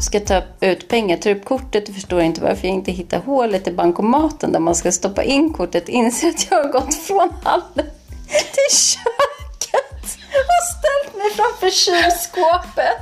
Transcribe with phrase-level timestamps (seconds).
[0.00, 3.68] ska ta ut pengar, tar upp kortet och förstår inte varför jag inte hittar hålet
[3.68, 5.88] i bankomaten där man ska stoppa in kortet.
[5.88, 7.86] Inser att jag har gått från hallen
[8.28, 12.98] till köket och ställt mig framför kylskåpet.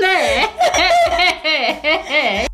[0.00, 0.48] Nej!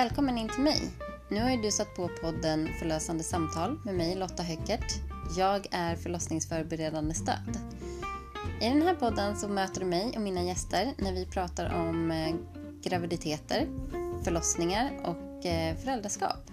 [0.00, 0.90] Välkommen in till mig.
[1.28, 4.92] Nu har ju du satt på podden Förlösande samtal med mig Lotta Höckert.
[5.36, 7.58] Jag är förlossningsförberedande stöd.
[8.60, 12.10] I den här podden så möter du mig och mina gäster när vi pratar om
[12.10, 12.34] eh,
[12.82, 13.66] graviditeter,
[14.24, 16.50] förlossningar och eh, föräldraskap.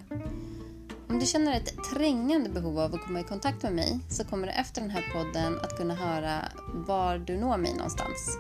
[1.10, 4.48] Om du känner ett trängande behov av att komma i kontakt med mig så kommer
[4.48, 8.38] du efter den här podden att kunna höra var du når mig någonstans.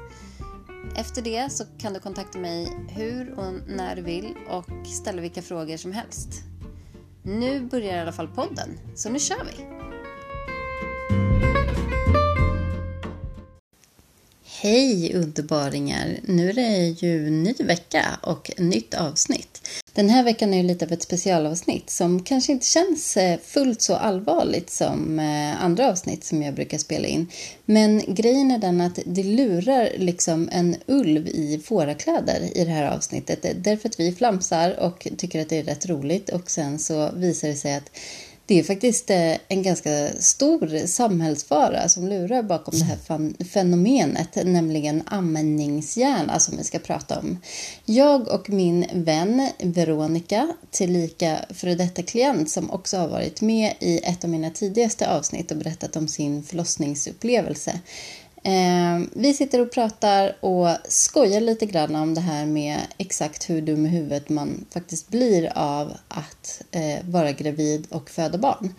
[0.95, 5.41] Efter det så kan du kontakta mig hur och när du vill och ställa vilka
[5.41, 6.29] frågor som helst.
[7.23, 9.77] Nu börjar i alla fall podden, så nu kör vi!
[14.67, 16.19] Hej underbaringar!
[16.23, 19.67] Nu är det ju ny vecka och nytt avsnitt.
[19.93, 23.95] Den här veckan är lite av ett specialavsnitt som kanske inte känns eh, fullt så
[23.95, 27.27] allvarligt som eh, andra avsnitt som jag brukar spela in.
[27.65, 32.95] Men grejen är den att det lurar liksom en ulv i fårakläder i det här
[32.95, 33.63] avsnittet.
[33.63, 37.47] Därför att vi flamsar och tycker att det är rätt roligt och sen så visar
[37.47, 37.91] det sig att
[38.47, 45.03] det är faktiskt eh, en ganska stor samhällsfara som lurar bakom det här fenomenet, nämligen
[45.05, 47.37] amningshjärna alltså, som vi ska prata om.
[47.85, 53.97] Jag och min vän Veronica, tillika före detta klient som också har varit med i
[53.97, 57.79] ett av mina tidigaste avsnitt och berättat om sin förlossningsupplevelse,
[58.47, 63.61] Eh, vi sitter och pratar och skojar lite grann om det här med exakt hur
[63.61, 68.73] dum i huvudet man faktiskt blir av att eh, vara gravid och föda barn.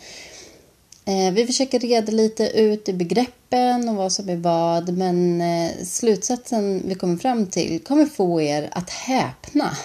[1.04, 5.70] Eh, vi försöker reda lite ut i begreppen och vad som är vad men eh,
[5.84, 9.76] slutsatsen vi kommer fram till kommer få er att häpna.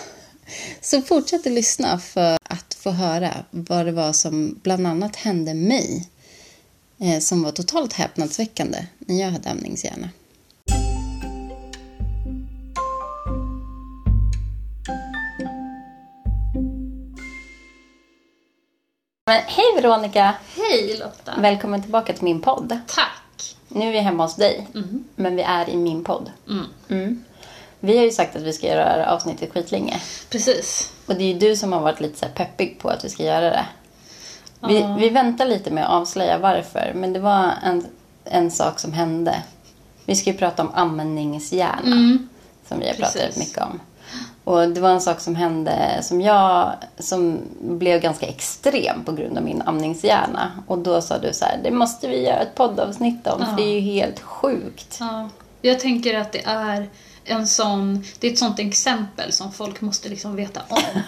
[0.81, 5.53] Så fortsätt att lyssna för att få höra vad det var som bland annat hände
[5.53, 6.09] mig
[7.21, 10.09] som var totalt häpnadsväckande när jag hade amningshjärna.
[19.25, 20.33] Men, hej Veronica!
[20.57, 21.33] Hej Lotta!
[21.41, 22.79] Välkommen tillbaka till min podd.
[22.87, 23.55] Tack!
[23.67, 25.03] Nu är vi hemma hos dig, Mm.
[25.15, 26.31] men vi är i min podd.
[26.49, 26.65] Mm.
[26.89, 27.23] Mm.
[27.79, 30.01] Vi har ju sagt att vi ska göra det här avsnittet skitlänge.
[30.29, 30.93] Precis.
[31.05, 33.09] Och det är ju du som har varit lite så här peppig på att vi
[33.09, 33.65] ska göra det.
[34.67, 37.85] Vi, vi väntar lite med att avslöja varför, men det var en,
[38.25, 39.43] en sak som hände.
[40.05, 42.29] Vi ska ju prata om amningshjärna, Mm.
[42.67, 43.37] som vi har pratat Precis.
[43.37, 43.79] mycket om.
[44.43, 49.37] Och det var en sak som hände som jag, som blev ganska extrem på grund
[49.37, 50.51] av min amningshjärna.
[50.67, 53.55] Och då sa du så här, det måste vi göra ett poddavsnitt om, för Ja.
[53.57, 54.97] det är ju helt sjukt.
[54.99, 55.29] Ja.
[55.61, 56.89] Jag tänker att det är
[57.25, 60.77] en sån, det är ett sånt exempel som folk måste liksom veta om.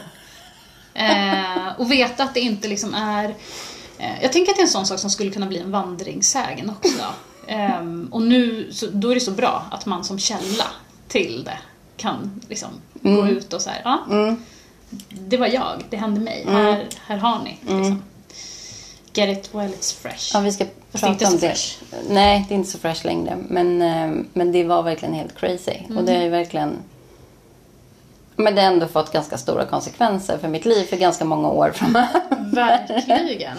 [0.96, 3.36] eh, och veta att det inte liksom är...
[3.98, 6.70] Eh, jag tänker att det är en sån sak som skulle kunna bli en vandringssägen
[6.70, 7.04] också.
[7.48, 10.66] Ehm, och nu, så, då är det så bra att man som källa
[11.08, 11.58] till det
[11.98, 12.70] kan liksom
[13.02, 14.44] gå ut och så här, ja, Mm.
[15.10, 17.58] det var jag, det hände mig, här, här har ni.
[17.68, 17.78] Mm.
[17.78, 18.04] Liksom.
[19.14, 20.32] Get it while it's fresh.
[20.34, 21.48] Ja, vi ska Fast det är inte prata om det.
[21.50, 21.76] fresh.
[22.10, 23.38] Nej, det är inte så fresh längre.
[23.50, 25.80] Men, eh, men det var verkligen helt crazy.
[25.98, 26.78] Och det har ju verkligen...
[28.36, 31.72] Men det har ändå fått ganska stora konsekvenser för mitt liv för ganska många år
[31.72, 32.22] framöver.
[32.56, 33.58] Verkligen.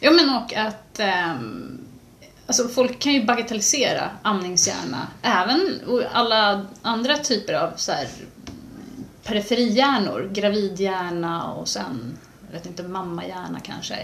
[0.00, 1.80] Ja men och att ehm,
[2.46, 5.06] alltså folk kan ju bagatellisera amningshjärna.
[5.22, 8.08] Även och alla andra typer av så här,
[9.24, 10.30] periferihjärnor.
[10.32, 12.18] Gravidhjärna och sen
[12.52, 13.96] jag vet inte, mammahjärna kanske.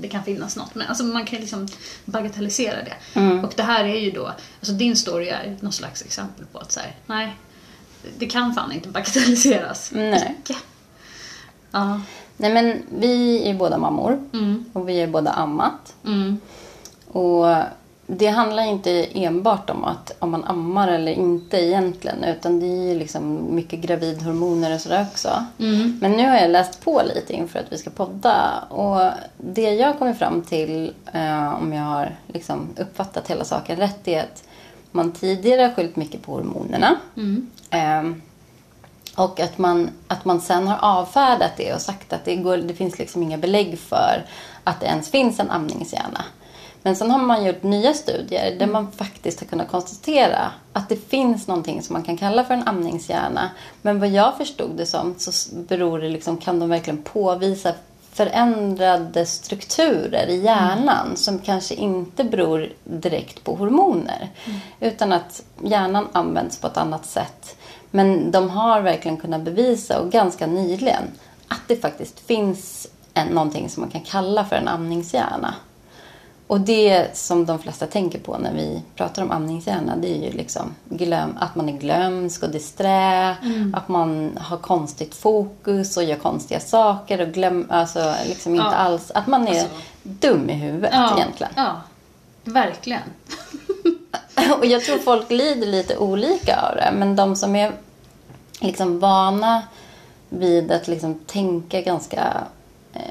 [0.00, 0.74] Det kan finnas något.
[0.74, 1.68] Men alltså man kan liksom
[2.04, 3.20] bagatellisera det.
[3.46, 6.72] Och det här är ju då, alltså din story är någon slags exempel på att
[6.72, 7.36] så här, nej,
[8.18, 9.90] det kan fan inte bagatelliseras.
[9.94, 10.36] Nej.
[10.42, 10.56] Icke.
[11.70, 12.00] Ja.
[12.36, 14.28] Nej, men vi är båda mammor.
[14.32, 14.64] Mm.
[14.72, 15.94] Och vi är båda ammat.
[16.04, 16.38] Mm.
[17.08, 17.46] Och
[18.06, 22.24] det handlar inte enbart om att om man ammar eller inte egentligen.
[22.24, 25.44] Utan det är liksom mycket gravidhormoner och sådär också.
[25.58, 25.98] Mm.
[26.00, 28.64] Men nu har jag läst på lite inför att vi ska podda.
[28.68, 34.08] Och det jag kommer fram till, eh, om jag har liksom uppfattat hela saken rätt,
[34.08, 34.44] är att
[34.90, 36.96] man tidigare har skyllt mycket på hormonerna.
[37.16, 37.50] Mm.
[37.70, 38.02] Eh,
[39.16, 42.74] och att man, att man sen har avfärdat det och sagt att det, går, det
[42.74, 44.26] finns liksom inga belägg för
[44.64, 46.24] att det ens finns en amningshjärna.
[46.82, 50.96] Men sen har man gjort nya studier där man faktiskt har kunnat konstatera att det
[50.96, 53.50] finns någonting som man kan kalla för en amningshjärna.
[53.82, 57.74] Men vad jag förstod det som så beror det liksom, kan de verkligen påvisa
[58.20, 61.16] förändrade strukturer i hjärnan mm.
[61.16, 64.28] som kanske inte beror direkt på hormoner.
[64.46, 64.60] Mm.
[64.80, 67.56] Utan att hjärnan används på ett annat sätt.
[67.90, 71.02] Men de har verkligen kunnat bevisa, och ganska nyligen,
[71.48, 75.54] att det faktiskt finns en, någonting som man kan kalla för en amningshjärna.
[76.50, 80.32] Och det som de flesta tänker på när vi pratar om amningshjärna det är ju
[80.32, 83.74] liksom glöm, att man är glömsk och disträ, mm.
[83.74, 88.74] att man har konstigt fokus och gör konstiga saker och glöm, alltså liksom inte ja.
[88.74, 89.68] alls, att man är alltså.
[90.02, 91.16] dum i huvudet ja.
[91.16, 91.52] egentligen.
[91.56, 91.80] Ja,
[92.44, 93.02] verkligen.
[94.58, 97.72] och jag tror folk lider lite olika av det, men de som är
[98.60, 99.62] liksom vana
[100.28, 102.44] vid att liksom tänka ganska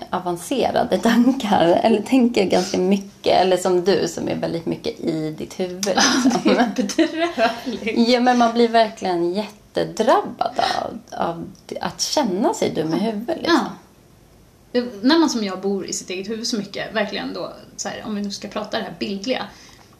[0.09, 3.41] avancerade tankar eller tänker ganska mycket.
[3.41, 5.85] Eller som du som är väldigt mycket i ditt huvud.
[5.85, 6.31] Liksom.
[6.43, 8.09] det är bedrövligt.
[8.09, 11.49] Ja, men man blir verkligen jättedrabbad av, av
[11.81, 13.37] att känna sig dum i huvudet.
[13.37, 13.59] Liksom.
[14.71, 14.81] Ja.
[15.01, 17.53] När man som jag bor i sitt eget huvud så mycket, verkligen då,
[17.85, 19.45] här, om vi nu ska prata det här bildliga,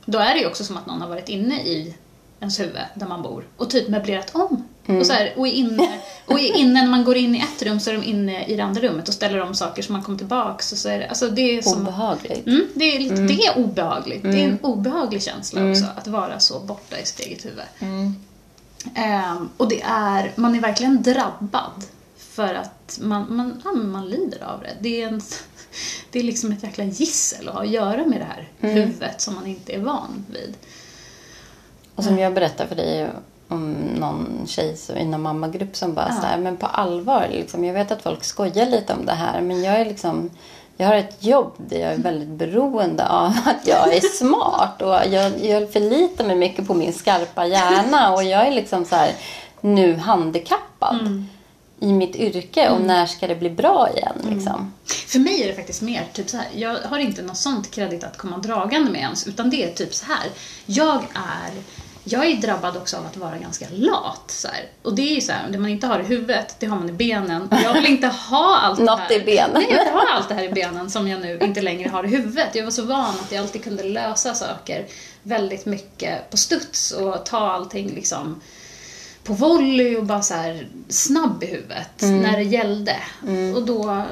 [0.06, 1.96] då är det ju också som att någon har varit inne i
[2.40, 4.64] ens huvud där man bor och typ möblerat om.
[4.88, 5.02] Mm.
[5.02, 7.64] Och, så här, och, är inne, och är inne, när man går in i ett
[7.64, 10.04] rum så är de inne i det andra rummet och ställer om saker så man
[10.04, 10.72] kommer tillbaks.
[10.72, 12.48] Och så är det, alltså det är som, obehagligt.
[12.48, 13.28] Mm, det, är mm.
[13.28, 14.24] det är obehagligt.
[14.24, 14.60] Det är en mm.
[14.62, 15.72] obehaglig känsla mm.
[15.72, 17.66] också att vara så borta i sitt eget huvud.
[17.82, 21.86] Um, och det är, man är verkligen drabbad
[22.18, 24.76] för att man, man, ja, man lider av det.
[24.80, 25.22] Det är, en,
[26.12, 29.36] det är liksom ett jäkla gissel att ha att göra med det här huvudet som
[29.36, 30.54] man inte är van vid.
[31.96, 33.10] Och som jag berättade för dig
[33.50, 36.30] om någon tjej i någon mammagrupp som bara ja.
[36.36, 39.64] så men på allvar, liksom, jag vet att folk skojar lite om det här men
[39.64, 40.30] jag är liksom
[40.78, 45.14] jag har ett jobb där jag är väldigt beroende av att jag är smart och
[45.14, 49.12] jag, jag förlitar mig mycket på min skarpa hjärna och jag är liksom så här,
[49.62, 51.02] nu handikappad.
[51.02, 51.26] Mm
[51.80, 52.88] i mitt yrke och mm.
[52.88, 54.18] när ska det bli bra igen?
[54.22, 54.34] Mm.
[54.36, 54.56] Liksom?
[54.56, 54.72] Mm.
[54.86, 56.48] För mig är det faktiskt mer typ så här.
[56.56, 59.94] jag har inte något sånt kredit att komma dragande med ens, utan det är typ
[59.94, 60.30] så här.
[60.66, 61.52] Jag är
[62.12, 64.24] jag är drabbad också av att vara ganska lat.
[64.28, 64.66] Så här.
[64.82, 66.90] Och det är ju så här, det man inte har i huvudet, det har man
[66.90, 67.42] i benen.
[67.42, 69.12] Och jag vill inte ha allt det här.
[69.12, 69.52] i benen.
[69.54, 72.04] Nej, jag vill ha allt det här i benen som jag nu inte längre har
[72.04, 72.56] i huvudet.
[72.56, 74.86] Jag var så van att jag alltid kunde lösa saker
[75.24, 78.42] väldigt mycket på studs och ta allting liksom
[79.24, 80.60] på volley och bara så
[80.90, 82.20] snabb i huvudet mm.
[82.20, 82.96] när det gällde.
[83.28, 83.56] Mm.
[83.56, 84.06] Och då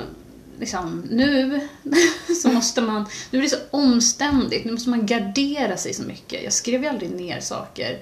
[0.59, 1.61] liksom, nu
[2.41, 6.43] så måste man, nu är det så omständigt, nu måste man gardera sig så mycket.
[6.43, 7.99] Jag skrev ju aldrig ner saker,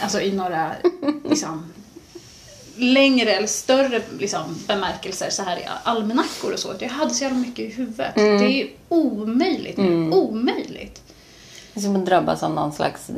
[0.00, 0.72] alltså i några,
[1.28, 1.72] liksom,
[2.76, 6.74] längre eller större liksom, bemärkelser så här i almanackor och så.
[6.78, 8.16] Jag hade så jävla mycket i huvudet.
[8.16, 8.38] Mm.
[8.38, 9.86] Det är omöjligt nu.
[9.86, 10.12] Mm.
[10.12, 11.03] Omöjligt.
[11.74, 13.10] Det är som att drabbas av någon slags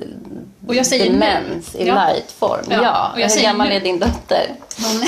[0.66, 1.80] och jag säger demens nu.
[1.80, 1.94] i ja.
[1.94, 2.64] light-form.
[2.70, 2.82] Ja.
[2.82, 3.10] ja.
[3.14, 3.74] Och jag Hur gammal nu.
[3.74, 4.54] är din dotter?
[4.76, 5.06] Hon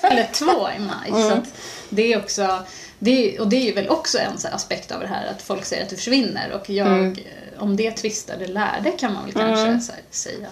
[0.00, 1.08] fyller två i maj.
[1.08, 1.30] Mm.
[1.30, 1.50] Så
[1.88, 2.58] det är också,
[2.98, 5.82] det är, och det är väl också en aspekt av det här att folk säger
[5.82, 7.16] att du försvinner och jag, mm.
[7.58, 9.80] om det tvistar det lärde kan man väl kanske mm.
[10.10, 10.48] säga.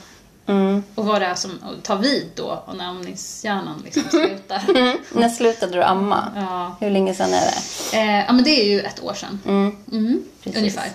[0.47, 0.83] Mm.
[0.95, 4.63] Och vad det är som tar vid då och när amningshjärnan liksom slutar.
[4.69, 4.99] Mm.
[5.13, 6.33] När slutade du amma?
[6.37, 6.77] Ja.
[6.81, 7.97] Hur länge sedan är det?
[7.99, 9.41] Eh, ja men det är ju ett år sedan.
[9.47, 9.77] Mm.
[9.93, 10.23] Mm.
[10.45, 10.89] Ungefär.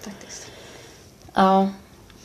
[0.00, 0.46] Faktiskt.
[1.34, 1.68] Ja.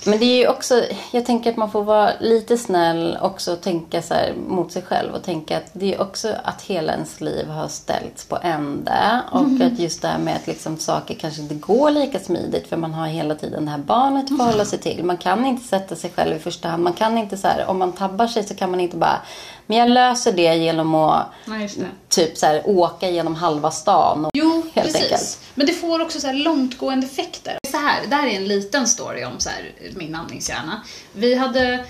[0.07, 3.61] Men det är ju också, jag tänker att man får vara lite snäll också och
[3.61, 4.15] tänka så
[4.47, 8.25] mot sig själv och tänka att det är också att hela ens liv har ställts
[8.25, 9.73] på ände och mm.
[9.73, 12.93] att just det här med att liksom saker kanske inte går lika smidigt för man
[12.93, 15.03] har hela tiden det här barnet att förhålla sig till.
[15.03, 16.83] Man kan inte sätta sig själv i första hand.
[16.83, 19.21] Man kan inte så här, om man tabbar sig så kan man inte bara
[19.67, 21.69] men jag löser det genom att Nej,
[22.09, 24.25] typ så här, åka genom halva stan.
[24.25, 25.03] Och, jo, helt precis.
[25.03, 25.39] Enkelt.
[25.55, 27.57] Men det får också så här långtgående effekter.
[27.75, 30.83] Så här, det här är en liten story om så här, min andningshjärna.
[31.13, 31.85] Vi hade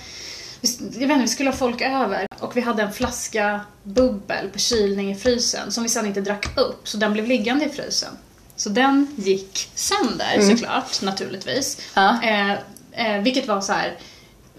[0.77, 4.60] jag vet inte, vi skulle ha folk över och vi hade en flaska bubbel på
[4.60, 8.18] kylning i frysen som vi sen inte drack upp så den blev liggande i frysen.
[8.56, 10.58] Så den gick sönder mm.
[10.58, 11.82] såklart, naturligtvis.
[11.94, 12.24] Ja.
[12.24, 12.51] Eh,
[12.92, 13.98] eh, vilket var så här,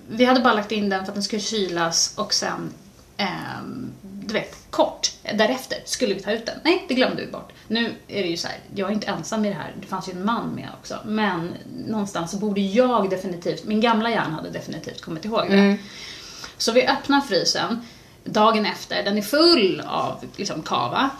[0.08, 2.72] vi hade bara lagt in den för att den skulle kylas och sen
[3.16, 3.26] eh,
[4.02, 6.58] du vet, kort därefter skulle vi ta ut den.
[6.64, 7.52] Nej, det glömde vi bort.
[7.68, 9.74] Nu är det ju så här, jag är inte ensam i det här.
[9.80, 10.98] Det fanns ju en man med också.
[11.04, 11.54] Men
[11.86, 15.58] någonstans så borde jag definitivt, min gamla hjärna hade definitivt kommit ihåg det.
[15.58, 15.78] Mm.
[16.58, 17.80] Så vi öppnar frysen.
[18.26, 19.02] Dagen efter.
[19.02, 21.10] Den är full av liksom, kava.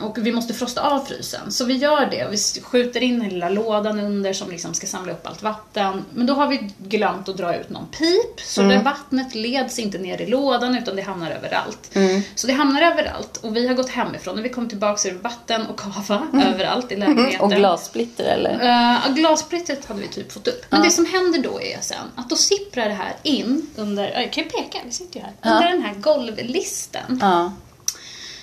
[0.00, 1.52] Och vi måste frosta av frysen.
[1.52, 2.26] Så vi gör det.
[2.26, 6.04] Och vi skjuter in den lilla lådan under som liksom ska samla upp allt vatten.
[6.14, 8.40] Men då har vi glömt att dra ut någon pip.
[8.40, 11.96] Så det vattnet leds inte ner i lådan utan det hamnar överallt.
[12.34, 13.36] Så det hamnar överallt.
[13.36, 14.36] Och vi har gått hemifrån.
[14.36, 17.40] När vi kommer tillbaka så är det vatten och kava överallt i lägenheten.
[17.40, 18.54] Och glassplitter eller?
[18.54, 20.64] Uh, glassplittret hade vi typ fått upp.
[20.70, 24.32] Men det som händer då är sen att då sipprar det här in under, jag
[24.32, 25.94] kan ju peka, vi sitter ju här, under den här
[26.46, 27.18] golvlisten.
[27.20, 27.52] Ja.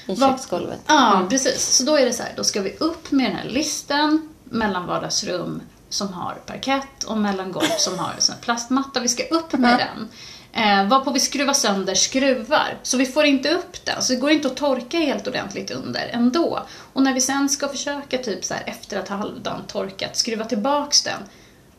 [0.07, 0.79] I köksgolvet.
[0.87, 1.75] Ja, precis.
[1.75, 4.87] Så då är det så här, då ska vi upp med den här listen mellan
[4.87, 8.99] vardagsrum som har parkett och mellan golv som har en plastmatta.
[8.99, 10.09] Vi ska upp med den.
[10.53, 12.77] Eh, varpå vi skruvar sönder skruvar.
[12.83, 16.09] Så vi får inte upp den, så det går inte att torka helt ordentligt under
[16.11, 16.59] ändå.
[16.93, 21.03] Och när vi sen ska försöka, typ så här, efter att halvdagen torkat, skruva tillbaks
[21.03, 21.19] den,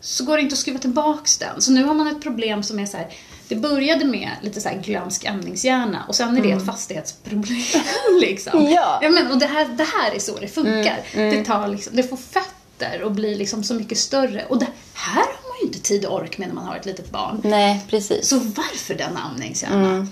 [0.01, 1.61] så går det inte att skruva tillbaks den.
[1.61, 3.09] Så nu har man ett problem som är så här.
[3.49, 7.63] Det började med lite så här glömsk amningshjärna och sen är det ett fastighetsproblem.
[8.21, 8.65] Liksom.
[8.71, 8.99] Ja.
[9.03, 11.01] men, och det, här, det här är så det funkar.
[11.15, 14.45] Det, tar liksom, det får fötter och blir liksom så mycket större.
[14.49, 16.87] Och det här har man ju inte tid och ork med när man har ett
[16.87, 17.41] litet barn.
[17.45, 18.29] Nej, precis.
[18.29, 20.07] Så varför den amningshjärna?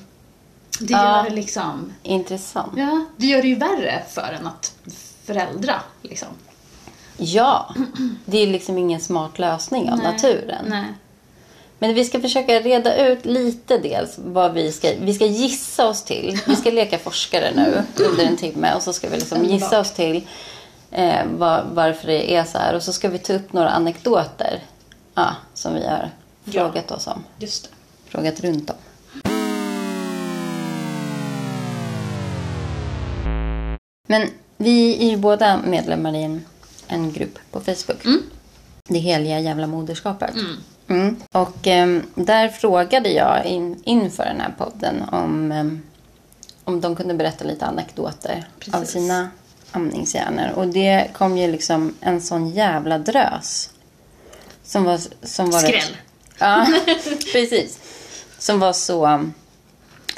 [0.81, 1.17] Det Ja.
[1.17, 1.93] gör det liksom...
[2.03, 2.73] Intressant.
[2.77, 4.73] Ja, det gör det ju värre för en att
[5.25, 5.75] föräldra.
[6.03, 6.29] Liksom.
[7.17, 7.75] Ja,
[8.25, 10.13] det är liksom ingen smart lösning av Nej.
[10.13, 10.65] naturen.
[10.69, 10.85] Nej.
[11.83, 14.93] Men vi ska försöka reda ut lite dels vad vi ska...
[15.01, 16.39] Vi ska gissa oss till.
[16.47, 19.93] Vi ska leka forskare nu under en timme och så ska vi liksom gissa oss
[19.93, 20.27] till
[20.91, 22.75] eh, var, varför det är så här.
[22.75, 24.63] Och så ska vi ta upp några anekdoter
[25.15, 26.11] ja, som vi har
[26.45, 26.53] Ja.
[26.53, 27.25] frågat oss om.
[27.39, 27.71] Just det.
[28.11, 28.77] Frågat runt om.
[34.09, 36.45] Men vi är ju båda medlemmar i en,
[36.87, 38.05] en grupp på Facebook.
[38.89, 40.35] Det heliga jävla moderskapet.
[40.35, 40.57] Mm.
[41.33, 45.83] Och ehm, där frågade jag in, inför den här podden om, ehm,
[46.65, 48.91] om de kunde berätta lite anekdoter av Precis.
[48.91, 49.31] sina
[49.73, 50.51] amningshjärnor.
[50.55, 53.71] Och det kom ju liksom en sån jävla drös.
[54.65, 55.97] Som var, som var Skräll.
[56.39, 56.67] Ja,
[57.33, 57.79] precis.
[58.39, 59.31] Som var så...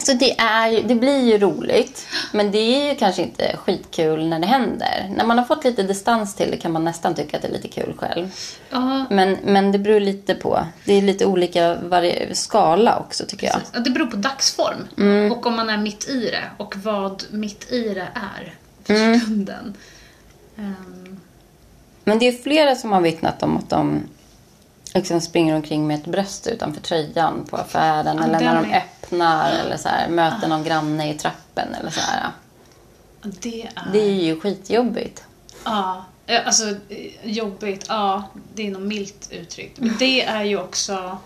[0.07, 4.29] Så det, är ju, det blir ju roligt, men det är ju kanske inte skitkul
[4.29, 5.13] när det händer.
[5.17, 7.53] När man har fått lite distans till det kan man nästan tycka att det är
[7.53, 8.31] lite kul själv.
[8.71, 10.67] Ja, Men, men det beror lite på.
[10.85, 11.79] Det är lite olika
[12.33, 13.61] skala också tycker jag.
[13.73, 15.33] Ja, Det beror på dagsform Mm.
[15.33, 19.21] och om man är mitt i det och vad mitt i det är för Mm.
[19.21, 19.75] stunden.
[20.59, 21.21] Ehm,
[22.05, 24.01] Men det är flera som har vittnat om att de
[24.95, 28.17] liksom springer omkring med ett bröst utanför tröjan på affären.
[28.17, 31.75] Ja, eller när de är- öppnar eller så här, möter någon granne i trappen.
[31.75, 32.31] Eller så här.
[33.23, 33.71] det är...
[33.93, 35.25] Det är ju skitjobbigt.
[35.65, 36.77] Ja, eh, alltså eh,
[37.23, 38.23] jobbigt, ja,
[38.55, 39.79] det är nog milt uttryckt.
[39.81, 41.19] Men det är ju också...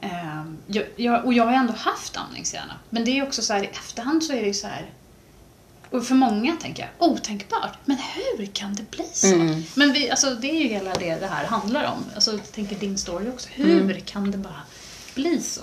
[0.00, 0.58] ehm,
[0.96, 2.74] jag, och jag har ändå haft amningshjärna.
[2.90, 4.90] Men det är också så här i efterhand så är det ju så här...
[5.90, 7.78] Och för många tänker jag, otänkbart.
[7.84, 9.26] Men hur kan det bli så?
[9.34, 9.62] Mm.
[9.74, 12.04] Men vi, alltså, det är ju hela det det här handlar om.
[12.14, 13.48] Alltså, jag tänker din story också.
[13.52, 14.00] Hur Mm.
[14.04, 14.62] kan det bara
[15.14, 15.60] bli så?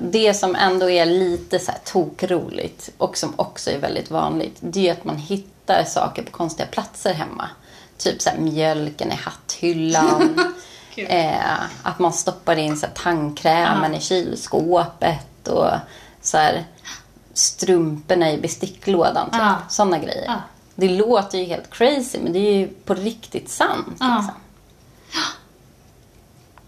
[0.00, 4.88] Det som ändå är lite så här tokroligt och som också är väldigt vanligt, det
[4.88, 7.48] är att man hittar saker på konstiga platser hemma.
[7.98, 10.40] Typ så här mjölken i hatthyllan.
[10.96, 13.98] Eh, att man stoppar in så här tandkrämen Ja.
[13.98, 15.72] i kylskåpet och
[16.20, 16.64] så här
[17.34, 19.30] strumporna i besticklådan.
[19.30, 19.40] Typ.
[19.40, 19.56] Ja.
[19.68, 20.24] Sådana grejer.
[20.26, 20.40] Ja.
[20.74, 23.86] Det låter ju helt crazy men det är ju på riktigt sant.
[23.88, 24.30] Liksom.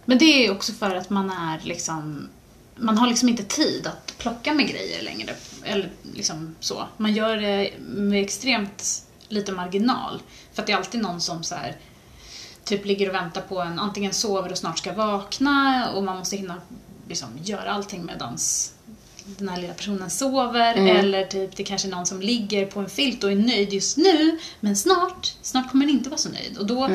[0.04, 2.28] Men det är ju också för att man är liksom
[2.76, 5.34] man har liksom inte tid att plocka med grejer längre.
[5.64, 6.86] Eller liksom så.
[6.96, 10.22] Man gör det med extremt lite marginal.
[10.52, 11.76] För att det är alltid någon som så här
[12.72, 16.36] typ ligger och väntar på en, antingen sover och snart ska vakna och man måste
[16.36, 16.54] hinna
[17.08, 18.72] liksom göra allting medans
[19.24, 20.74] den här lilla personen sover.
[20.74, 23.96] Eller typ det kanske är någon som ligger på en filt och är nöjd just
[23.96, 26.58] nu, men snart, snart kommer den inte vara så nöjd.
[26.58, 26.88] Och då,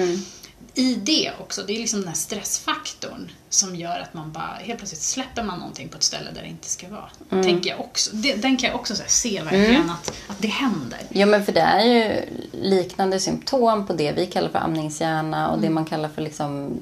[0.77, 4.77] i det också, det är liksom den här stressfaktorn som gör att man bara, helt
[4.77, 7.43] plötsligt släpper man någonting på ett ställe där det inte ska vara.
[7.43, 8.15] Tänker jag också.
[8.15, 10.99] Det, den kan jag också se verkligen att, att det händer.
[11.09, 15.61] Ja, men för det är ju liknande symptom på det vi kallar för amningshjärna och
[15.61, 16.81] det man kallar för liksom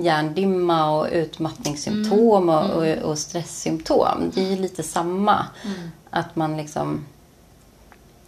[0.00, 4.30] hjärndimma och utmattningssymptom och, och, och stresssymptom.
[4.34, 5.46] Det är ju lite samma.
[6.10, 7.04] Att man liksom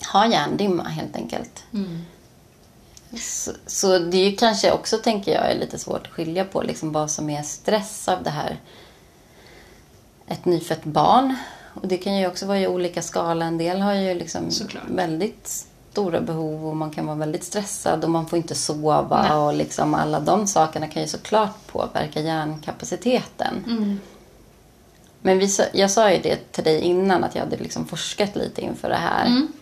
[0.07, 1.65] har hjärndimma helt enkelt.
[3.17, 6.63] Så, så det är ju kanske också, tänker jag, är lite svårt att skilja på
[6.63, 8.61] liksom vad som är stress av det här.
[10.27, 11.37] Ett nyfött barn.
[11.75, 13.45] Och det kan ju också vara i olika skala.
[13.45, 14.83] En del har ju liksom Såklart.
[14.89, 19.33] väldigt stora behov och man kan vara väldigt stressad och man får inte sova Nej.
[19.33, 23.65] och liksom alla de sakerna kan ju såklart påverka hjärnkapaciteten.
[23.67, 24.01] Mm.
[25.23, 28.61] Men vi, jag sa ju det till dig innan att jag hade liksom forskat lite
[28.61, 29.27] inför det här.
[29.27, 29.53] Mm.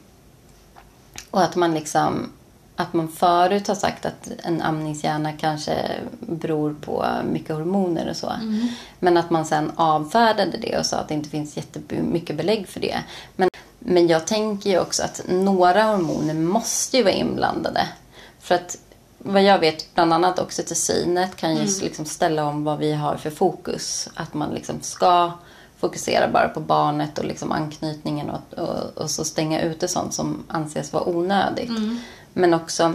[1.31, 2.33] Och att man liksom
[2.81, 8.31] att man förut har sagt att en amningshjärna kanske beror på mycket hormoner och så.
[8.31, 8.69] Mm.
[8.99, 12.81] Men att man sen avfärdade det och sa att det inte finns jättemycket belägg för
[12.81, 12.99] det.
[13.37, 17.89] Men, men jag tänker ju också att några hormoner måste ju vara inblandade.
[18.41, 18.79] För att
[19.19, 23.31] vad jag vet, bland annat oxytocinet kan ju liksom ställa om vad vi har för
[23.31, 24.09] fokus.
[24.15, 25.33] Att man liksom ska
[25.79, 30.45] fokusera bara på barnet och liksom anknytningen och, och, och så stänga ute sånt som
[30.49, 31.71] anses vara onödigt.
[32.33, 32.95] Men också,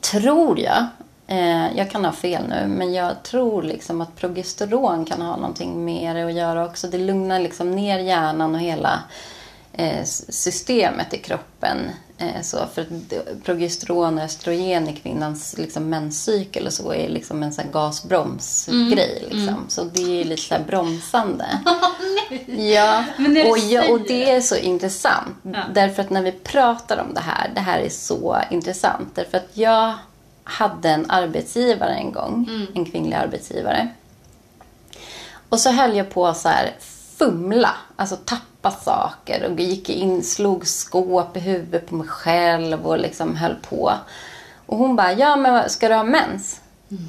[0.00, 0.86] tror jag,
[1.26, 5.84] eh, jag kan ha fel nu, men jag tror liksom att progesteron kan ha någonting
[5.84, 6.88] med det att göra också.
[6.88, 8.98] Det lugnar liksom ner hjärnan och hela eh,
[10.04, 11.90] systemet i kroppen.
[12.18, 17.42] Eh, så för att progesteron och östrogen i kvinnans liksom, menscykel och så är liksom
[17.42, 19.26] en sån gasbromsgrej.
[19.30, 19.64] Liksom.
[19.68, 21.46] Så det är lite så bromsande.
[22.46, 23.04] Ja,
[23.50, 25.36] och, jag, och det är så intressant.
[25.42, 25.58] Ja.
[25.74, 29.08] Därför att när vi pratar om det här, det här är så intressant.
[29.14, 29.94] Därför att jag
[30.44, 32.66] hade en arbetsgivare en gång, Mm.
[32.74, 33.88] en kvinnlig arbetsgivare.
[35.48, 36.70] Och så höll jag på så här
[37.16, 42.98] fumla, alltså tappa saker och gick in, slog skåp i huvudet på mig själv och
[42.98, 43.92] liksom höll på.
[44.66, 46.60] Och hon bara, ja men ska du ha mens?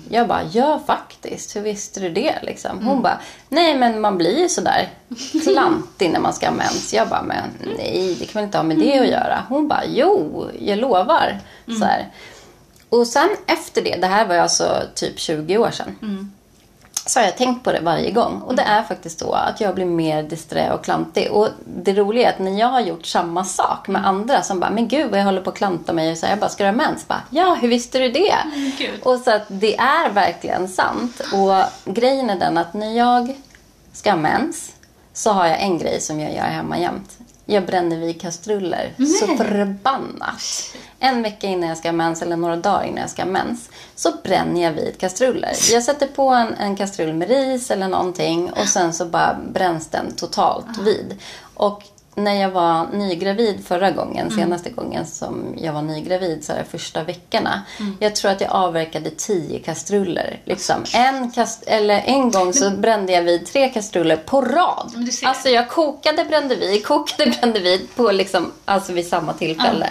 [0.10, 2.88] Jag bara, ja faktiskt, hur visste du det liksom?
[2.88, 3.19] Hon bara,
[3.50, 4.89] nej men man blir ju sådär
[5.43, 6.93] klantig när man ska ha mens.
[6.93, 7.43] Jag bara, men
[7.77, 9.43] nej det kan väl inte ha med det att göra?
[9.50, 11.39] Hon bara, jo, jag lovar.
[11.79, 12.12] Så här.
[12.89, 15.95] Och sen efter det, det här var alltså typ 20 år sedan.
[17.05, 18.41] Så har jag tänkt på det varje gång.
[18.41, 21.31] Och det är faktiskt så att jag blir mer disträ och klantig.
[21.31, 24.72] Och det roliga är att när jag har gjort samma sak med andra som bara,
[24.72, 26.12] men gud vad jag håller på att klanta mig.
[26.12, 27.07] Och så här, jag bara, ska du ha mens?
[27.07, 28.36] Bara, ja, hur visste du det?
[28.77, 29.01] gud.
[29.03, 31.22] Och så att det är verkligen sant.
[31.33, 33.36] Och grejen är den att när jag
[33.93, 34.72] ska ha mens
[35.13, 37.17] så har jag en grej som jag gör hemma jämt.
[37.46, 40.76] Jag bränner vid kastruller så förbannat.
[41.00, 43.70] En vecka innan jag ska ha mens eller några dagar innan jag ska ha mens
[43.96, 45.52] så bränner jag vid kastruller.
[45.72, 49.88] Jag sätter på en, en kastrull med ris eller någonting och sen så bara bränns
[49.88, 51.18] den totalt vid.
[51.54, 51.84] Och
[52.15, 57.03] när jag var nygravid förra gången, senaste gången som jag var nygravid, så här första
[57.03, 57.62] veckorna.
[58.00, 60.42] Jag tror att jag avverkade tio kastruller.
[60.46, 60.83] Liksom.
[60.94, 65.09] En, kast, eller en gång så brände jag vid tre kastruller på rad.
[65.24, 69.90] Alltså jag kokade, brände vid, kokade, brände vid på liksom, alltså vid samma tillfälle.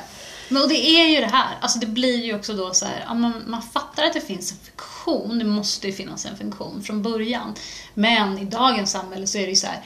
[0.49, 3.05] Men och det är ju det här, alltså det blir ju också då så här,
[3.07, 6.83] ja, man, man fattar att det finns en funktion, det måste ju finnas en funktion
[6.83, 7.55] från början.
[7.95, 9.81] Men i dagens samhälle så är det ju så här,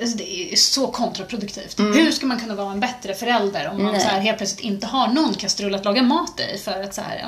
[0.00, 1.80] alltså det är så kontraproduktivt.
[1.80, 3.92] Hur ska man kunna vara en bättre förälder om man Mm.
[3.92, 4.00] Nej.
[4.00, 7.00] så här helt plötsligt inte har någon kastrull att laga mat i för att så
[7.00, 7.24] här,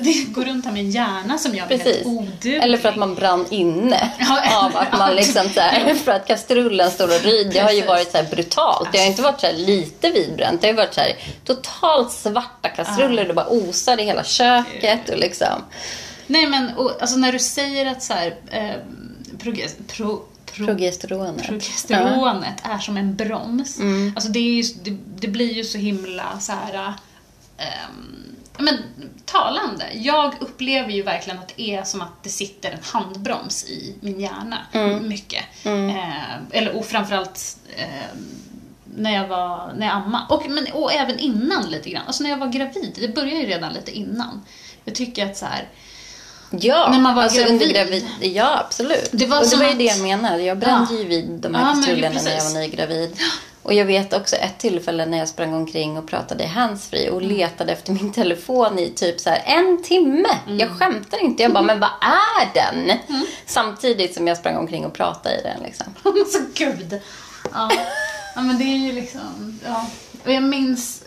[0.00, 2.62] det går runt här med en hjärna som gör mig helt oduglig.
[2.62, 6.26] Eller för att man brann inne Ja, av att man liksom så här, för att
[6.26, 7.52] kastrullen står och ryker.
[7.52, 8.88] Det har ju varit så här brutalt.
[8.92, 10.60] Det har inte varit så här lite vidbränt.
[10.60, 11.12] Det har varit så här
[11.44, 13.24] totalt svarta kastruller.
[13.24, 15.62] Det bara osar i hela köket och liksom.
[16.26, 18.70] Nej men och, alltså när du säger att så här, eh,
[19.96, 21.46] pro, pro, Progesteronet.
[21.46, 23.78] progesteronet är som en broms.
[24.14, 26.94] Alltså det, ju, det, det blir ju så himla så här, ja,
[28.58, 28.76] men,
[29.24, 29.84] talande.
[29.94, 34.20] Jag upplever ju verkligen att det är som att det sitter en handbroms i min
[34.20, 34.58] hjärna.
[35.02, 35.44] Mycket.
[35.64, 38.18] Eh, eller, och framförallt eh,
[38.96, 40.24] när jag var, när jag ammade.
[40.28, 42.06] Och, men, och även innan lite grann.
[42.06, 42.98] Alltså när jag var gravid.
[43.00, 44.42] Det började ju redan lite innan.
[44.84, 45.68] Jag tycker att så här,
[46.50, 48.02] Ja, När man var alltså under gravid.
[48.02, 48.36] gravid.
[48.36, 49.08] Ja, absolut.
[49.12, 50.42] Det var och det var ju att- det jag menade.
[50.42, 53.16] Jag brände ju vid de här kastrullerna när jag var nygravid.
[53.62, 57.22] Och jag vet också ett tillfälle när jag sprang omkring och pratade i handsfree och
[57.22, 60.28] letade efter min telefon i typ så här en timme.
[60.46, 61.42] Jag skämtar inte.
[61.42, 62.98] Jag bara, men vad är den?
[63.46, 65.86] Samtidigt som jag sprang omkring och pratade i den liksom.
[66.04, 67.00] Alltså gud.
[67.54, 67.70] Ja.
[68.34, 69.60] ja, men det är ju liksom...
[69.66, 69.86] Ja.
[70.24, 71.02] Och jag minns,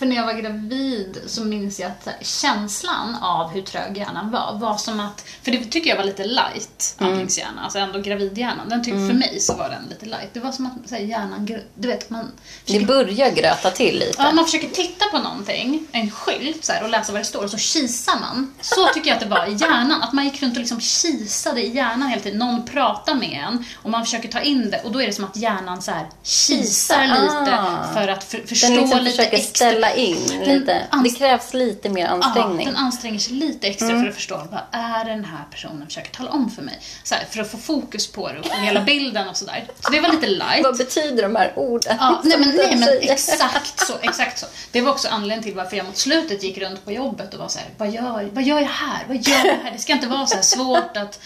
[0.00, 4.58] för när jag var gravid så minns jag att känslan av hur trög hjärnan var,
[4.58, 5.24] var som att...
[5.42, 7.58] För det tycker jag var lite light, amningshjärnan.
[7.58, 8.68] Alltså ändå gravidhjärnan.
[8.68, 10.28] Den tyckte, För mig så var den lite light.
[10.32, 11.48] Det var som att här, hjärnan...
[11.74, 12.32] Du vet, man...
[12.66, 14.14] Det börjar gröta till lite.
[14.18, 17.44] Ja, man försöker titta på någonting, en skylt så här, och läsa vad det står
[17.44, 18.54] och så kisar man.
[18.60, 20.02] Så tycker jag att det var i hjärnan.
[20.02, 22.38] Att man gick runt och liksom kisade i hjärnan hela tiden.
[22.38, 25.24] Någon pratar med en och man försöker ta in det och då är det som
[25.24, 27.92] att hjärnan så här kisar Kisar, lite ah.
[27.94, 29.89] för att för, förstå liksom lite försöker extra.
[29.94, 30.86] In lite.
[31.04, 32.66] Det krävs lite mer ansträngning.
[32.66, 36.10] Ja, den anstränger sig lite extra för att förstå vad är den här personen försöker
[36.10, 36.78] tala om för mig.
[37.04, 39.64] Så här, för att få fokus på det och få hela bilden och sådär.
[39.80, 40.64] Så det var lite light.
[40.64, 41.96] Vad betyder de här orden?
[42.00, 44.46] Ja, nej men, nej men exakt så, exakt så.
[44.72, 47.48] Det var också anledningen till varför jag mot slutet gick runt på jobbet och var
[47.48, 49.04] så här, vad gör, vad gör jag här?
[49.08, 49.70] Vad gör jag här?
[49.72, 51.20] Det ska inte vara så svårt att,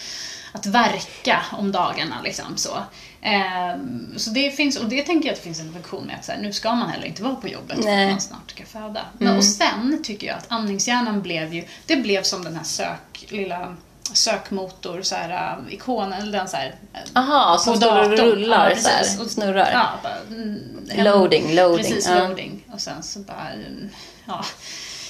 [0.53, 2.79] att verka om dagarna liksom så.
[3.27, 6.25] Ehm, så det finns, och det tänker jag att det finns en funktion med att
[6.25, 7.95] så här, nu ska man heller inte vara på jobbet för Nej.
[7.95, 8.07] Mm.
[8.07, 9.01] att man snart ska föda.
[9.19, 13.27] Men, och sen tycker jag att andningshjärnan blev ju, det blev som den här sök,
[13.29, 13.77] lilla
[14.13, 18.69] sökmotor, så här, äh, ikonen, eller den så här, äh, Aha, som står och rullar
[18.71, 19.21] Ja, precis.
[19.21, 19.71] Och- snurrar.
[19.73, 20.61] Ja, bara, mm,
[20.91, 22.29] hem- Loading, loading, Precis, ja.
[22.29, 22.65] loading.
[22.73, 23.89] Och sen så bara, mm,
[24.27, 24.45] ja.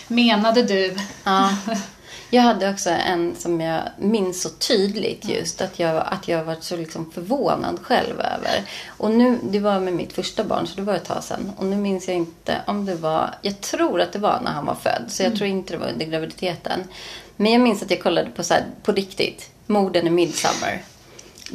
[0.09, 0.96] Menade du?
[1.24, 1.50] Ja.
[2.35, 6.62] Jag hade också en som jag minns så tydligt just att jag, att jag varit
[6.62, 8.68] så liksom förvånad själv över.
[8.87, 11.53] Och nu, det var med mitt första barn så det var ett tag sedan.
[11.57, 14.66] Och nu minns jag inte om det var, jag tror att det var när han
[14.66, 15.05] var född.
[15.09, 16.85] Så jag tror inte det var under graviditeten.
[17.37, 20.83] Men jag minns att jag kollade på så här, på riktigt, morden i Midsummer.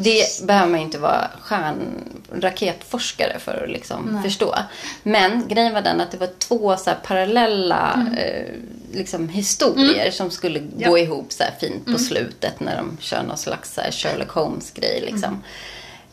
[0.04, 4.56] Det behöver man ju inte vara stjärnraketforskare för att liksom förstå.
[5.04, 8.54] Men grejen var den att det var två så parallella eh,
[8.94, 13.38] liksom historier som skulle gå ihop så här fint på slutet när de kör någon
[13.38, 15.04] slags så Sherlock Holmes-grej.
[15.12, 15.44] Liksom.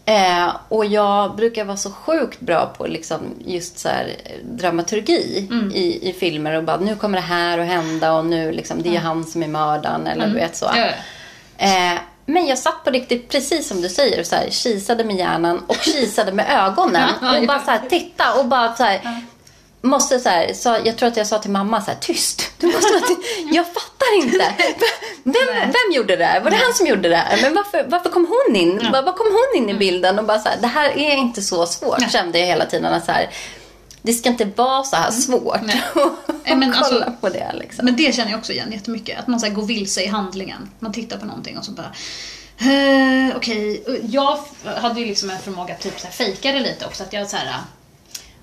[0.05, 6.11] Eh, och jag brukar vara så sjukt bra på liksom just så här, dramaturgi i,
[6.11, 9.01] i filmer och bara nu kommer det här att hända och nu liksom det är
[9.01, 10.71] han som är mördaren eller du vet så.
[10.75, 10.89] Ja.
[11.59, 15.17] Eh, men jag satt på riktigt, precis som du säger, och så här, kisade med
[15.17, 17.11] hjärnan och kisade med ögonen.
[17.41, 19.25] Och bara så här, titta och bara så här,
[19.83, 22.51] Måste så här, så jag tror att jag sa till mamma så här, tyst.
[22.59, 22.89] Du måste
[23.53, 24.53] jag fattar inte.
[25.23, 26.41] Vem, vem gjorde det här?
[26.41, 27.43] Var det han som gjorde det här?
[27.43, 28.91] Men varför, varför kom hon in?
[28.93, 30.19] Var, var kom hon in i bilden?
[30.19, 33.01] Och bara så här, det här är inte så svårt, kände jag hela tiden.
[33.07, 33.31] Så här,
[34.07, 35.83] det ska inte vara så här svårt Nej.
[35.95, 37.53] att Nej, men kolla alltså- på det.
[37.55, 37.85] Liksom.
[37.85, 39.19] Men det känner jag också igen jättemycket.
[39.19, 40.71] Att man så här går vilse i handlingen.
[40.79, 41.93] Man tittar på någonting och så bara
[42.59, 46.61] eh, Okej, Och jag hade ju liksom en förmåga att typ så här fejka det
[46.61, 47.03] lite också.
[47.03, 47.55] Att jag så här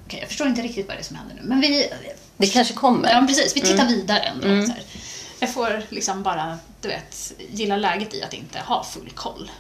[0.06, 1.42] Okej, jag förstår inte riktigt vad det är som händer nu.
[1.44, 1.90] Men vi...
[2.38, 3.12] Det kanske kommer.
[3.12, 3.56] Ja, precis.
[3.56, 4.66] Vi tittar vidare ändå.
[4.66, 4.84] Så här.
[5.40, 9.52] Jag får liksom bara, du vet, gilla läget i att inte ha full koll.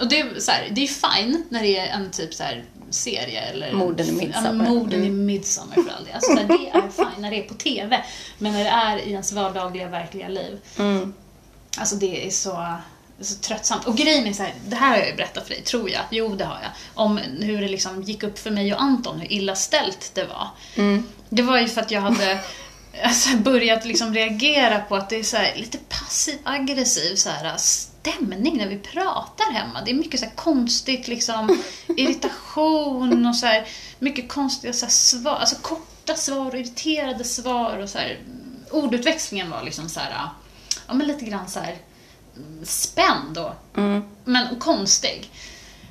[0.00, 2.64] Och det är, så här, det är fine när det är en typ så här
[2.92, 3.72] serie eller...
[3.72, 4.64] Morden i Midsommar.
[4.64, 6.14] Ja, morden i Midsommar för all del.
[6.14, 8.04] Alltså, där det är fine när det är på TV.
[8.38, 10.58] Men när det är i ens vardagliga, verkliga liv.
[10.78, 11.14] Mm.
[11.78, 12.66] Alltså det är så,
[13.20, 13.86] så tröttsamt.
[13.86, 16.02] Och grejen är så här, det här har jag ju berättat för dig, tror jag.
[16.10, 16.70] Jo, det har jag.
[16.94, 20.48] Om hur det liksom gick upp för mig och Anton, hur illa ställt det var.
[20.76, 21.06] Mm.
[21.28, 22.40] Det var ju för att jag hade
[23.04, 27.44] alltså, börjat liksom reagera på att det är så här, lite passiv-aggressiv så här,
[28.02, 29.82] stämning när vi pratar hemma.
[29.84, 31.62] Det är mycket så här konstigt liksom,
[31.96, 33.66] irritation och så här,
[33.98, 38.18] mycket konstiga så svar, alltså korta svar och irriterade svar och så här,
[38.70, 40.28] ordutväxlingen var liksom så här,
[40.86, 41.76] ja men lite grann så här
[42.36, 43.54] mm, spänd och,
[44.24, 45.30] men och konstig.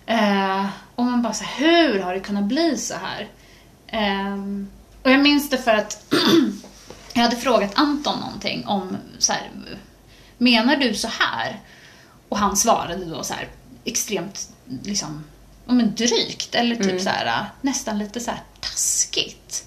[0.05, 3.27] Eh, och man bara så här, hur har det kunnat bli så här?
[3.87, 4.69] Ehm,
[5.03, 6.13] och jag minns det för att
[7.13, 9.49] jag hade frågat Anton någonting om så här,
[10.37, 11.59] menar du så här?
[12.31, 13.47] Och han svarade då så här
[13.83, 14.49] extremt
[14.83, 15.23] liksom,
[15.65, 19.63] ja, men drygt eller typ så här, nästan lite så här taskigt.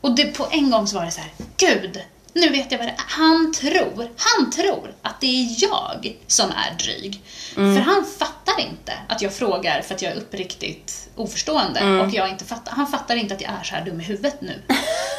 [0.00, 2.00] Och det, på en gång så var det så här, gud,
[2.32, 3.04] nu vet jag vad det är.
[3.06, 7.22] Han tror, han tror att det är jag som är dryg.
[7.54, 12.28] För han fattar inte att jag frågar för att jag är uppriktigt oförstående och jag
[12.28, 12.72] inte fattar.
[12.72, 14.62] Han fattar inte att jag är så här dum i huvudet nu.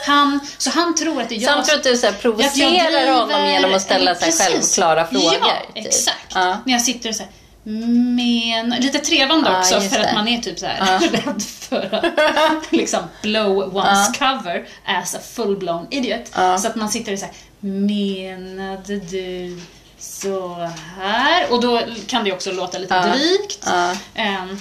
[0.05, 2.21] Han, så han tror att det är jag Samt tror att du så här, att
[2.21, 5.33] provocerar driver- honom genom att ställa sig självklara frågor.
[5.41, 5.85] Ja, typ.
[5.85, 6.31] exakt.
[6.33, 6.57] Ja.
[6.65, 7.31] När jag sitter och så här,
[7.63, 10.13] men lite trevande Ja, också för att det.
[10.13, 15.87] man är typ så här rädd för att liksom blow one's cover as a full-blown
[15.91, 16.31] idiot.
[16.61, 19.59] Så att man sitter och så här, menade du
[20.01, 21.51] så här?
[21.51, 23.01] Och då kan det också låta lite Ja.
[23.07, 23.63] drygt.
[23.65, 23.95] Ja.
[24.15, 24.59] Ehm,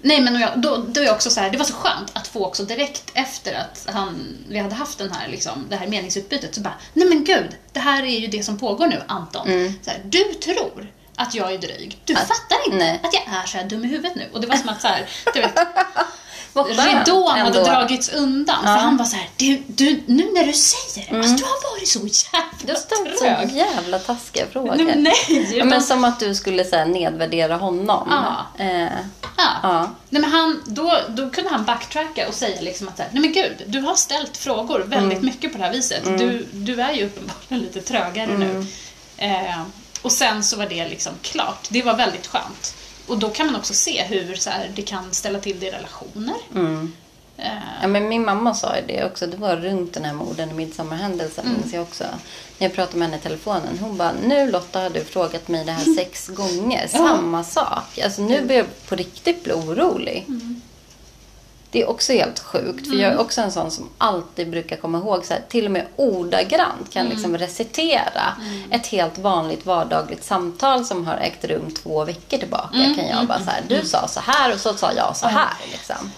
[0.00, 2.28] Nej men jag, då, då är jag också så här, det var så skönt att
[2.28, 6.54] få också direkt efter att han, vi hade haft den här, liksom, det här meningsutbytet
[6.54, 9.48] så bara, nej men gud, det här är ju det som pågår nu Anton.
[9.48, 9.72] Mm.
[9.82, 11.98] Så här, du tror att jag är dryg.
[12.04, 13.00] Du fattar inte nej.
[13.02, 14.28] att jag är så dum i huvudet nu.
[14.32, 15.54] Och det var som att så här, du vet,
[16.64, 18.62] ridån hade dragits undan.
[18.62, 21.72] För han var så här, du, du, nu när du säger det, alltså, du har
[21.72, 23.52] varit så Du jävla har ställt så trög.
[23.56, 24.74] jävla taskiga frågor.
[24.76, 28.08] Nej, men nej, Ja, men som att du skulle så här, nedvärdera honom.
[28.10, 28.64] Ja.
[28.64, 28.88] Eh,
[29.38, 29.44] Ja.
[29.62, 29.90] ja.
[30.10, 33.20] Nej, men han, då, då kunde han backtracka och säga liksom att så här, nej
[33.22, 36.04] men gud, du har ställt frågor väldigt mycket på det här viset.
[36.04, 38.66] Du, du är ju uppenbarligen lite trögare nu.
[39.16, 39.60] Eh,
[40.02, 41.66] och sen så var det liksom klart.
[41.68, 42.74] Det var väldigt skönt.
[43.06, 45.70] Och då kan man också se hur så här, det kan ställa till det i
[45.70, 46.34] relationer.
[47.38, 49.26] Eh, Ja, men min mamma sa ju det också.
[49.26, 51.60] Det var runt den här morden i midsommarhändelsen, Mm.
[51.72, 52.04] jag också.
[52.58, 53.78] När jag pratade med henne i telefonen.
[53.80, 56.86] Hon bara, nu Lotta har du frågat mig det här sex gånger.
[56.88, 57.98] Samma sak.
[58.04, 60.24] Alltså nu börjar jag på riktigt bli orolig.
[60.28, 60.55] Mm.
[61.70, 62.88] Det är också helt sjukt.
[62.88, 65.70] För jag är också en sån som alltid brukar komma ihåg, så här, till och
[65.70, 67.12] med ordagrant kan Mm.
[67.12, 68.36] liksom recitera
[68.70, 72.76] ett helt vanligt vardagligt samtal som har ägt rum två veckor tillbaka.
[72.76, 75.26] Mm, Kan jag bara så här, du sa så här och så sa jag så
[75.26, 75.54] här.
[75.72, 76.12] Liksom.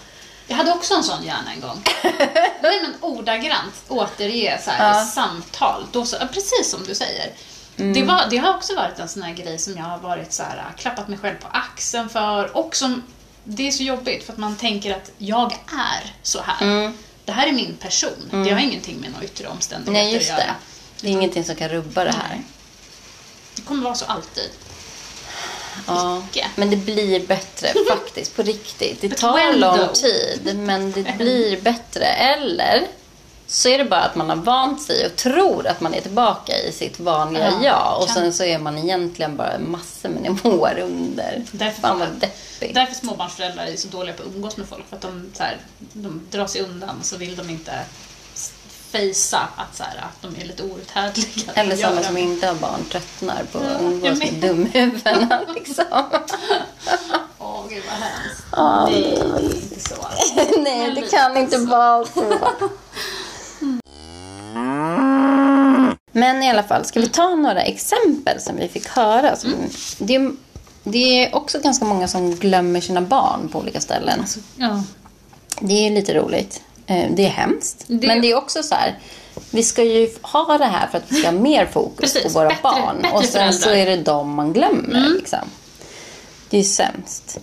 [0.47, 1.83] Jag hade också en sån hjärna en gång.
[2.61, 5.05] Nej men ordagrant återge så här, Ja.
[5.05, 5.85] samtal.
[5.91, 7.31] Då så, precis som du säger.
[7.75, 10.43] Det, var, det har också varit en sån här grej som jag har varit så
[10.43, 12.57] här, klappat mig själv på axeln för.
[12.57, 13.03] Och som,
[13.43, 16.61] det är så jobbigt för att man tänker att jag är så här.
[16.67, 16.93] Mm.
[17.25, 18.29] Det här är min person.
[18.31, 20.47] Det har ingenting med några yttre omständigheter Nej, just att göra.
[20.47, 20.55] det.
[21.01, 22.29] Det är ingenting som kan rubba det här.
[22.29, 22.41] Nej.
[23.55, 24.49] Det kommer vara så alltid.
[25.87, 26.47] Ja, Icke.
[26.55, 29.01] men det blir bättre faktiskt, på riktigt.
[29.01, 29.93] Det But tar lång though?
[29.93, 32.05] tid, men det blir bättre.
[32.05, 32.87] Eller
[33.51, 36.53] så är det bara att man har vant sig och tror att man är tillbaka
[36.59, 37.97] i sitt vanliga Ja, jag.
[38.01, 41.43] Och kan- sen så är man egentligen bara massor med nivåer under.
[41.51, 42.75] Därför, Fan vad deppigt.
[42.75, 44.89] därför småbarnsföräldrar är så dåliga på att umgås med folk.
[44.89, 47.71] För att de, så här, de drar sig undan och så vill de inte
[48.91, 51.51] fejsa att, så här, att de är lite outhärdliga.
[51.53, 52.03] Eller sådana göra.
[52.07, 55.41] som inte har barn tröttnar på att umgås med dumhuvudena.
[55.55, 55.85] Liksom.
[57.39, 58.43] Åh, gud vad hemskt.
[58.51, 58.85] Ja.
[58.91, 59.95] Nej, det är inte så.
[60.61, 62.37] Nej, det kan inte vara så.
[66.11, 69.35] Men i alla fall, ska vi ta några exempel som vi fick höra?
[69.35, 69.53] Som,
[69.99, 70.31] det, är,
[70.83, 74.25] det är också ganska många som glömmer sina barn på olika ställen.
[74.55, 74.83] Ja.
[75.61, 76.61] Det är lite roligt.
[76.87, 77.83] Eh, Det är hemskt.
[77.87, 78.97] Det- Men det är också så här,
[79.51, 82.39] vi ska ju ha det här för att vi ska ha mer fokus Precis, på
[82.39, 82.97] våra bättre- barn.
[83.01, 83.51] bättre och sen föräldrar.
[83.59, 85.09] så är det dem man glömmer.
[85.17, 85.39] Liksom.
[86.49, 87.37] Det är ju sämst.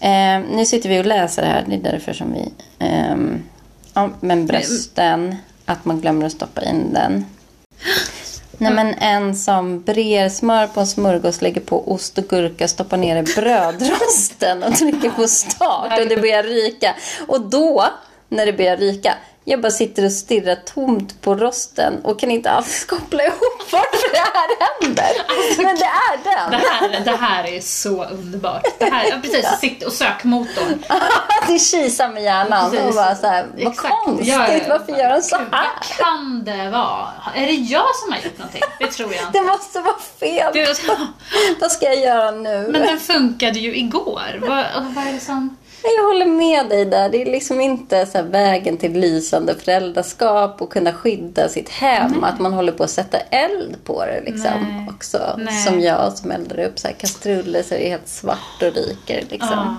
[0.00, 2.52] Eh, nu sitter vi och läser här, det är därför som vi...
[2.78, 3.42] ehm,
[3.94, 7.26] ja, men brösten, att man glömmer att stoppa in den.
[8.58, 12.96] Nej men en som brer smör på en smörgås, lägger på ost och gurka, stoppar
[12.96, 16.94] ner i brödrosten och trycker på start och det börjar ryka.
[17.28, 17.84] Och då,
[18.28, 22.50] när det börjar ryka, jag bara sitter och stirrar tomt på rosten och kan inte
[22.50, 24.48] alls koppla ihop varför det här
[24.82, 25.12] händer.
[25.64, 26.50] Men det är den.
[26.60, 28.66] Det, här, det här är så underbart.
[28.78, 30.82] Det här, ja, precis, sitt och sökmotorn.
[31.48, 32.86] det kisar med hjärnan Precis.
[32.88, 33.94] och bara så här, vad Exakt.
[34.04, 34.78] konstigt, Ja, ja, ja.
[34.78, 35.46] varför gör den så här?
[35.50, 37.08] Vad kan det vara?
[37.34, 38.62] Är det jag som har gjort någonting?
[38.78, 39.38] Det tror jag inte.
[39.38, 40.50] Det måste vara fel.
[40.54, 40.66] Du,
[41.60, 42.68] Vad ska jag göra nu?
[42.72, 44.38] men den funkade ju igår.
[44.40, 45.56] Vad, vad är det som...
[45.82, 47.08] Jag håller med dig där.
[47.08, 52.24] Det är liksom inte så vägen till lysande föräldraskap och kunna skydda sitt hem.
[52.24, 54.60] Att man håller på att sätta eld på det liksom.
[54.60, 54.88] Nej.
[54.88, 55.34] Också.
[55.38, 55.62] Nej.
[55.62, 59.24] Som jag som eldar upp så här kastruller så det är helt svart och ryker
[59.30, 59.48] liksom.
[59.50, 59.76] Ja.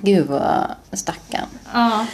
[0.00, 1.48] Gud vad stackarn.
[1.74, 2.06] Ja.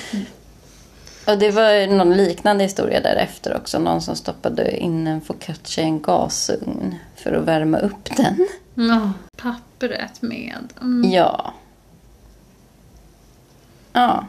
[1.26, 3.78] Och det var ju någon liknande historia därefter också.
[3.78, 8.46] Någon som stoppade in en focaccia i en gasugn för att värma upp den.
[8.74, 10.72] Ja, pappret med.
[10.80, 11.10] Mm.
[11.10, 11.54] Ja.
[13.92, 14.26] Ja,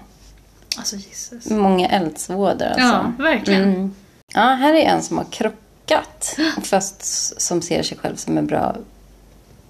[0.77, 1.49] Alltså Jesus.
[1.49, 2.81] många eldsvådor alltså.
[2.81, 3.63] Ja, verkligen.
[3.63, 3.95] Mm.
[4.33, 6.37] Ja, här är en som har krockat.
[6.63, 7.03] Fast
[7.41, 8.75] som ser sig själv som en bra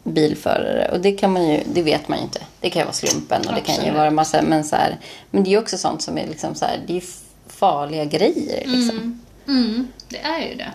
[0.04, 0.90] bilförare.
[0.92, 2.42] Och det kan man ju, det vet man ju inte.
[2.60, 3.98] Det kan ju vara slumpen och det kan ju Absolut.
[3.98, 4.98] vara massa, men så här,
[5.32, 7.04] men det är ju också sånt som är liksom så här, det är
[7.48, 9.22] farliga grejer liksom.
[9.48, 10.72] Mm, det är ju det.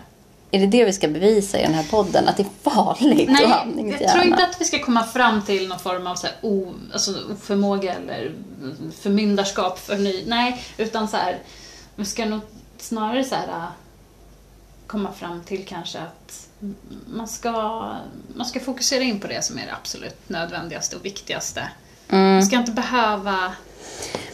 [0.51, 2.27] Är det det vi ska bevisa i den här podden?
[2.27, 3.65] Att det är farligt Nej, att ha
[3.99, 6.73] jag tror inte att vi ska komma fram till någon form av så här o,
[6.93, 8.31] alltså oförmåga eller
[9.01, 10.23] förmyndarskap för ny.
[10.27, 11.39] Nej, utan så här,
[11.95, 12.41] vi ska nog
[12.77, 13.67] snarare så här
[14.87, 16.47] komma fram till kanske att
[17.13, 17.51] man ska,
[18.35, 21.69] man ska fokusera in på det som är det absolut nödvändigaste och viktigaste.
[22.07, 23.53] Man ska inte behöva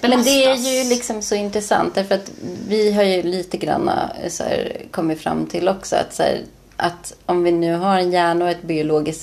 [0.02, 2.32] Men det är ju liksom så intressant därför att
[2.68, 6.42] vi har ju lite grann eh, så här, kommit fram till också att, så här,
[6.78, 9.22] att om vi nu har en hjärna och ett biologiskt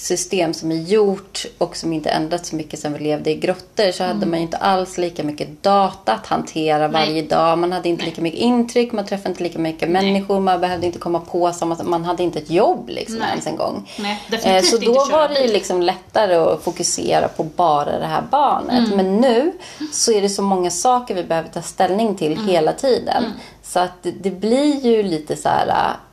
[0.00, 3.92] system som är gjort och som inte ändrats så mycket sedan vi levde i grottor
[3.92, 7.58] så hade man ju inte alls lika mycket data att hantera varje dag.
[7.58, 10.98] Man hade inte lika mycket intryck, man träffade inte lika mycket människor, man behövde inte
[10.98, 13.28] komma på samma Man hade inte ett jobb liksom Nej.
[13.30, 13.88] ens en gång.
[13.98, 18.22] Nej, Eh, Så då var det ju liksom lättare att fokusera på bara det här
[18.30, 18.92] barnet.
[18.92, 18.96] Mm.
[18.96, 19.52] Men nu
[19.92, 22.46] så är det så många saker vi behöver ta ställning till Mm.
[22.48, 23.24] hela tiden.
[23.62, 25.66] Så att det, det blir ju lite så här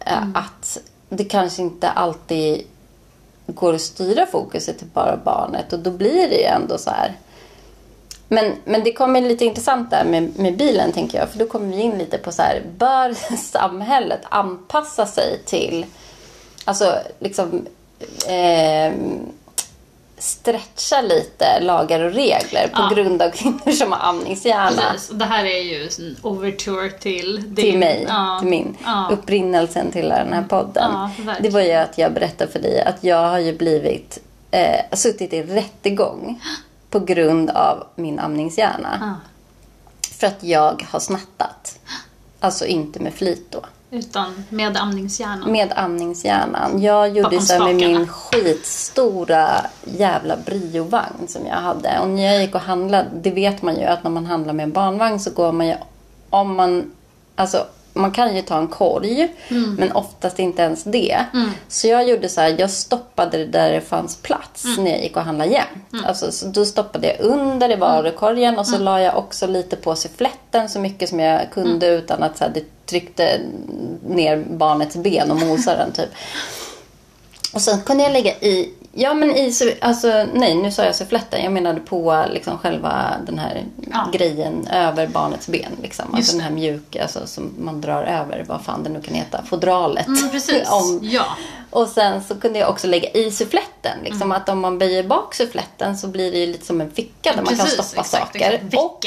[0.05, 0.35] äh, Mm.
[0.35, 0.77] att
[1.09, 2.61] det kanske inte alltid
[3.47, 5.73] går att styra fokuset till bara barnet.
[5.73, 7.15] Och då blir det ju ändå så här.
[8.27, 11.29] Men, men det kommer lite intressant där med, med bilen tänker jag.
[11.29, 12.61] För då kommer vi in lite på så här.
[12.77, 15.85] Bör samhället anpassa sig till
[16.67, 17.65] Alltså liksom
[18.27, 18.93] eh,
[20.17, 22.91] stretcha lite lagar och regler på Ja.
[22.95, 24.81] grund av kvinnor som har amningshjärna.
[24.91, 25.09] Precis.
[25.09, 27.55] Och det här är ju en overture till din...
[27.55, 28.37] Till mig, Ja.
[28.41, 29.09] till min Ja.
[29.11, 30.91] upprinnelsen till den här podden.
[31.41, 34.19] Det var ju att jag berättade för dig att jag har ju blivit,
[34.51, 36.41] eh, suttit i rättegång
[36.89, 39.15] på grund av min amningshjärna.
[40.19, 41.79] För att jag har snattat.
[42.39, 43.59] Alltså inte med flit då.
[43.91, 45.51] Utan med amningshjärnan.
[45.51, 46.81] Med amningshjärnan.
[46.81, 47.99] Jag gjorde Bakom så här med spakarna.
[47.99, 51.99] min skitstora jävla briovagn som jag hade.
[51.99, 54.63] Och när jag gick och handlade, det vet man ju att när man handlar med
[54.63, 55.75] en barnvagn så går man ju,
[56.29, 56.91] om man,
[57.35, 57.65] alltså
[57.97, 59.75] man kan ju ta en korg, Mm.
[59.79, 61.25] men oftast inte ens det.
[61.67, 64.83] Så jag gjorde så här, jag stoppade det där det fanns plats Mm.
[64.83, 66.05] när jag gick och handlade jämt.
[66.05, 68.85] Alltså, så då stoppade jag under i varukorgen och så Mm.
[68.85, 71.99] la jag också lite på suffletten så mycket som jag kunde Mm.
[71.99, 73.39] utan att så här, det tryckte
[74.07, 76.09] ner barnets ben och mosade den typ.
[77.53, 81.43] Och sen kunde jag lägga i, ja men i, alltså nej nu sa jag suffletten,
[81.43, 84.09] jag menade på liksom själva den här Ja.
[84.13, 85.71] grejen över barnets ben.
[85.81, 86.05] Liksom.
[86.05, 89.13] Just Alltså den här mjuka alltså, som man drar över, vad fan det nu kan
[89.15, 90.07] heta, fodralet.
[90.07, 90.67] Mm, precis.
[90.71, 91.25] Om, Ja.
[91.69, 93.99] och sen så kunde jag också lägga i suffletten.
[94.03, 94.31] Liksom, Mm.
[94.31, 97.35] Att om man böjer bak suffletten så blir det ju lite som en ficka där
[97.41, 98.51] man kan Precis, stoppa exakt, saker.
[98.51, 98.73] exakt.
[98.75, 99.05] Och,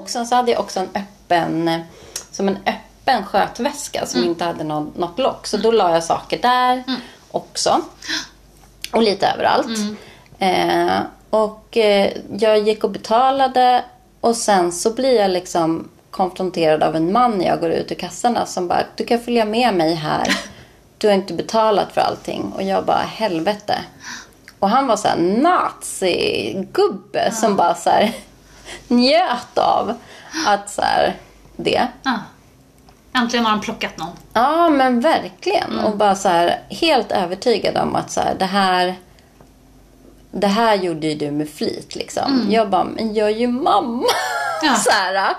[0.00, 1.82] och sen så hade jag också en öppen,
[2.30, 4.30] som en öppen skötväska som Mm.
[4.30, 5.46] inte hade något, något lock.
[5.46, 6.82] Så då la jag saker där
[7.30, 7.80] också.
[8.92, 9.78] Och lite överallt.
[9.78, 9.96] Mm.
[10.38, 11.00] Eh,
[11.30, 13.84] och eh, jag gick och betalade
[14.20, 17.96] och sen så blir jag liksom konfronterad av en man när jag går ut ur
[17.96, 20.36] kassorna som bara, du kan följa med mig här.
[20.98, 22.52] Du har inte betalat för allting.
[22.56, 23.78] Och jag bara, helvete.
[24.58, 28.12] Och han var så här nazi-gubbe som bara så här
[28.88, 29.94] njöt av
[30.46, 31.16] att så här,
[31.56, 31.88] det.
[32.02, 32.18] Ja.
[33.14, 34.16] Äntligen har de plockat någon.
[34.32, 35.72] Ja, men verkligen.
[35.72, 35.84] Mm.
[35.84, 38.96] Och bara så här, helt övertygad om att så här, det här
[40.32, 41.94] det här gjorde ju du med flit.
[41.94, 42.46] Liksom.
[42.50, 43.92] Jag bara, men jag är ju mamma.
[43.92, 44.04] Mm.
[44.62, 44.74] Ja.
[44.76, 45.34] så här,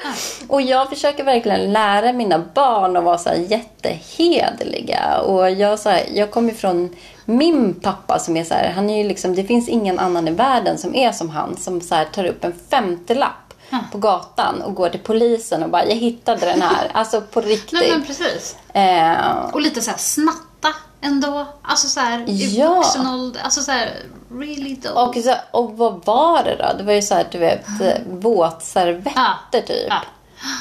[0.48, 5.18] och jag försöker verkligen lära mina barn att vara så här jättehederliga.
[5.18, 8.98] Och jag, så här, jag kommer från min pappa som är så här, han är
[8.98, 11.58] ju liksom, det finns ingen annan i världen som är som han.
[11.58, 13.43] Som så här, tar upp en femtelapp
[13.92, 16.88] på gatan och går till polisen och bara, jag hittade den här.
[16.94, 17.80] Alltså på riktigt.
[17.80, 18.56] Nej men precis.
[18.74, 20.68] Eh, Och lite så här snatta
[21.02, 21.46] ändå.
[21.62, 22.74] Alltså så här i Ja.
[22.74, 23.42] vuxen ålder.
[23.44, 23.90] Alltså så här
[24.32, 24.92] really dull.
[24.96, 26.78] och, så, och vad var det då?
[26.78, 29.12] Det var ju så här, du vet, eh, våtservetter
[29.52, 29.62] Ja.
[29.62, 29.88] typ.
[29.90, 30.02] Ja.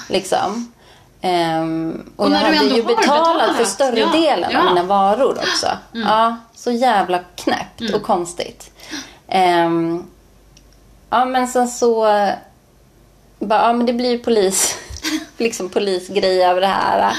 [0.09, 0.73] Liksom.
[1.21, 4.61] Ehm, och, Och jag hade ju betalat, för större Ja, delen av ja.
[4.61, 4.75] Mm.
[4.75, 5.67] mina varor också.
[5.93, 8.71] Ja, så jävla knäppt och konstigt.
[9.29, 10.05] Ehm,
[11.11, 12.07] ja, men sen så...
[13.43, 14.79] Bara, ja, men det blir polis,
[15.39, 17.17] liksom polisgrej över det här.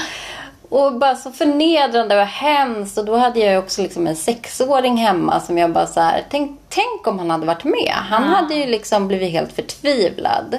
[0.68, 2.98] Och bara så förnedrande och hemskt.
[2.98, 6.60] Och då hade jag också liksom en sexåring hemma som jag bara så här, tänk,
[6.68, 7.92] tänk om han hade varit med.
[7.94, 10.58] Han hade ju liksom blivit helt förtvivlad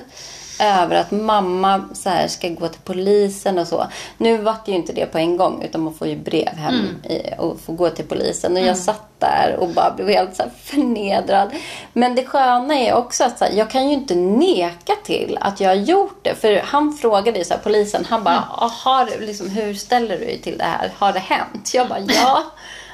[0.60, 3.88] över att mamma så här ska gå till polisen och så.
[4.18, 6.76] Nu var det ju inte det på en gång utan man får ju brev hem
[7.04, 8.54] i, och får gå till polisen.
[8.58, 11.50] Och jag satt där och bara blev helt så här förnedrad.
[11.94, 15.60] Men det sköna är också att så här, jag kan ju inte neka till att
[15.60, 16.36] jag har gjort det.
[16.36, 20.26] För han frågade ju så här, polisen, han bara, "Ah, har, liksom, hur ställer du
[20.26, 20.92] dig till det här?
[20.98, 21.72] Har det hänt?
[21.74, 22.44] Jag bara, ja.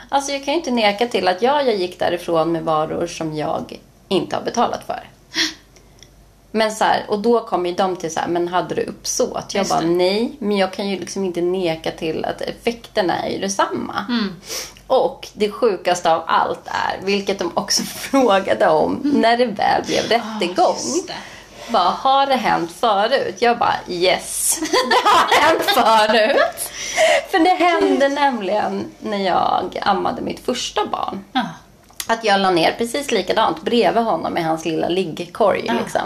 [0.10, 3.36] Alltså jag kan ju inte neka till att ja, jag gick därifrån med varor som
[3.38, 5.01] jag inte har betalat för.
[6.52, 9.54] Men så här, och då kommer ju de till så här, men hade du uppsåt?
[9.54, 9.88] Jag Just bara, det.
[9.88, 10.36] nej.
[10.40, 14.06] Men jag kan ju liksom inte neka till att effekterna är ju detsamma.
[14.10, 14.36] Mm.
[14.88, 20.04] Och det sjukaste av allt är, vilket de också frågade om när det väl blev
[20.04, 20.66] rättegång.
[20.66, 21.14] Ah, just det.
[21.70, 23.36] Bara, har det hänt förut?
[23.40, 24.60] Jag bara, yes.
[24.60, 26.72] Det har hänt förut.
[27.32, 31.24] För det hände nämligen när jag ammade mitt första barn.
[31.34, 31.42] Ja.
[32.12, 35.64] Att jag la ner precis likadant bredvid honom i hans lilla liggkorg.
[35.68, 35.74] Ja.
[35.74, 36.02] Liksom.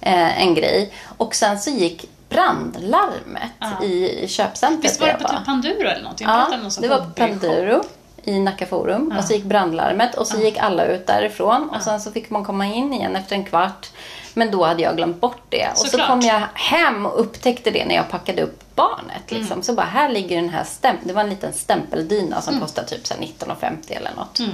[0.00, 0.92] Eh, en grej.
[1.16, 3.84] Och sen så gick brandlarmet Ja.
[3.84, 6.20] i köpcentret Visst var det på typ Panduro eller något?
[6.20, 7.10] Jag Ja, någon det var på.
[7.10, 7.82] Panduro
[8.24, 9.14] i Nacka Forum.
[9.18, 11.68] Och så gick brandlarmet och så gick alla ut därifrån.
[11.70, 11.80] Och Ja.
[11.80, 13.86] sen så fick man komma in igen efter en kvart.
[14.34, 15.68] Men då hade jag glömt bort det.
[15.72, 16.08] Och så Såklart.
[16.08, 19.22] kom jag hem och upptäckte det när jag packade upp barnet.
[19.30, 19.52] Liksom.
[19.52, 19.62] Mm.
[19.62, 23.06] Så bara, här ligger den här stäm Det var en liten stämpeldyna som kostade typ
[23.06, 24.38] så här 19,50 eller något.
[24.38, 24.50] Mm.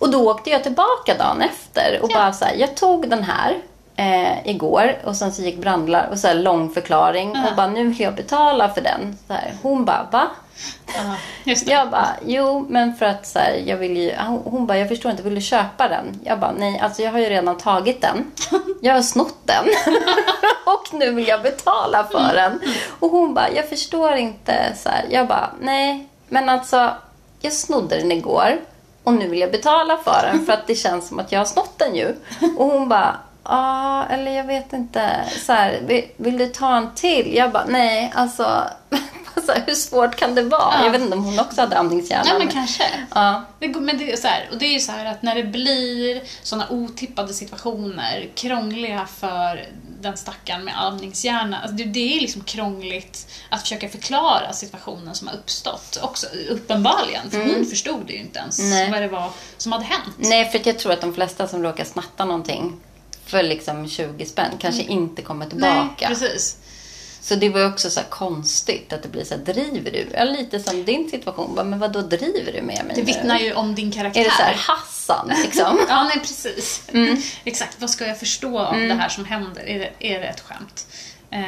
[0.00, 2.18] Och då åkte jag tillbaka dagen efter och Ja.
[2.18, 3.58] bara så här, jag tog den här
[3.96, 7.50] eh, igår och sen så gick brandlarm och så här lång förklaring Ja.
[7.50, 9.18] och bara nu vill jag betala för den.
[9.26, 10.26] Så här, hon bara, va?
[10.86, 11.72] Ja, just det.
[11.72, 14.88] Jag bara, jo men för att så här, jag vill ju, hon, hon bara, jag
[14.88, 16.20] förstår inte, vill du köpa den?
[16.24, 18.32] Jag bara, nej alltså jag har ju redan tagit den.
[18.82, 19.64] Jag har snott den.
[20.66, 22.60] och nu vill jag betala för den.
[23.00, 25.04] Och hon bara, jag förstår inte så här.
[25.10, 26.90] Jag bara, nej men alltså
[27.40, 28.58] jag snodde den igår.
[29.04, 31.44] Och nu vill jag betala för den för att det känns som att jag har
[31.44, 32.14] snott den ju.
[32.56, 35.24] Och hon bara, ja, eller jag vet inte.
[35.46, 37.34] Så här, vill, vill du ta en till?
[37.34, 38.62] Jag bara, nej, alltså.
[39.46, 40.74] så här, hur svårt kan det vara?
[40.74, 40.84] Ja.
[40.84, 42.24] Jag vet inte om hon också hade amningshjärna.
[42.24, 42.84] Nej men kanske.
[43.14, 43.44] Ja.
[43.58, 45.44] Det, men det är så här, och det är ju så här att när det
[45.44, 49.66] blir sådana otippade situationer, krångliga för
[50.00, 51.60] den stackaren med amningshjärna.
[51.60, 55.98] Alltså det, det är liksom krångligt att försöka förklara situationen som har uppstått.
[56.02, 58.70] Också, uppenbarligen, för hon förstod ju inte ens Mm.
[58.70, 58.90] Nej.
[58.90, 60.14] vad det var som hade hänt.
[60.18, 62.80] Nej, för jag tror att de flesta som råkar snatta någonting
[63.24, 65.96] för liksom 20 spänn kanske inte kommer tillbaka.
[66.00, 66.56] Nej, precis.
[67.30, 70.06] Så det var också så konstigt att det blir så här, driver du?
[70.14, 71.54] Ja, lite som din situation.
[71.68, 74.20] Men vad då driver du med mig Det vittnar ju om din karaktär.
[74.20, 75.78] Är det så här Hassan liksom?
[75.88, 76.82] Ja, nej precis.
[76.92, 77.16] Mm.
[77.44, 79.68] Exakt, vad ska jag förstå av det här som händer?
[79.68, 80.86] Är det, är det ett skämt?
[81.30, 81.40] Eh,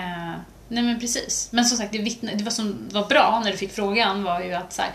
[0.69, 1.49] nej men precis.
[1.53, 4.41] Men som sagt, det, vittne, det var som var bra när du fick frågan var
[4.41, 4.91] ju att så här,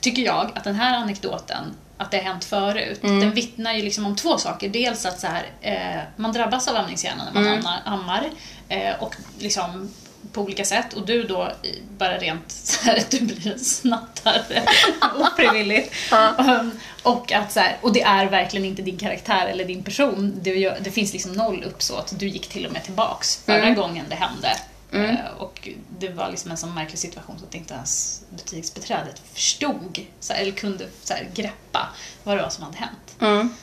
[0.00, 1.64] tycker jag att den här anekdoten
[1.96, 3.20] att det har hänt förut, Mm.
[3.20, 4.68] den vittnar ju liksom om två saker.
[4.68, 7.66] Dels att så här, eh, man drabbas av amningshjärna när man Mm.
[7.84, 8.30] ammar
[8.68, 9.90] eh, och liksom
[10.32, 11.52] på olika sätt och du då
[11.98, 14.62] bara rent så här, du blir en snattare
[15.18, 15.92] ofrivilligt.
[16.38, 16.70] Um,
[17.02, 20.38] och, att så här, och det är verkligen inte din karaktär eller din person.
[20.42, 22.12] Det, det finns liksom noll uppsåt.
[22.18, 23.74] Du gick till och med tillbaks förra Mm.
[23.74, 24.56] gången det hände.
[24.92, 25.68] Eh, och
[25.98, 30.40] det var liksom en sån märklig situation så att inte ens butiksbeträdet förstod så här,
[30.40, 31.88] eller kunde så här, greppa
[32.24, 33.16] vad det var som hade hänt.
[33.20, 33.54] Mm.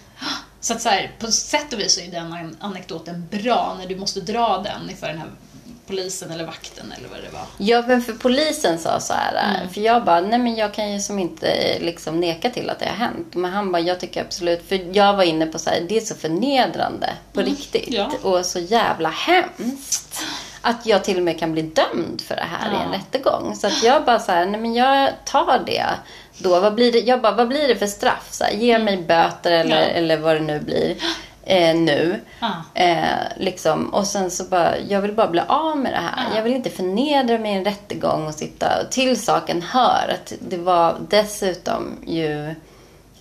[0.59, 3.87] Så att så här, på sätt och vis så är den an- anekdoten bra när
[3.87, 5.29] du måste dra den inför den här
[5.87, 7.41] polisen eller vakten eller vad det var.
[7.57, 9.55] Ja, men för polisen sa så här.
[9.55, 9.69] Mm.
[9.69, 12.79] För jag bara, nej men jag kan ju som inte eh, liksom neka till att
[12.79, 13.35] det har hänt.
[13.35, 16.01] Men han bara, jag tycker absolut, för jag var inne på så här, det är
[16.01, 17.87] så förnedrande på riktigt.
[17.87, 18.11] Mm.
[18.23, 18.29] ja.
[18.29, 20.23] Och så jävla hemskt.
[20.61, 22.97] Att jag till och med kan bli dömd för det här i en Ja.
[22.97, 23.55] rättegång.
[23.55, 25.85] Så att jag bara så här, nej men jag tar det.
[26.37, 28.27] Då, vad blir det, jag bara, vad blir det för straff?
[28.31, 29.89] Så här, ge mig böter eller, Mm.
[29.89, 29.95] Ja.
[29.95, 30.95] eller vad det nu blir.
[31.49, 32.19] Eh, nu.
[32.39, 32.51] Ja.
[32.73, 33.05] Eh,
[33.37, 33.89] liksom.
[33.89, 36.25] Och sen så bara, jag vill bara bli av med det här.
[36.29, 36.35] Ja.
[36.35, 38.81] Jag vill inte förnedra mig i en rättegång och sitta.
[38.81, 42.55] Och till saken hör att det var dessutom ju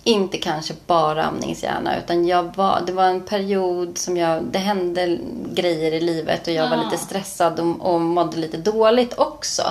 [0.03, 5.17] inte kanske bara amningshjärna utan jag var, det var en period som jag, det hände
[5.53, 6.83] grejer i livet och jag var Ah.
[6.83, 9.63] lite stressad och, och mådde lite dåligt också.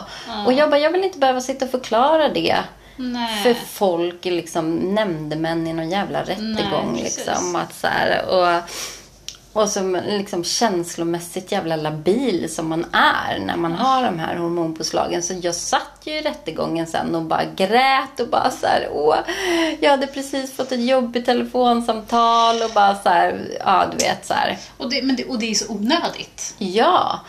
[0.47, 2.57] Och jag bara, jag vill inte behöva sitta och förklara det
[2.97, 3.43] Nej.
[3.43, 6.93] för folk, liksom nämndemän i någon jävla rättegång.
[6.93, 8.63] Nej, liksom, att så här, och,
[9.63, 15.23] och som liksom känslomässigt jävla labil som man är när man har de här hormonpåslagen.
[15.23, 19.17] Så jag satt ju i rättegången sen och bara grät och bara så här, åh,
[19.81, 24.35] jag hade precis fått ett jobbigt telefonsamtal och bara så här, ja du vet så
[24.35, 24.59] här.
[24.77, 26.55] Och, det, men det, och det är så onödigt.
[26.59, 27.21] Ja.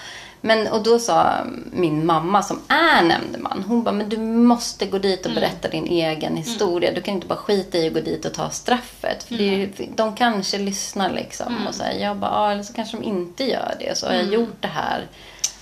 [0.41, 1.33] Men, och då sa
[1.71, 5.85] min mamma som är nämndeman, hon bara, men du måste gå dit och berätta din
[5.87, 6.91] egen historia.
[6.93, 9.23] Du kan inte bara skita i att gå dit och ta straffet.
[9.23, 11.67] För ju- de kanske lyssnar liksom.
[11.67, 13.97] Och så här, jag bara, ja, eller så kanske de inte gör det.
[13.97, 15.07] Så har jag gjort det här.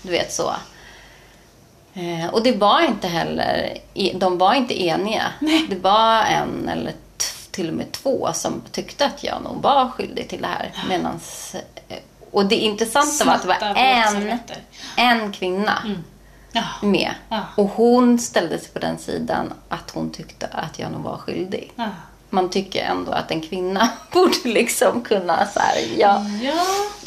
[0.01, 0.53] Du vet så.
[1.93, 5.23] Eh, och det var inte heller, e- de var inte eniga.
[5.69, 6.93] Det var en eller
[7.51, 10.71] till och med två som tyckte att jag nog var skyldig till det här.
[10.89, 11.55] Medans,
[11.87, 11.97] eh,
[12.35, 14.39] och det intressanta var att det var en,
[14.95, 15.81] en kvinna
[16.51, 16.63] Ja.
[16.81, 17.11] med.
[17.29, 17.41] Ja.
[17.57, 21.71] Och hon ställde sig på den sidan att hon tyckte att jag nog var skyldig.
[21.75, 21.87] Ja.
[22.29, 26.53] Man tycker ändå att en kvinna borde liksom kunna så här, ja, ja.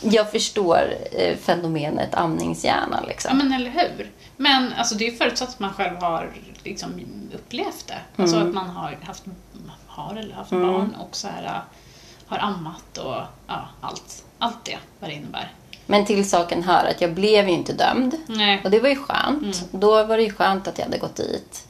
[0.02, 3.38] jag förstår eh, fenomenet amningshjärna Ja, liksom.
[3.38, 4.10] men eller hur?
[4.36, 6.30] Men alltså, det är förutsatt att man själv har
[6.64, 7.00] liksom,
[7.34, 8.22] upplevt det.
[8.22, 8.48] Alltså Mm.
[8.48, 9.22] att man har haft,
[9.86, 11.60] har eller haft barn och så här,
[12.26, 15.52] har ammat och ja, allt, allt det, vad det innebär.
[15.86, 18.16] Men till saken hör att jag blev ju inte dömd.
[18.26, 18.60] Nej.
[18.64, 19.64] Och det var ju skönt.
[19.70, 21.64] Då var det ju skönt att jag hade gått dit.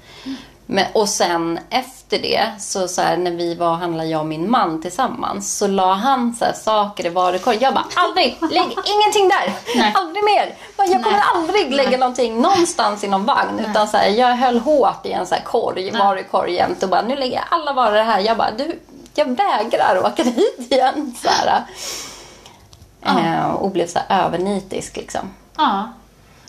[0.71, 4.27] Men, och sen efter det, så, så här, när vi var och handlade, jag och
[4.27, 7.63] min man tillsammans, så la han så här, saker i varukorgen.
[7.63, 8.37] Jag bara, aldrig!
[8.41, 9.53] Lägg ingenting där!
[9.77, 9.93] Nej.
[9.95, 10.55] Aldrig mer!
[10.77, 13.65] Jag kommer aldrig lägga någonting någonstans i någon vagn.
[13.71, 17.03] Utan så här, jag höll hårt i en så här korg, varukorg jämt och bara,
[17.03, 18.21] nu lägger jag alla varor här.
[18.21, 18.79] Jag bara, du,
[19.15, 21.15] jag vägrar åka dit igen.
[21.23, 21.63] Så här.
[23.09, 25.31] Eh, och blev så här övernitisk liksom.
[25.57, 25.89] Ja.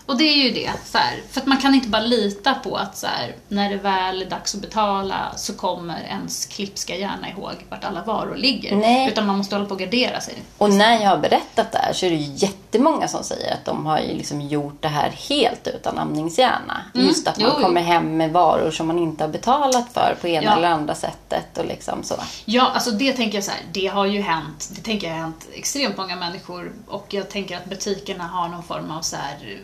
[0.10, 2.76] Och det är ju det, så här, för att man kan inte bara lita på
[2.76, 7.30] att så här, när det väl är dags att betala så kommer ens klipska hjärna
[7.30, 8.76] ihåg vart alla varor ligger.
[8.76, 9.12] Nej.
[9.12, 10.34] Utan man måste hålla på och gardera sig.
[10.58, 13.66] Och när jag har berättat det här så är det ju jättemånga som säger att
[13.66, 16.82] de har ju liksom gjort det här helt utan amningshjärna.
[16.94, 17.64] Just att man jo.
[17.64, 20.58] kommer hem med varor som man inte har betalat för på ena Ja.
[20.58, 22.16] eller andra sättet och liksom så.
[22.46, 25.22] Ja, alltså det tänker jag så här, det har ju hänt, det tänker jag har
[25.22, 29.60] hänt extremt många människor och jag tänker att butikerna har någon form av så här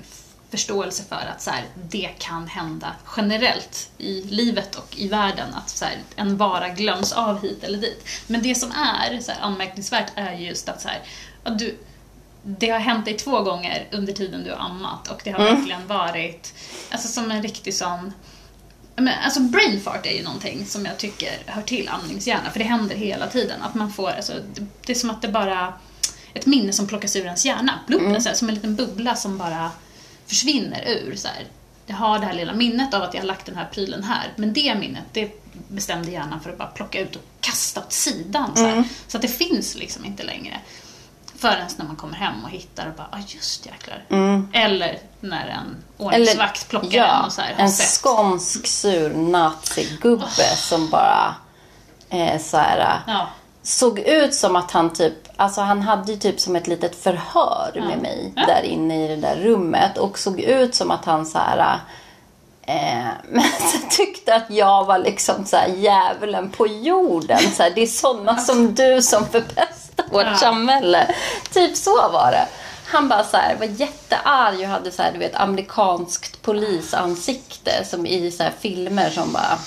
[0.51, 5.53] förståelse för att så här, det kan hända generellt i livet och i världen.
[5.53, 8.07] Att så här, en vara glöms av hit eller dit.
[8.27, 10.89] Men det som är så här, anmärkningsvärt är just att så
[11.43, 11.77] att du,
[12.43, 15.55] det har hänt dig två gånger under tiden du har ammat och det har Mm.
[15.55, 16.53] verkligen varit
[16.91, 18.13] alltså, som en riktig sån
[18.97, 22.65] men, alltså brain fart är ju någonting som jag tycker hör till amningshjärna, för det
[22.65, 23.61] händer hela tiden.
[23.61, 25.73] Att man får, alltså, det, det är som att det bara
[26.33, 27.79] ett minne som plockas ur ens hjärna.
[27.87, 28.21] Blubb, Mm.
[28.21, 29.71] så här, som en liten bubbla som bara
[30.27, 31.15] försvinner ur.
[31.15, 31.45] Så här.
[31.85, 34.33] Jag har det här lilla minnet av att jag har lagt den här prylen här,
[34.35, 35.31] men det minnet det
[35.67, 38.51] bestämde hjärnan för att bara plocka ut och kasta åt sidan.
[38.55, 38.65] Så.
[38.65, 38.83] Mm.
[39.07, 40.59] så att det finns liksom inte längre.
[41.37, 44.03] Förrän när man kommer hem och hittar och bara, ah just jäklar.
[44.09, 44.47] Mm.
[44.53, 48.03] Eller när en ordningsvakt plockar den ja, och så här, en sett.
[48.03, 51.35] skånsk sur nazigubbe som bara
[52.09, 53.29] eh, så här, Ja.
[53.65, 57.71] Såg ut som att han typ, alltså han hade ju typ som ett litet förhör
[57.87, 58.45] med mig Ja.
[58.45, 61.79] där inne i det där rummet och såg ut som att han så här
[62.67, 67.39] Eh, men så tyckte att jag var liksom så här djävulen på jorden.
[67.39, 70.35] Så här, det är sådana som du som förpestar vårt Ja.
[70.35, 71.15] samhälle.
[71.53, 72.47] Typ så var det.
[72.85, 78.05] Han bara så här, var jättearg och hade så här, du vet, amerikanskt polisansikte som
[78.05, 79.57] i så här filmer som bara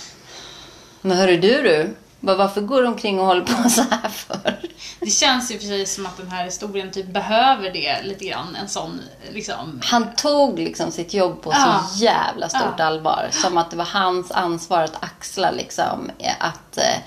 [1.01, 4.59] Men hörru du du, bara, varför går du omkring och håller på så här för?
[5.01, 8.57] Det känns ju för sig som att den här historien typ behöver det lite grann.
[8.57, 9.01] En sån
[9.33, 9.81] liksom...
[9.85, 11.85] Han tog liksom sitt jobb på Ja.
[11.93, 12.85] så jävla stort Ja.
[12.85, 13.29] allvar.
[13.33, 16.99] Som att det var hans ansvar att axla liksom eh, att, eh,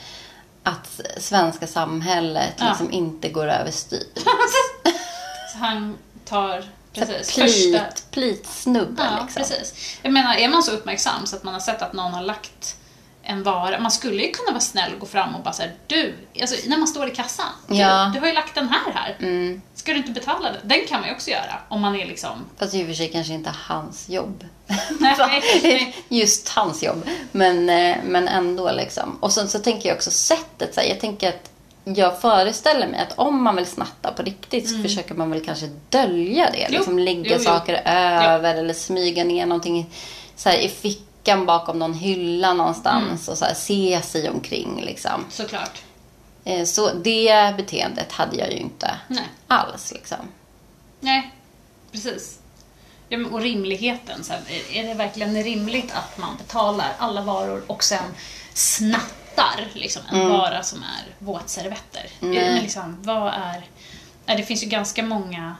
[0.64, 2.68] att svenska samhället Ja.
[2.70, 4.03] liksom inte går överstyr.
[5.53, 7.36] Så han tar precis
[8.12, 8.74] Plit, första...
[9.03, 9.28] Ja, liksom.
[9.36, 9.97] precis.
[10.01, 12.76] Jag menar, är man så uppmärksam så att man har sett att någon har lagt
[13.32, 13.80] en vara.
[13.80, 16.78] Man skulle ju kunna vara snäll och gå fram och bara säga du, alltså när
[16.78, 17.46] man står i kassan.
[17.68, 18.12] Du, Ja.
[18.14, 19.16] du har ju lagt den här här.
[19.20, 19.62] Mm.
[19.76, 20.62] Ska du inte betala den?
[20.64, 22.46] Den kan man ju också göra om man är liksom...
[22.58, 24.46] Fast i och för sig kanske inte hans jobb.
[25.00, 25.96] Nej.
[26.10, 27.10] Just hans jobb.
[27.32, 29.18] Men, eh, men ändå liksom.
[29.20, 30.74] Och sen så tänker jag också sättet.
[30.76, 31.52] Så här, jag tänker att
[31.84, 35.70] jag föreställer mig att om man vill snatta på riktigt så försöker man väl kanske
[35.90, 36.58] dölja det.
[36.64, 36.72] Mm.
[36.74, 36.78] Jo.
[36.78, 37.44] Liksom lägga Jo, jo.
[37.44, 39.90] saker över eller smyga ner någonting
[40.36, 41.06] så här, i fickan
[41.45, 43.32] bakom någon hylla någonstans Mm.
[43.32, 44.82] och så här, se sig omkring.
[44.82, 45.26] Liksom.
[45.30, 45.82] Såklart.
[46.43, 49.24] Eh, Så det beteendet hade jag ju inte Nej.
[49.47, 49.91] alls.
[49.91, 50.17] Liksom.
[50.99, 51.32] Nej,
[51.91, 52.39] precis.
[53.09, 54.24] Ja, och rimligheten.
[54.24, 54.41] Så här,
[54.74, 58.03] är- det verkligen rimligt att man betalar alla varor och sen
[58.53, 62.05] snattar liksom, en vara som är våtservetter?
[62.22, 62.61] Mm.
[62.61, 63.65] Liksom, vad är...
[64.26, 65.55] Ja, det finns ju ganska många...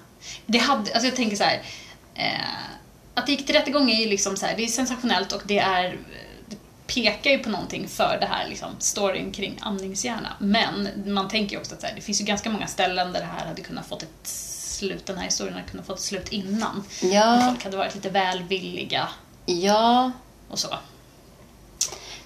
[0.46, 1.62] Det hade, alltså jag tänker så här...
[2.16, 2.32] Eh,
[3.14, 5.60] att det gick till rättegång är ju liksom så här, det är sensationellt och det
[5.60, 5.98] är...
[6.48, 6.58] Det
[6.88, 10.34] pekar ju på någonting för det här liksom, storyn kring amningshjärna.
[10.40, 13.26] Men man tänker ju också att här, det finns ju ganska många ställen där det
[13.26, 16.84] här hade kunnat fått ett slut, den här historien hade kunnat fått ett slut innan.
[17.02, 19.08] Om Ja, folk hade varit lite välvilliga
[19.46, 20.12] ja.
[20.48, 20.68] och så.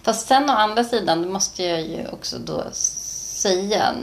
[0.01, 2.63] Fast sen å andra sidan, det måste jag ju också då
[3.45, 3.95] säga.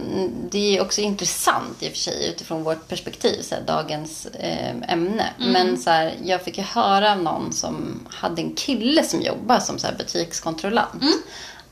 [0.50, 4.74] Det är också intressant i och för sig utifrån vårt perspektiv, så här, dagens eh,
[4.88, 5.26] ämne.
[5.38, 9.58] Men så här, jag fick ju höra av någon som hade en kille som jobbar
[9.58, 11.02] som så här, butikskontrollant.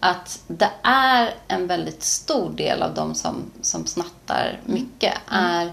[0.00, 5.72] Att det är en väldigt stor del av de som, som snattar mycket är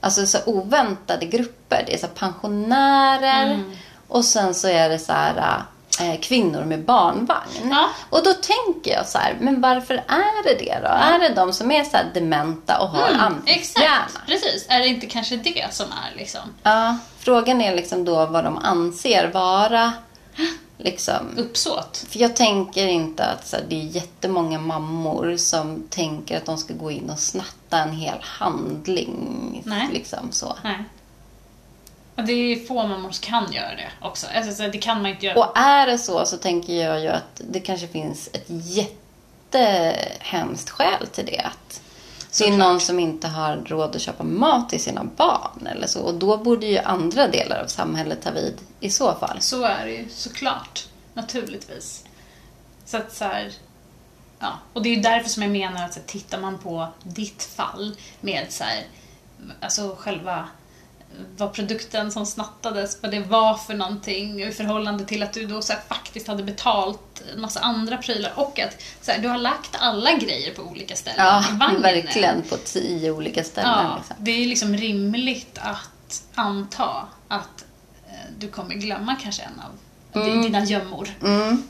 [0.00, 1.84] alltså så oväntade grupper.
[1.86, 3.64] Det är så pensionärer
[4.08, 5.62] och sen så är det så här
[6.20, 7.70] kvinnor med barnvagn.
[7.70, 7.88] Ja.
[8.10, 10.88] Och då tänker jag så här, men varför är det det då?
[10.88, 14.04] Är det de som är så dementa och har Mm, amningshjärna?
[14.04, 14.66] exakt, precis.
[14.68, 18.58] Är det inte kanske det som är liksom Ja, frågan är liksom då vad de
[18.58, 19.92] anser vara
[20.78, 22.04] liksom uppsåt?
[22.08, 26.58] för jag tänker inte att så här, det är jättemånga mammor som tänker att de
[26.58, 29.62] ska gå in och snatta en hel handling.
[29.64, 29.88] Nej.
[29.92, 30.56] Liksom så.
[30.64, 30.84] Nej.
[32.16, 34.26] Och det är få mammor som kan göra det också.
[34.34, 35.38] Alltså, så det kan man inte göra.
[35.38, 41.06] Och är det så så tänker jag ju att det kanske finns ett jättehemskt skäl
[41.06, 41.38] till det.
[41.38, 41.80] Att
[42.38, 46.00] det är någon som inte har råd att köpa mat till sina barn eller så.
[46.00, 49.40] Och då borde ju andra delar av samhället ta vid i så fall.
[49.40, 50.86] Så är det ju såklart.
[51.14, 52.04] Naturligtvis.
[52.84, 53.52] Så att så här,
[54.38, 54.52] ja.
[54.72, 57.42] Och det är ju därför som jag menar att så här, tittar man på ditt
[57.42, 58.86] fall med så här,
[59.60, 60.48] alltså själva
[61.36, 65.62] vad produkten som snattades, vad det var för någonting i förhållande till att du då
[65.62, 69.70] så faktiskt hade betalt en massa andra prylar och att så här, du har lagt
[69.78, 71.82] alla grejer på olika ställen Ja, i vagnen.
[71.82, 73.70] verkligen på tio olika ställen.
[73.84, 74.16] Ja, Liksom.
[74.18, 77.64] det är liksom rimligt att anta att
[78.08, 81.08] eh, du kommer glömma kanske en av di- dina gömmor.
[81.22, 81.62] Mm,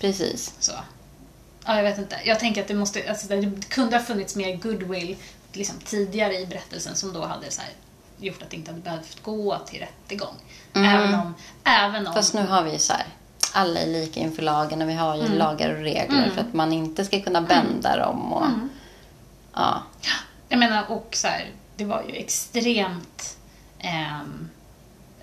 [0.00, 0.54] precis.
[0.58, 0.72] Så.
[1.66, 2.16] Ja, jag vet inte.
[2.24, 5.16] Jag tänker att det måste, alltså, det kunde ha funnits mer goodwill
[5.52, 7.70] liksom, tidigare i berättelsen som då hade så här,
[8.26, 10.34] gjort att det inte hade behövt gå till rättegång.
[10.74, 11.34] Även om...
[11.64, 13.06] Även om Fast nu har vi ju så här,
[13.52, 16.72] alla är lika inför lagen och vi har ju lagar och regler för att man
[16.72, 18.32] inte ska kunna bända dem.
[18.32, 18.46] Och,
[19.54, 19.82] ja.
[20.48, 23.36] Jag menar, och så här, det var ju extremt
[23.78, 24.48] ehm,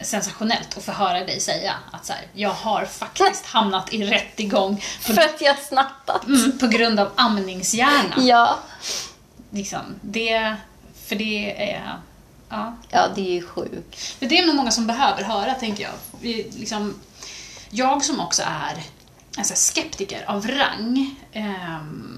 [0.01, 4.75] sensationellt att få höra dig säga att så här, jag har faktiskt hamnat i rättegång
[4.75, 6.27] på, För att jag snattat.
[6.27, 8.15] mm, på grund av amningshjärna.
[8.17, 8.59] Ja.
[9.49, 10.55] Liksom, det,
[11.05, 11.97] för det är...
[12.49, 12.77] Ja.
[12.89, 14.15] ja, det är ju sjukt.
[14.19, 15.91] Men det är nog många som behöver höra, tänker jag.
[16.21, 16.93] Vi, liksom,
[17.69, 18.83] jag som också är
[19.37, 22.15] en så här skeptiker av rang ehm,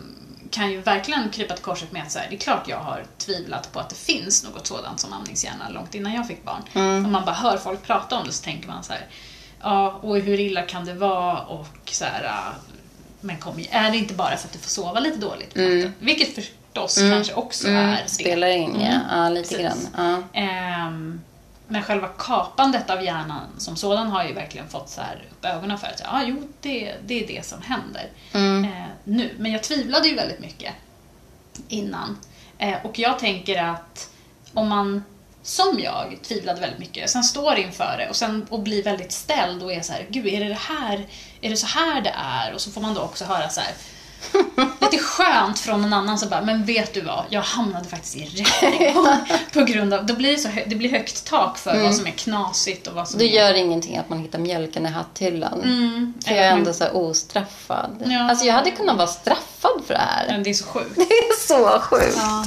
[0.51, 3.05] kan ju verkligen krypa till korset med att så här, det är klart jag har
[3.17, 6.63] tvivlat på att det finns något sådant som amningshjärna långt innan jag fick barn.
[7.05, 9.07] Om man bara hör folk prata om det så tänker man så här,
[9.61, 12.53] ja, och hur illa kan det vara och så här, ah,
[13.21, 15.93] men kom är det inte bara för att du får sova lite dåligt på natten?
[15.99, 18.09] Vilket förstås kanske också är det.
[18.09, 18.99] Spelar in, ja.
[19.11, 19.89] ja lite Precis.
[19.91, 20.23] grann.
[20.33, 20.39] Ja.
[20.39, 21.21] Ehm,
[21.67, 25.77] men själva kapandet av hjärnan som sådan har ju verkligen fått så här upp ögonen
[25.77, 29.35] för att ja, ah, jo, det, det är det som händer eh, nu.
[29.37, 30.73] Men jag tvivlade ju väldigt mycket
[31.67, 32.17] innan.
[32.57, 34.09] Eh, och jag tänker att
[34.53, 35.03] om man,
[35.43, 39.63] som jag, tvivlade väldigt mycket, sen står inför det och, sen, och blir väldigt ställd
[39.63, 41.07] och är så här, gud, är det, det här,
[41.41, 42.53] är det så här det är?
[42.53, 43.73] Och så får man då också höra så här,
[44.81, 48.25] lite skönt från någon annan som bara, men vet du vad, jag hamnade faktiskt i
[48.25, 49.07] rättegång
[49.53, 52.07] på grund av, då blir det, så hö- det blir högt tak för vad som
[52.07, 53.43] är knasigt och vad som Det är...
[53.47, 55.61] gör ingenting att man hittar mjölken i hatthyllan.
[55.63, 58.03] Mm, För jag är ändå så ostraffad.
[58.05, 58.29] Ja.
[58.29, 60.27] Alltså jag hade kunnat vara straffad för det här.
[60.27, 60.95] Men det är så sjukt.
[60.95, 62.17] Det är så sjukt.
[62.17, 62.45] Ja.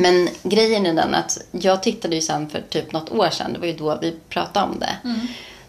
[0.00, 3.58] Men grejen är den att jag tittade ju sen för typ något år sedan, det
[3.58, 4.96] var ju då vi pratade om det.
[5.04, 5.20] Mm.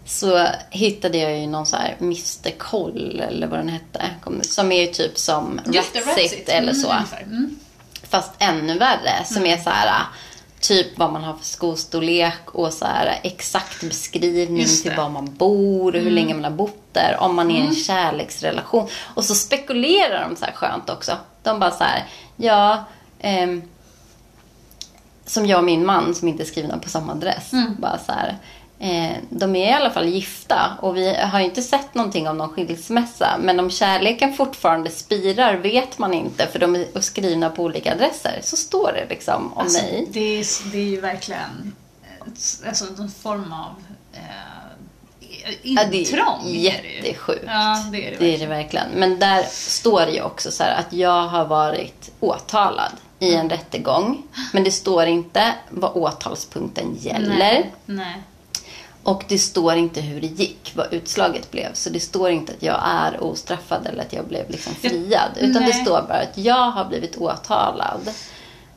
[0.06, 4.06] Så hittade jag ju någon så här Mr Koll eller vad den hette.
[4.42, 6.50] Som är ju typ som Ratsit Ratsit.
[6.50, 6.94] eller Mm, så.
[7.22, 7.60] Mm.
[8.10, 9.26] Fast ännu värre.
[9.26, 10.04] Som är så här
[10.60, 14.92] typ vad man har för skostorlek och så här exakt beskrivning till.
[14.92, 15.04] Mm.
[15.04, 17.18] var man bor och hur länge man har bott där.
[17.20, 18.88] Om man är i en kärleksrelation.
[19.02, 21.18] Och så spekulerar de så här skönt också.
[21.44, 22.06] De bara så här,
[22.36, 22.84] ja,
[23.20, 23.62] ehm,
[25.32, 27.54] som jag och min man som inte är skrivna på samma adress.
[27.54, 27.76] Mm.
[27.80, 28.38] Bara så här,
[28.80, 32.38] eh, de är i alla fall gifta och vi har ju inte sett någonting om
[32.38, 33.38] någon skilsmässa.
[33.40, 38.40] Men om kärleken fortfarande spirar vet man inte för de är skrivna på olika adresser.
[38.44, 40.08] Så står det liksom om Alltså, mig.
[40.12, 41.76] det, är, det är ju verkligen
[42.28, 43.76] ett- alltså, en form av
[44.14, 44.20] eh,
[45.64, 46.42] Ja, det intrång.
[46.46, 46.96] är är det ju.
[47.04, 47.44] jättesjukt.
[47.48, 48.88] Ja, det är det, Det är det verkligen.
[48.96, 52.92] Men där står det ju också så här att jag har varit åtalad
[53.22, 54.24] i en rättegång.
[54.54, 57.38] Men det står inte vad åtalspunkten gäller.
[57.38, 57.72] Nej.
[57.86, 58.22] Nej.
[59.04, 61.74] Och det står inte hur det gick, vad utslaget blev.
[61.74, 65.30] Så det står inte att jag är ostraffad eller att jag blev liksom Jag- friad.
[65.38, 65.74] Utan det nej.
[65.86, 68.10] står bara att jag har blivit åtalad.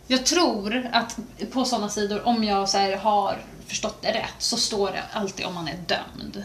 [0.07, 1.17] Jag tror att
[1.53, 3.37] på sådana sidor, om jag så har
[3.67, 6.45] förstått det rätt, så står det alltid om man är dömd.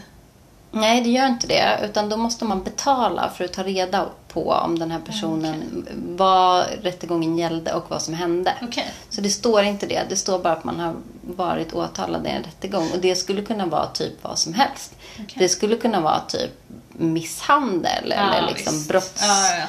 [0.72, 1.80] Nej, det gör inte det.
[1.84, 5.86] Utan då måste man betala för att ta reda på om den här personen,
[6.18, 8.54] vad rättegången gällde och vad som hände.
[8.62, 8.92] Okej.
[9.10, 10.02] Så det står inte det.
[10.08, 12.90] Det står bara att man har varit åtalad i en rättegång.
[12.94, 14.94] Och det skulle kunna vara typ vad som helst.
[15.14, 15.34] Okej.
[15.38, 16.50] Det skulle kunna vara typ
[16.92, 18.88] misshandel eller liksom visst.
[18.88, 19.22] brotts...
[19.26, 19.66] Ja, ja.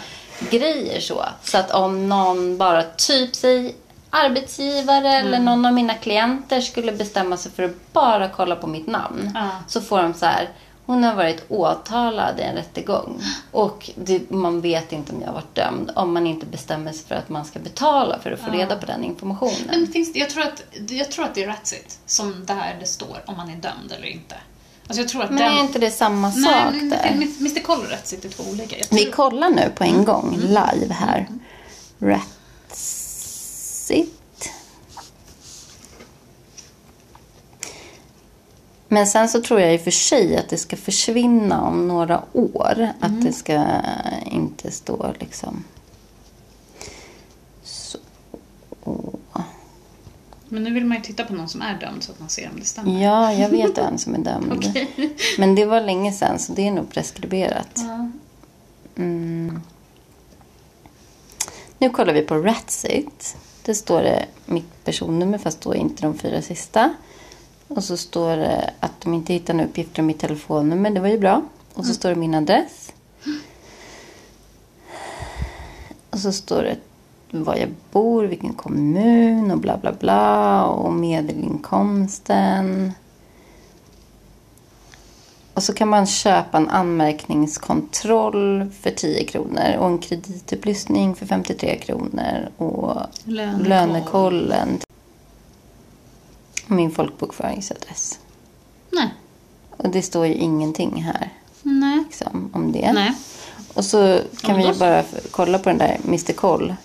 [0.50, 1.26] grejer så.
[1.44, 3.76] Så att om någon bara typ säg
[4.10, 5.46] arbetsgivare eller Mm.
[5.46, 9.32] någon av mina klienter skulle bestämma sig för att bara kolla på mitt namn.
[9.36, 9.48] Ja.
[9.68, 10.50] Så får de så här,
[10.92, 13.22] hon har varit åtalad i en rättegång.
[13.52, 17.06] Och det, man vet inte om jag har varit dömd om man inte bestämmer sig
[17.08, 19.68] för att man ska betala för att få reda på den informationen.
[19.70, 22.86] Men finns det, jag, tror att, jag tror att det är Ratsit som där det
[22.86, 24.36] står om man är dömd eller inte.
[24.88, 25.42] Alltså Men den...
[25.42, 27.12] är inte det samma sak Nej, där?
[27.12, 28.76] Mr Koll och Ratsit är två olika.
[28.76, 31.28] Tror, Vi kollar nu på en gång live här.
[32.00, 34.21] Ratsit.
[38.94, 42.24] Men sen så tror jag i och för sig att det ska försvinna om några
[42.34, 42.90] år.
[43.00, 43.66] Att det ska
[44.26, 45.64] inte stå liksom...
[47.64, 47.98] Så.
[50.50, 52.50] Men nu vill man ju titta på någon som är dömd så att man ser
[52.54, 53.04] om det stämmer.
[53.04, 54.54] Ja, jag vet en som är dömd.
[54.58, 55.16] Okej.
[55.38, 57.80] Men det var länge sedan så det är nog preskriberat.
[58.96, 59.62] Mm.
[61.78, 63.38] Nu kollar vi på Ratsit.
[63.66, 66.94] Det står det mitt personnummer fast då inte de fyra sista.
[67.76, 70.90] Och så står det att de inte hittar några uppgifter om mitt telefonnummer.
[70.90, 71.42] Det var ju bra.
[71.74, 72.94] Och så står det min adress.
[76.10, 76.78] Och så står det
[77.32, 80.66] var jag bor, vilken kommun och bla bla bla.
[80.66, 82.92] Och medelinkomsten.
[85.54, 91.78] Och så kan man köpa en anmärkningskontroll för 10 kronor och en kreditupplysning för 53
[91.78, 93.68] kronor och Lönekoll.
[93.68, 94.80] lönekollen.
[96.72, 98.20] Min folkbokföringsadress.
[98.92, 99.14] Nej.
[99.70, 101.30] Och det står ju ingenting här
[101.62, 102.04] Nej.
[102.04, 102.94] liksom, om det.
[102.94, 103.14] Nej.
[103.74, 106.76] Och så kan vi ju bara kolla på den där Mr Koll.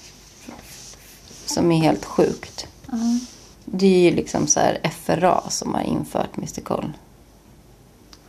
[1.47, 2.66] Som är helt sjukt.
[2.91, 3.18] Ja.
[3.64, 6.93] Det är ju liksom så här FRA som har infört Mr Koll.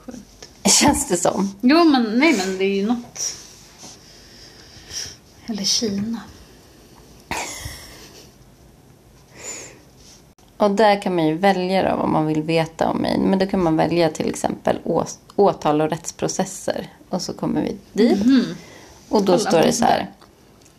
[0.06, 0.50] Sjukt.
[0.82, 1.56] Känns det som.
[1.62, 3.36] Jo, men nej, men det är ju något.
[5.46, 6.22] Eller Kina.
[10.58, 13.18] Och där kan man ju välja då vad man vill veta om mig.
[13.20, 15.04] Men då kan man välja till exempel å-
[15.36, 16.88] åtal och rättsprocesser.
[17.10, 18.20] Och så kommer vi dit.
[19.10, 19.26] Och då.
[19.26, 20.08] Kolla står det så här.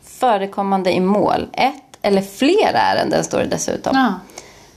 [0.02, 1.48] Förekommande i mål.
[1.52, 3.92] Ett eller flera ärenden står det dessutom.
[3.96, 4.14] Ja.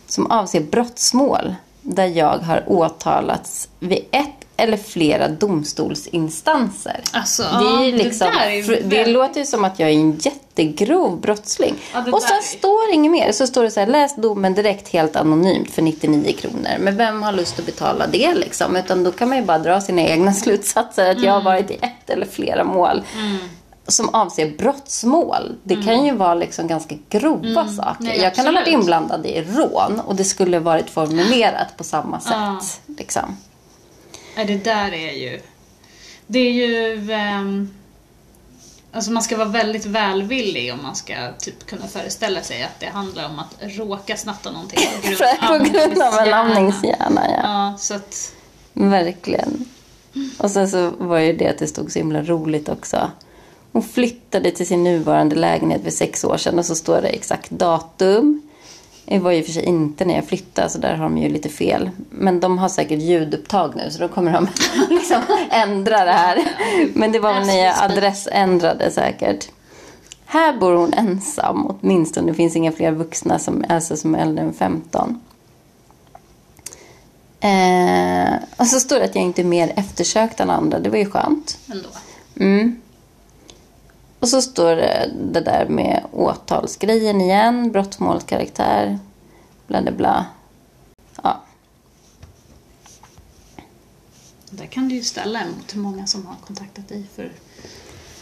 [0.07, 7.01] som avser brottsmål där jag har åtalats vid ett eller flera domstolsinstanser.
[7.11, 7.47] Alltså, det,
[7.87, 11.75] är det liksom, där är det låter ju som att jag är en jättegrov brottsling.
[11.93, 13.31] Ja, det och sen står inget mer.
[13.31, 16.69] Så står det så här, läs domen direkt helt anonymt för 99 kronor.
[16.79, 18.75] Men vem har lust att betala det liksom?
[18.75, 21.09] Utan då kan man ju bara dra sina egna slutsatser.
[21.09, 21.23] Att Mm.
[21.27, 23.01] jag har varit i ett eller flera mål.
[23.87, 25.55] Som avser brottsmål.
[25.63, 28.01] Det kan ju vara liksom ganska grova saker.
[28.01, 28.13] Mm.
[28.13, 32.19] Nej, jag kan ha varit inblandad i rån och det skulle varit formulerat på samma
[32.19, 32.31] sätt.
[32.35, 32.61] Ja.
[32.97, 33.37] Liksom.
[34.35, 35.41] Nej, det där är ju...
[36.27, 37.11] Det är ju...
[37.11, 37.69] ehm,
[38.91, 42.85] alltså man ska vara väldigt välvillig om man ska typ kunna föreställa sig att det
[42.85, 47.41] handlar om att råka snatta någonting på grund, För, på grund av en amningshjärna, ja.
[47.43, 48.33] Ja, så att...
[48.73, 49.65] Verkligen.
[50.37, 53.11] Och sen så var ju det att det stod så himla roligt också.
[53.71, 57.49] Hon flyttade till sin nuvarande lägenhet för sex år sedan och så står det exakt
[57.49, 58.41] datum.
[59.05, 61.49] Det var ju för sig inte när jag flyttade så där har de ju lite
[61.49, 61.89] fel.
[62.09, 64.47] Men de har säkert ljudupptag nu så då kommer de
[64.89, 66.43] liksom ändra det här.
[66.93, 69.49] Men det var väl när jag adressändrade säkert.
[70.25, 72.31] Här bor hon ensam åtminstone.
[72.31, 75.19] Det finns inga fler vuxna som, alltså, som är äldre än 15.
[77.39, 80.79] Eh, och så står det att jag inte är mer eftersökt än andra.
[80.79, 81.57] Det var ju skönt.
[81.71, 81.89] Ändå.
[82.39, 82.81] Mm.
[84.21, 87.71] Och så står det det där med åtalsgrejen igen.
[87.71, 88.99] Brottmålskaraktär.
[89.67, 90.25] Bla, bla, bla.
[91.23, 91.43] Ja.
[94.49, 97.31] Där kan du ju ställa emot hur många som har kontaktat dig för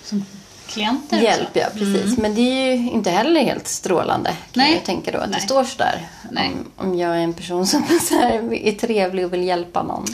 [0.04, 0.26] som
[0.68, 1.22] klienter.
[1.22, 1.68] Hjälp, ja.
[1.74, 2.18] Precis.
[2.18, 4.30] Men det är ju inte heller helt strålande.
[4.30, 4.74] Kan Nej.
[4.74, 5.18] jag tänka då.
[5.18, 5.39] Att Nej.
[5.39, 6.08] det står sådär.
[6.32, 6.52] Nej.
[6.78, 10.06] Om, om jag är en person som så här, är trevlig och vill hjälpa någon.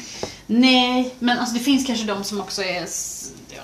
[0.47, 2.87] Nej, men alltså det finns kanske de som också är...
[3.49, 3.61] Ja.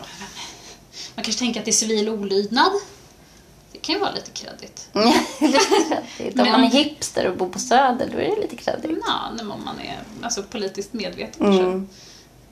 [1.15, 2.71] Man kanske tänker att det är civil olydnad.
[3.71, 4.89] Det kan ju vara lite kreddigt.
[6.17, 6.39] kreddigt.
[6.39, 9.03] Om man är om- hipster och bor på Söder, då är det lite kreddigt.
[9.07, 11.63] Ja, när man är alltså, politiskt medveten kanske.
[11.63, 11.89] Mm.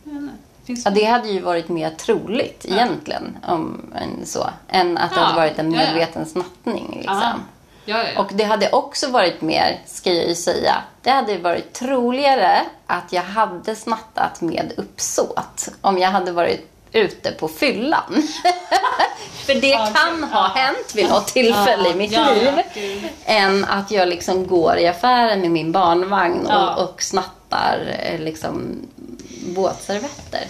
[0.06, 0.34] Inte.
[0.64, 5.16] Finns Ja, det hade ju varit mer troligt egentligen om en så, än att det
[5.16, 5.88] Ja, hade varit en ja, ja.
[5.88, 6.94] medveten snattning.
[6.96, 7.22] Liksom.
[7.22, 7.34] Ja,
[7.86, 8.22] ja, ja.
[8.22, 13.14] Och det hade också varit mer, ska jag ju säga, det hade varit troligare att
[13.14, 18.28] jag hade snattat med uppsåt om jag hade varit ute på fyllan.
[19.46, 20.62] För det Ja, kan ha Ja.
[20.62, 23.10] hänt vid något tillfälle Ja, i mitt liv.
[23.26, 28.78] än att jag liksom går i affären med min barnvagn och, och snattar eh, liksom
[29.56, 30.44] båtservetter.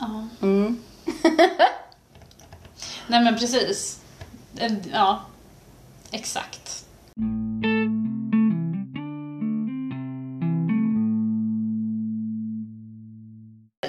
[0.00, 0.28] Ja.
[0.42, 0.82] Mm.
[3.06, 3.98] Nej men precis.
[4.92, 5.20] Ja,
[6.10, 6.84] exakt.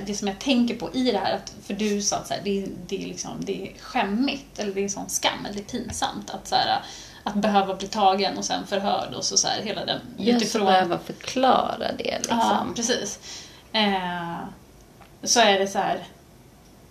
[0.08, 2.41] Det som jag tänker på i det här, att, för du sa att så här,
[2.43, 5.62] det, är- det, är liksom, det är skämmigt, eller det är sån skam, eller det
[5.62, 6.82] är pinsamt att, så här,
[7.24, 10.62] att behöva bli tagen och sen förhörd och så, så här, hela den Just att
[10.66, 12.38] behöva förklara det liksom.
[12.38, 13.20] Ja, precis.
[13.74, 14.38] Eh,
[15.24, 16.08] så är det så här.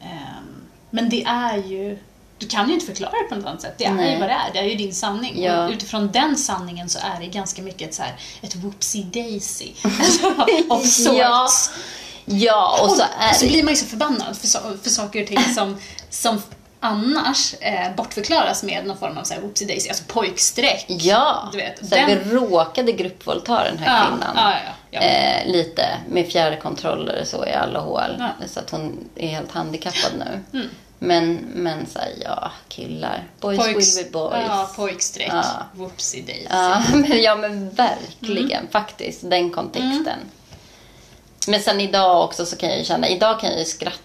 [0.03, 1.99] ehm, men det är ju...
[2.39, 3.75] Du kan ju inte förklara det på något annat sätt.
[3.79, 4.13] Det är Nej.
[4.15, 4.53] ju vad det är.
[4.53, 5.43] Det är ju din sanning.
[5.43, 5.65] Ja.
[5.67, 9.73] Och utifrån den sanningen så är det ganska mycket ett, så här, ett whoopsie daisy.
[9.85, 10.33] Alltså,
[10.69, 11.19] of sorts.
[11.19, 11.49] Ja.
[12.27, 15.23] Ja, och så är så det blir man ju så förbannad för, so- för saker
[15.23, 15.77] och ting som,
[16.11, 16.43] som
[16.81, 20.85] annars eh, bortförklaras med någon form av så whoopsie daisy, alltså pojkstreck.
[20.89, 24.33] Ja, Du vet, så den- vi råkade gruppvåldta den här Ja, kvinnan.
[24.37, 24.53] ja,
[24.91, 25.01] ja.
[25.01, 28.23] Eh, lite med fjärrkontroller och så i alla hål.
[28.49, 30.59] Så att hon är helt handikappad nu.
[30.59, 30.69] Mm.
[30.99, 33.25] Men, men så här, ja, killar.
[33.41, 34.45] Boys Pojks- will be boys.
[34.49, 35.29] Ja, pojkstreck.
[35.33, 35.45] Ja.
[35.75, 36.47] Whoopsie daisy.
[36.51, 38.71] Ja, men, ja, men verkligen Mm.
[38.73, 39.31] faktiskt.
[39.31, 40.19] Den kontexten.
[41.47, 44.03] Men sen idag också så kan jag känna, idag kan jag ju skratta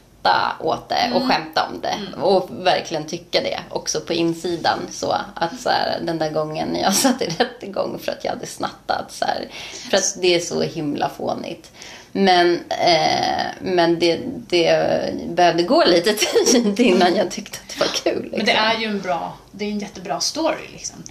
[0.60, 1.18] åt det Mm.
[1.18, 1.98] och skämta om det.
[2.22, 4.80] Och verkligen tycka det också på insidan.
[4.92, 8.46] Så att så här, den där gången jag satt i rättegång för att jag hade
[8.48, 9.12] snattat.
[9.12, 9.48] Så här,
[9.90, 11.72] för att det är så himla fånigt.
[12.12, 16.14] Men, eh, men det, det behövde gå lite
[16.46, 18.22] tid innan jag tyckte att det var kul.
[18.24, 18.38] Liksom.
[18.38, 21.04] Men det är ju en bra, det är en jättebra story liksom.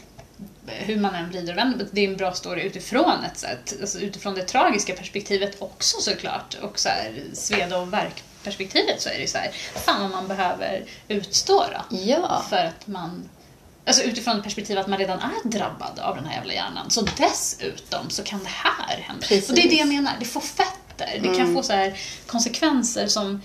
[0.67, 3.99] Hur man än vrider och vänder det är en bra story utifrån ett sätt, alltså
[3.99, 6.57] utifrån det tragiska perspektivet också såklart.
[6.63, 10.85] Och så här, sveda och verkperspektivet så är det så här, fan vad man behöver
[11.09, 11.97] utstå då.
[11.97, 12.45] Ja.
[12.51, 13.29] För att man
[13.85, 16.91] Alltså utifrån perspektivet att man redan är drabbad av den här jävla hjärnan.
[16.91, 19.27] Så dessutom så kan det här hända.
[19.27, 19.49] Precis.
[19.49, 21.21] Och det är det jag menar, det får fetter.
[21.23, 21.93] Det kan få så
[22.27, 23.43] konsekvenser som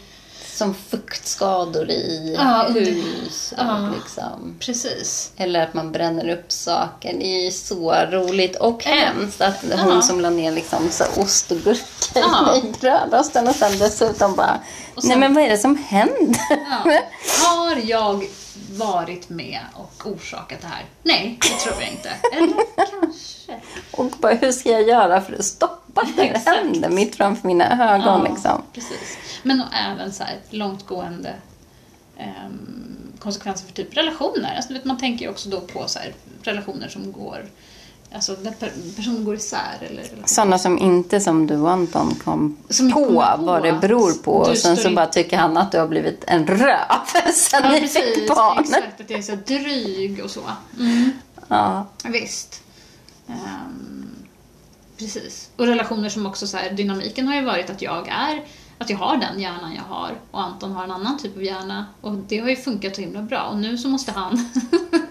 [0.55, 3.53] Som fuktskador i Ja, hus.
[3.57, 3.89] Ja.
[3.95, 4.55] liksom.
[4.59, 5.31] Precis.
[5.37, 7.13] Eller att man bränner upp saker.
[7.19, 9.77] Det är ju så roligt och hemskt att Ja.
[9.83, 12.55] hon som la ner liksom så ost och gurka Ja.
[12.57, 14.59] i brödrosten och sen dessutom bara,
[14.95, 16.39] Och sen- nej men vad är det som händer?
[17.47, 18.23] Har jag
[18.71, 20.85] varit med och orsakat det här?
[21.03, 22.09] Nej, det tror jag inte.
[22.33, 23.59] Eller kanske.
[23.91, 26.57] Och bara, hur ska jag göra för att stoppa att det Exakt.
[26.57, 28.61] händer mitt framför mina ögon Ja, liksom?
[28.73, 29.17] Precis.
[29.43, 31.33] Men och även så här långtgående
[32.17, 34.55] ehm, konsekvenser för typ relationer.
[34.55, 37.45] Alltså, vet, man tänker ju också då på så här, relationer som går
[38.13, 40.27] Alltså där per, personer går isär eller relationer.
[40.27, 44.31] Sådana som inte som du och Anton kom Som på, på vad det beror på.
[44.31, 46.77] Och sen så in- bara tycker han att du har blivit en röv
[47.33, 48.03] sen Ja, ni precis.
[48.15, 48.59] fick barn.
[48.59, 50.41] Exakt, att jag är så dryg och så.
[50.79, 51.11] Mm.
[51.47, 51.85] Ja.
[52.03, 52.61] Visst.
[53.29, 54.15] Ehm,
[54.97, 55.49] precis.
[55.55, 58.43] Och relationer som också så här, dynamiken har ju varit att jag är
[58.77, 61.85] att jag har den hjärnan jag har och Anton har en annan typ av hjärna
[62.01, 64.49] och det har ju funkat så himla bra och nu så måste han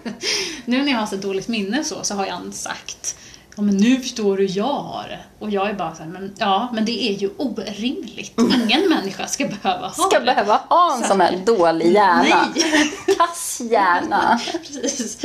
[0.64, 3.16] nu när jag har så dåligt minne så, så har han sagt
[3.56, 5.18] Ja men nu förstår du hur jag har det.
[5.38, 8.40] Och jag är bara så här, men ja men det är ju orimligt.
[8.40, 10.24] Ingen människa ska behöva ha Ska det.
[10.24, 12.52] behöva ha en sån här dålig hjärna.
[12.54, 12.92] Nej!
[13.18, 14.40] Kass hjärna.
[14.52, 15.24] Precis.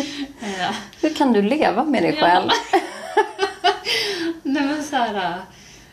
[1.01, 2.49] Hur kan du leva med dig själv?
[4.43, 5.41] Nej men så här,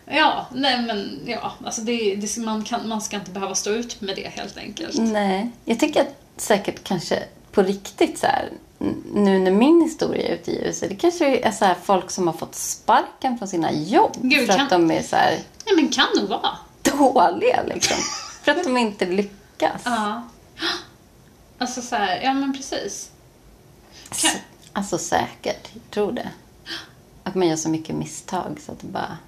[0.07, 4.01] ja, nej men ja, alltså det, det, man, kan, man ska inte behöva stå ut
[4.01, 4.99] med det helt enkelt.
[4.99, 8.51] Nej, jag tycker att säkert kanske på riktigt så här,
[9.15, 12.27] nu när min historia är ute i ljuset, det kanske är så här folk som
[12.27, 15.75] har fått sparken från sina jobb Gud, för kan- att de är så här Nej
[15.77, 16.57] men kan nog vara.
[16.83, 17.97] dåliga liksom.
[18.43, 19.83] för att de inte lyckas.
[19.85, 20.23] Ja.
[21.59, 23.11] Alltså så här, ja men precis.
[24.09, 24.37] Kan, S-
[24.73, 26.29] Alltså säkert, jag tror det.
[27.23, 29.19] Att man gör så mycket misstag så att det bara...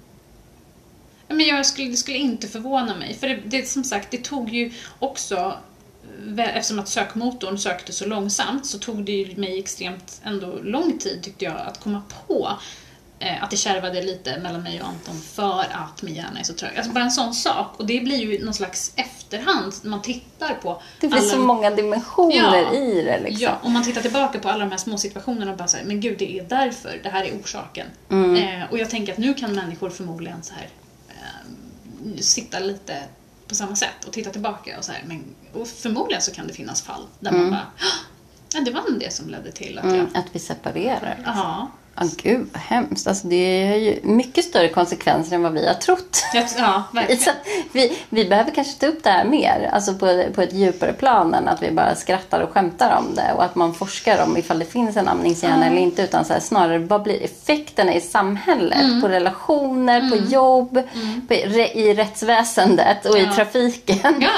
[1.29, 3.13] men jag skulle, det skulle inte förvåna mig.
[3.13, 5.53] För det, det som sagt, det tog ju också
[6.37, 11.19] Eftersom att sökmotorn sökte så långsamt så tog det ju mig extremt ändå lång tid
[11.23, 12.49] tyckte jag att komma på
[13.19, 16.53] eh, att det kärvade lite mellan mig och Anton för att min hjärna är så
[16.53, 16.77] trög.
[16.77, 17.79] Alltså bara en sån sak.
[17.79, 21.37] Och det blir ju någon slags efterhand när man tittar på Det blir alla- så
[21.37, 22.73] många dimensioner Ja.
[22.73, 23.43] i det liksom.
[23.43, 26.01] Ja, om man tittar tillbaka på alla de här små situationerna och bara säger men
[26.01, 27.87] gud det är därför, det här är orsaken.
[28.09, 28.35] Mm.
[28.61, 30.67] Eh, och jag tänker att nu kan människor förmodligen så här
[32.21, 33.03] sitta lite
[33.47, 35.23] på samma sätt och titta tillbaka och så här, men
[35.53, 38.05] och förmodligen så kan det finnas fall där man bara, "Ah,
[38.53, 41.15] ja det var det som ledde till att jag, Mm, att vi separerar.
[41.17, 41.33] Liksom.
[41.37, 43.07] ja, Ja, gud vad hemskt.
[43.07, 46.23] Alltså, det har ju mycket större konsekvenser än vad vi har trott.
[46.57, 47.35] ja verkligen.
[47.71, 51.33] vi, vi behöver kanske ta upp det här mer, alltså på, på ett djupare plan
[51.33, 54.59] än att vi bara skrattar och skämtar om det och att man forskar om ifall
[54.59, 58.79] det finns en amningshjärna eller inte utan så här, snarare vad blir effekterna i samhället,
[58.83, 59.01] Mm.
[59.01, 60.73] på relationer, på jobb,
[61.27, 63.33] på, re, i rättsväsendet och i Ja.
[63.35, 64.15] trafiken.
[64.21, 64.29] Ja.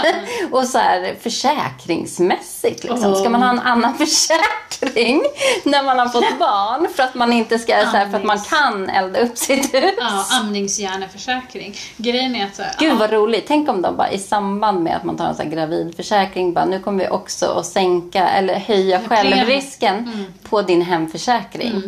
[0.51, 3.15] och så här försäkringsmässigt liksom.
[3.15, 3.29] Ska Oh.
[3.29, 5.21] man ha en annan försäkring
[5.63, 8.37] när man har fått barn för att man inte ska, så här, för att man
[8.37, 8.49] Amnings.
[8.49, 9.93] kan elda upp sitt hus?
[9.97, 11.75] Ja, amningshjärneförsäkring.
[11.97, 13.45] Grejen är att så här, Gud ja, vad roligt.
[13.47, 16.65] Tänk om de bara i samband med att man tar en sån här gravidförsäkring bara
[16.65, 20.25] nu kommer vi också att sänka eller höja självrisken Mm.
[20.43, 21.81] på din hemförsäkring.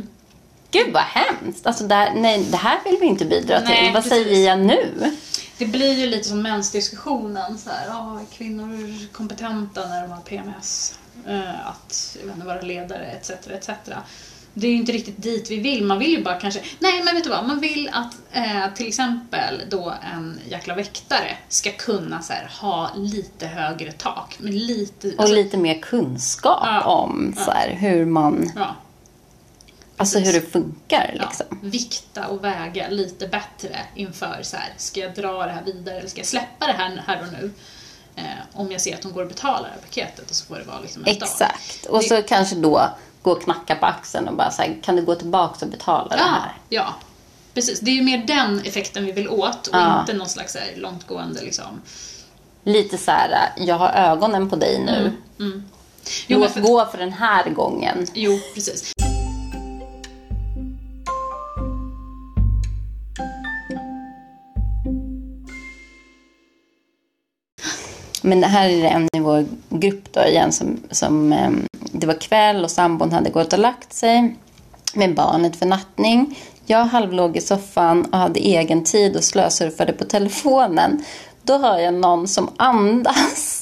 [0.72, 1.68] Gud vad hemskt.
[1.68, 3.70] Alltså det här, nej, det här vill vi inte bidra till.
[3.70, 4.24] Nej, vad precis.
[4.24, 4.94] säger jag nu?
[5.58, 7.58] Det blir ju lite som mensdiskussionen.
[7.58, 11.00] Så här, ah, är kvinnor kompetenta när de har PMS?
[11.28, 13.30] Eh, att vara ledare etc.
[13.30, 13.70] etc.
[14.56, 15.84] Det är ju inte riktigt dit vi vill.
[15.84, 16.62] Man vill ju bara kanske...
[16.80, 17.48] Nej, men vet du vad?
[17.48, 22.92] Man vill att eh, till exempel då en jäkla väktare ska kunna så här, ha
[22.96, 24.38] lite högre tak.
[24.40, 25.08] Med lite...
[25.08, 26.82] Och alltså, lite mer kunskap Ja.
[26.82, 28.76] om så här, hur man, ja,
[29.98, 31.60] alltså hur det funkar ja, liksom.
[31.62, 36.10] vikta och väga lite bättre inför så här, ska jag dra det här vidare eller
[36.10, 37.52] ska jag släppa det här, här och nu?
[38.16, 38.24] Eh,
[38.54, 40.64] om jag ser att hon går och betalar det här paketet och så får det
[40.64, 41.30] vara liksom en dag.
[41.30, 41.86] Exakt.
[41.86, 42.90] Och Det- så kanske då
[43.24, 46.08] gå och knacka på axeln och bara så här, kan du gå tillbaka och betala
[46.10, 46.54] det Ja, här?
[46.70, 46.94] ja,
[47.54, 47.80] precis.
[47.80, 50.00] Det är ju mer den effekten vi vill åt och Ja.
[50.00, 51.82] inte någon slags här, långtgående liksom.
[52.64, 55.12] Lite så här, jag har ögonen på dig nu.
[55.40, 55.64] Mm.
[56.28, 58.08] Jo, men Låt för, gå för den här gången.
[58.14, 58.92] jo, precis.
[68.26, 72.22] Men här är det en i vår grupp då igen som, som ehm, det var
[72.22, 74.36] kväll och sambon hade gått och lagt sig
[74.94, 76.40] med barnet för nattning.
[76.66, 81.04] Jag halvlåg i soffan och hade egen tid och slösurfade på telefonen.
[81.44, 83.60] Då hör jag någon som andas.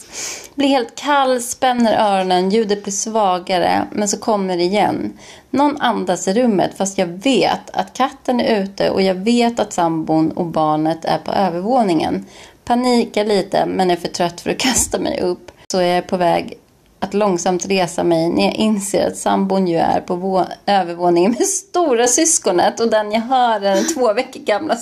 [0.55, 5.17] Blir helt kall, spänner öronen, ljudet blir svagare, men så kommer det igen.
[5.49, 9.73] Någon andas i rummet fast jag vet att katten är ute och jag vet att
[9.73, 12.25] sambon och barnet är på övervåningen.
[12.65, 15.51] Panikar lite men är för trött för att kasta mig upp.
[15.71, 16.57] Så jag är på väg
[16.99, 22.07] att långsamt resa mig när jag inser att sambon ju är på övervåningen med stora
[22.07, 24.77] syskonet och den jag hör är den två veckor gamla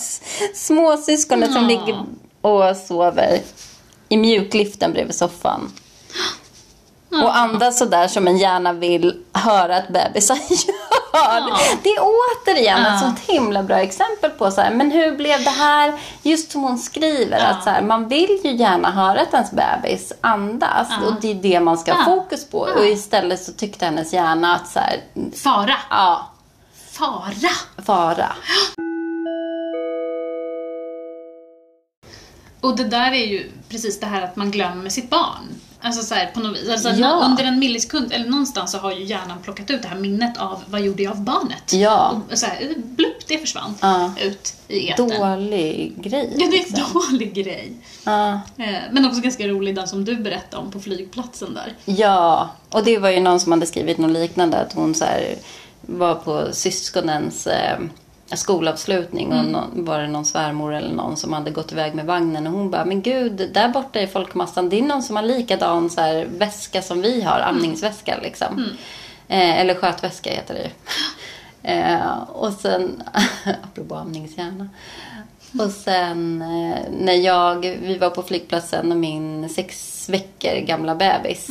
[0.54, 2.04] småsyskonet som ligger
[2.42, 3.40] och sover
[4.10, 5.72] i mjukliften bredvid soffan.
[7.12, 11.84] Och andas sådär som en gärna vill höra att bebisar gör.
[11.84, 15.49] Det är återigen ett sånt himla bra exempel på så här, men hur blev det
[15.49, 15.93] här?
[16.22, 20.14] Just som hon skriver, att så här, man vill ju gärna höra att ens bebis
[20.22, 20.88] andas.
[21.05, 22.60] Och det är det man ska ha fokus på.
[22.60, 24.99] Och istället så tyckte hennes hjärna att så här,
[25.43, 25.76] Fara.
[25.89, 26.28] ja,
[26.91, 27.51] Fara.
[27.86, 28.32] fara.
[32.62, 35.55] Och det där är ju precis det här att man glömmer sitt barn.
[35.82, 36.70] Alltså så här, på något vis.
[36.70, 37.26] Alltså, Ja.
[37.26, 40.64] Under en millisekund, eller någonstans så har ju hjärnan plockat ut det här minnet av
[40.68, 41.74] vad gjorde jag av barnet?
[41.74, 42.22] Ja.
[42.32, 44.12] Och så här, blupp, det försvann Ja.
[44.22, 45.10] ut i etern.
[45.10, 46.30] Dålig grej.
[46.38, 46.80] Ja, det är liksom.
[46.80, 47.72] en dålig grej.
[48.03, 48.32] Ja.
[48.57, 51.74] Eh, Men också ganska rolig, den som du berättade om på flygplatsen där.
[51.86, 54.57] Ja, och det var ju någon som hade skrivit något liknande.
[54.57, 55.36] Att hon så här,
[55.82, 57.80] var på syskonens eh,
[58.38, 62.48] skolavslutning och någon, var det någon svärmor eller någon som hade gått iväg med vagnen
[62.48, 65.90] och hon bara, men gud, där borta i folkmassan, det är någon som har likadan
[65.90, 68.66] så här, väska som vi har, amningsväska liksom.
[69.28, 70.70] Eh, eller skötväska heter det ju.
[71.64, 73.04] Eh, och sen,
[73.64, 74.70] apropå amningshjärna.
[75.60, 81.48] Och sen eh, när jag, vi var på flygplatsen och min sex veckor gamla bebis.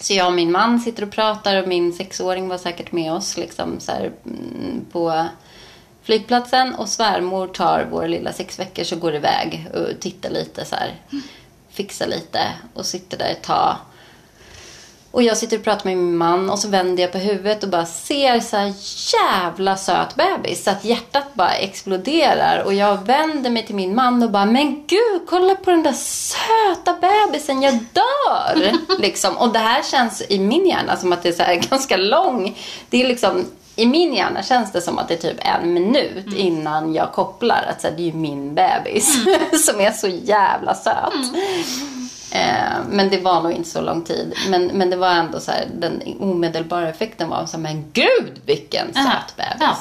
[0.00, 3.36] Så jag och min man sitter och pratar och min sexåring var säkert med oss
[3.36, 5.26] liksom så här, mm, på
[6.06, 6.74] flygplatsen.
[6.74, 10.94] Och svärmor tar vår lilla sex veckor och går iväg och tittar lite så här.
[11.70, 12.40] Fixar lite
[12.74, 13.76] och sitter där ett tag.
[15.10, 17.68] Och jag sitter och pratar med min man och så vänder jag på huvudet och
[17.68, 18.74] bara ser så här
[19.12, 20.64] jävla söt bebis.
[20.64, 22.62] Så att hjärtat bara exploderar.
[22.64, 25.92] Och jag vänder mig till min man och bara, men gud, kolla på den där
[25.92, 28.72] söta bebisen, jag dör!
[28.98, 29.36] liksom.
[29.36, 32.58] Och det här känns i min hjärna som att det är så här ganska lång.
[32.90, 33.44] Det är liksom,
[33.76, 37.64] i min hjärna känns det som att det är typ en minut innan jag kopplar
[37.68, 39.24] att så här, det är ju min bebis
[39.66, 41.34] som är så jävla söt.
[42.30, 44.34] Eh, men det var nog inte så lång tid.
[44.48, 48.40] Men, men det var ändå så här, den omedelbara effekten var så här, men gud
[48.46, 49.60] vilken söt bebis.
[49.60, 49.76] Ja.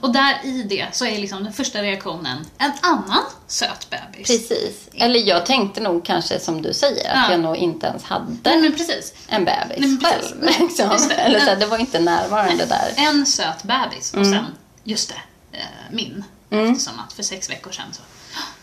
[0.00, 4.26] Och där i det så är liksom den första reaktionen en annan söt bebis.
[4.28, 4.88] Precis.
[4.94, 7.30] Eller jag tänkte nog kanske som du säger, att Ja.
[7.30, 9.14] jag nog inte ens hade Nej, men precis.
[9.28, 10.30] en bebis Nej, men precis.
[10.32, 10.60] själv.
[10.60, 11.08] Liksom.
[11.08, 11.14] det.
[11.14, 12.92] Eller så det var inte närvarande där.
[12.96, 14.46] En söt bebis och sen,
[14.84, 16.24] just det, eh, min.
[16.50, 16.72] Mm.
[16.72, 18.02] Eftersom att för sex veckor sedan så...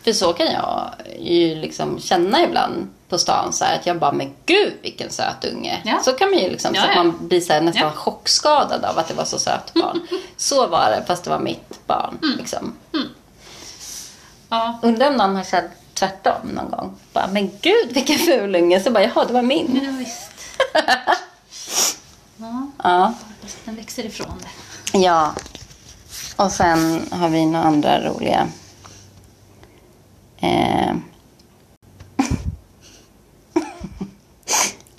[0.03, 4.11] För så kan jag ju liksom känna ibland på stan så här, att jag bara,
[4.11, 5.81] men gud vilken söt unge.
[5.85, 5.99] Ja.
[6.03, 8.99] Så kan man ju liksom, Ja, så att man blir så här, nästan chockskadad av
[8.99, 10.07] att det var så söt barn.
[10.37, 12.17] så var det, fast det var mitt barn.
[12.23, 12.37] Mm.
[12.37, 12.73] Liksom.
[14.49, 14.79] Ja.
[14.81, 16.95] Undrar om någon har känt tvärtom någon gång.
[17.13, 18.79] Bara, men gud vilken ful unge.
[18.79, 19.79] Så bara, jaha det var min.
[19.85, 20.31] Ja, visst.
[22.37, 23.13] ja, Ja.
[23.65, 24.33] den växer ifrån
[24.91, 24.97] det.
[24.99, 25.33] ja.
[26.35, 28.47] Och sen har vi några andra roliga.
[30.39, 30.95] Eh.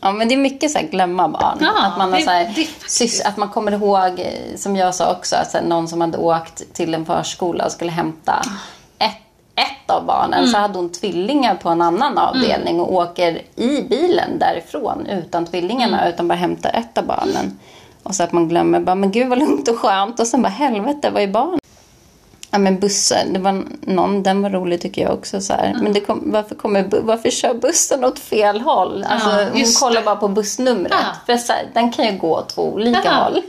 [0.08, 1.58] Ja men det är mycket så här glömma barn.
[1.60, 2.54] Ja, att, man har det- så här,
[2.98, 6.00] det att man kommer ihåg, eh, som jag sa också, att så här, någon som
[6.00, 8.42] hade åkt till en förskola och skulle hämta
[8.98, 9.16] ett,
[9.54, 10.38] ett av barnen.
[10.38, 10.50] Mm.
[10.50, 16.00] Så hade hon tvillingar på en annan avdelning och åker i bilen därifrån utan tvillingarna
[16.00, 16.14] Mm.
[16.14, 17.58] utan bara hämtar ett av barnen.
[18.02, 20.20] Och så att man glömmer bara, men gud vad lugnt och skönt.
[20.20, 21.58] Och sen bara, helvete, vad är barn?
[22.50, 25.76] Ja men bussen, det var någon, den var rolig tycker jag också så här.
[25.82, 29.04] Men kom, varför, kommer, varför kör bussen åt fel håll?
[29.08, 30.04] Alltså, Ja, hon kollar det.
[30.04, 30.92] bara på bussnumret.
[30.92, 31.16] Ja.
[31.26, 33.42] För så här, den kan ju gå åt två olika Jaha, håll.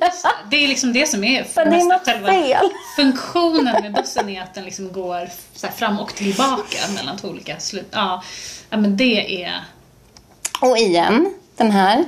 [0.49, 0.63] det.
[0.63, 2.69] Är liksom det som är Men det är själva fel.
[2.95, 5.29] funktionen med bussen är att den liksom går
[5.77, 7.87] fram och tillbaka mellan två olika slut.
[7.91, 8.23] Ja,
[8.69, 9.63] ja men det är...
[10.61, 12.05] Och igen, den här.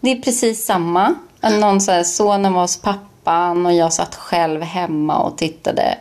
[0.00, 1.14] Det är precis samma.
[1.60, 5.94] Någon så här, sonen var hos pappan och jag satt själv hemma och tittade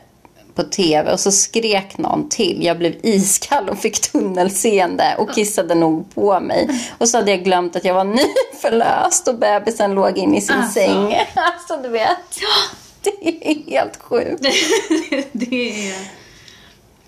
[0.56, 2.64] på TV och så skrek någon till.
[2.66, 6.68] Jag blev iskall och fick tunnelseende och kissade nog på mig.
[6.98, 8.04] Och så hade jag glömt att jag var
[8.54, 10.74] nyförlöst och bebisen låg in i sin Alltså.
[10.80, 11.16] säng.
[11.36, 12.40] Alltså du vet.
[13.04, 14.46] Det är helt sjukt.
[15.32, 15.94] det är...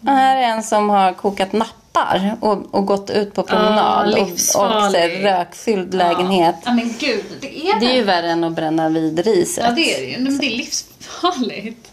[0.06, 4.14] Här är en som har kokat nappar och, och gått ut på promenad.
[4.14, 5.26] och, och livsfarlig.
[5.26, 6.56] rökfylld lägenhet.
[6.66, 9.64] Ja men gud, det är Det är ju värre än att bränna vid riset.
[9.68, 10.20] Ja det är det ju.
[10.20, 11.91] Men det är livsfarligt.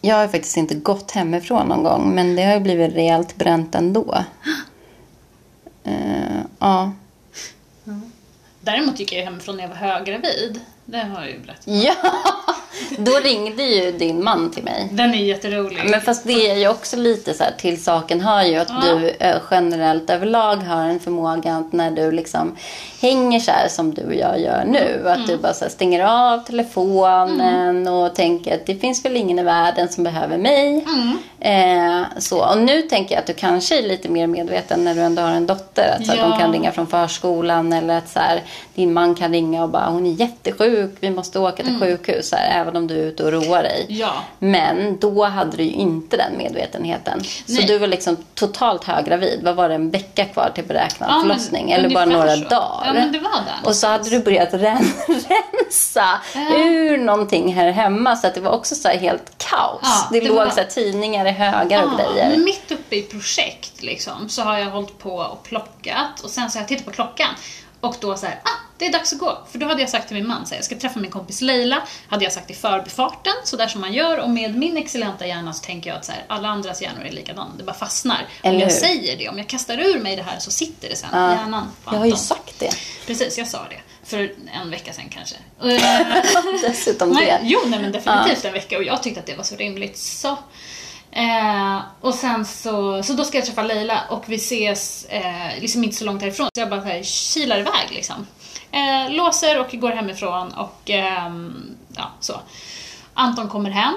[0.00, 3.74] Jag har faktiskt inte gått hemifrån någon gång, men det har ju blivit rejält bränt
[3.74, 4.14] ändå.
[5.84, 6.92] Eh, ja.
[8.60, 10.60] Däremot gick jag hemifrån när jag var höggravid.
[10.90, 11.62] Det har jag ju berättat.
[11.64, 11.94] ja,
[12.98, 14.88] då ringde ju din man till mig.
[14.92, 15.80] Den är jätterolig.
[15.90, 18.82] Men fast det är ju också lite så här, till saken hör ju att Ja.
[18.94, 22.56] du eh, generellt överlag har en förmåga att när du liksom
[23.00, 25.02] hänger så här som du och jag gör nu.
[25.08, 25.26] Att Mm.
[25.28, 29.42] du bara så här, stänger av telefonen och tänker att det finns väl ingen i
[29.42, 30.84] världen som behöver mig.
[30.88, 31.18] Mm.
[31.40, 32.44] Eh, så.
[32.44, 35.30] Och nu tänker jag att du kanske är lite mer medveten när du ändå har
[35.30, 35.96] en dotter.
[35.98, 36.28] Att så här, Ja.
[36.28, 38.20] de kan ringa från förskolan eller att så
[38.74, 42.28] din man kan ringa och bara hon är jättesjuk, vi måste åka till sjukhus.
[42.28, 43.84] Så här, även om du är ute och roar dig.
[43.88, 44.00] Mm.
[44.00, 44.12] Ja.
[44.38, 47.20] Men då hade du ju inte den medvetenheten.
[47.24, 47.64] Så Nej.
[47.66, 49.40] du var liksom totalt höggravid.
[49.42, 51.70] Vad var det, en vecka kvar till beräknad Ja, men förlossning?
[51.70, 52.44] Eller bara några så.
[52.48, 52.82] dagar?
[52.86, 56.56] Ja, men det var där Och så hade du börjat ren rensa Ja.
[56.58, 58.16] ur någonting här hemma.
[58.16, 59.80] Så att det var också så helt kaos.
[59.82, 62.30] Ja, det, det låg var- så tidningar i högar och grejer.
[62.30, 66.50] men mitt uppe i projekt liksom, så har jag hållit på och plockat och sen
[66.50, 67.28] så har jag tittat på klockan
[67.80, 69.38] och då så här, ah, det är dags att gå.
[69.50, 71.40] För då hade jag sagt till min man, så här, jag ska träffa min kompis
[71.40, 74.18] Leila, hade jag sagt i förbifarten, så där som man gör.
[74.18, 77.10] Och med min excellenta hjärna så tänker jag att så här, alla andras hjärnor är
[77.12, 78.26] likadana, det bara fastnar.
[78.42, 78.74] Eller om jag hur?
[78.74, 81.68] säger det, om jag kastar ur mig det här så sitter det sen i hjärnan.
[81.84, 82.70] på Jag har ju sagt det.
[83.06, 83.80] Precis, jag sa det.
[84.04, 85.36] För en vecka sedan kanske.
[85.62, 87.40] Eh, Dessutom Nej, det.
[87.42, 89.98] jo, nej, men definitivt en vecka och jag tyckte att det var så rimligt.
[89.98, 90.38] Så.
[91.12, 95.84] Eh, och sen så, så då ska jag träffa Leila och vi ses eh, liksom
[95.84, 96.48] inte så långt härifrån.
[96.54, 98.26] Så jag bara så här, kilar iväg liksom.
[98.72, 102.40] Eh, låser och går hemifrån och ehm, ja, så.
[103.14, 103.94] Anton kommer hem.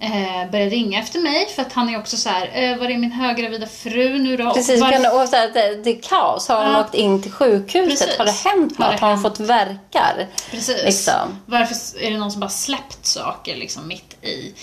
[0.00, 2.98] Eh, börjar ringa efter mig för att han är också så här, eh, var är
[2.98, 4.48] min höggravida fru nu då?
[4.48, 6.48] Och Precis, varför- kan du, och så här, det, det är kaos.
[6.48, 6.80] Har hon Ja.
[6.80, 7.98] åkt in till sjukhuset?
[7.98, 8.18] Precis.
[8.18, 9.00] Har det hänt Har något?
[9.00, 10.26] det Har hon fått verkar?
[10.50, 10.82] Precis.
[10.84, 11.40] Liksom.
[11.46, 14.54] Varför är det någon som bara släppt saker liksom mitt i?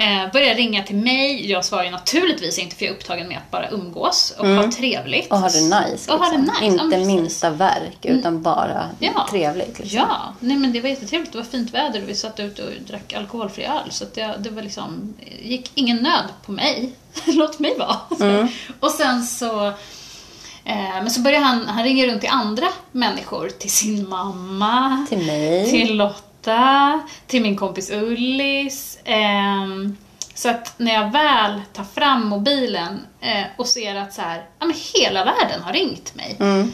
[0.00, 1.50] Eh, börjar ringa till mig.
[1.50, 4.70] Jag svarar ju naturligtvis inte för jag är upptagen med att bara umgås och ha
[4.72, 5.30] trevligt.
[5.30, 5.32] Mm.
[5.32, 5.90] Och ha det nice.
[5.90, 6.14] Liksom.
[6.14, 6.96] Och ha det nice, ja, Inte.
[6.96, 7.06] Mm.
[7.06, 9.26] minsta verk, utan bara Ja.
[9.30, 9.78] trevligt.
[9.78, 9.98] Liksom.
[9.98, 11.32] Ja, nej men det var jättetrevligt.
[11.32, 13.90] Det var fint väder och vi satt ute och drack alkoholfri öl.
[13.90, 16.92] Så det, det var liksom, gick ingen nöd på mig.
[17.26, 17.96] Låt mig vara.
[18.30, 18.48] Mm.
[18.80, 19.66] Och sen så,
[20.64, 23.48] eh, men så börjar han, han ringer runt till andra människor.
[23.48, 25.06] Till sin mamma.
[25.08, 25.70] Till mig.
[25.70, 26.22] Till Lotta,
[27.26, 28.98] till min kompis Ullis.
[29.04, 29.96] ehm,
[30.34, 34.66] så att när jag väl tar fram mobilen eh, och ser att så här, ja,
[34.66, 36.36] men hela världen har ringt mig.
[36.40, 36.72] Mm.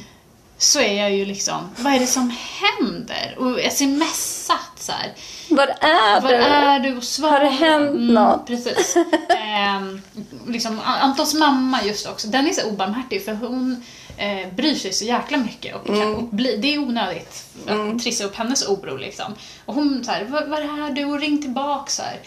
[0.59, 3.35] Så är jag ju liksom, vad är det som händer?
[3.39, 5.12] Och jag smsat så här.
[5.49, 6.35] Var är Var du?
[6.35, 7.31] är du och?
[7.31, 8.47] Har det hänt något?
[8.47, 8.97] Precis.
[9.39, 10.03] Ehm,
[10.47, 13.85] liksom, Antons mamma just också, den är så obarmhärtig för hon
[14.17, 16.15] eh, bryr sig så jäkla mycket och, Mm.
[16.15, 19.35] och bli, det är onödigt att trissa upp hennes oro liksom.
[19.65, 21.05] Och hon så här, var, var är du?
[21.05, 22.21] Och ring tillbaka så här.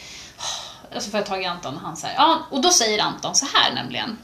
[0.95, 3.35] Och så får jag tag i Anton och han säger, ja, och då säger Anton
[3.35, 4.17] så här nämligen.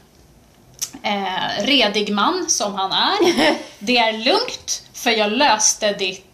[1.02, 3.18] Eh, redig man som han är.
[3.78, 6.26] Det är lugnt för jag löste ditt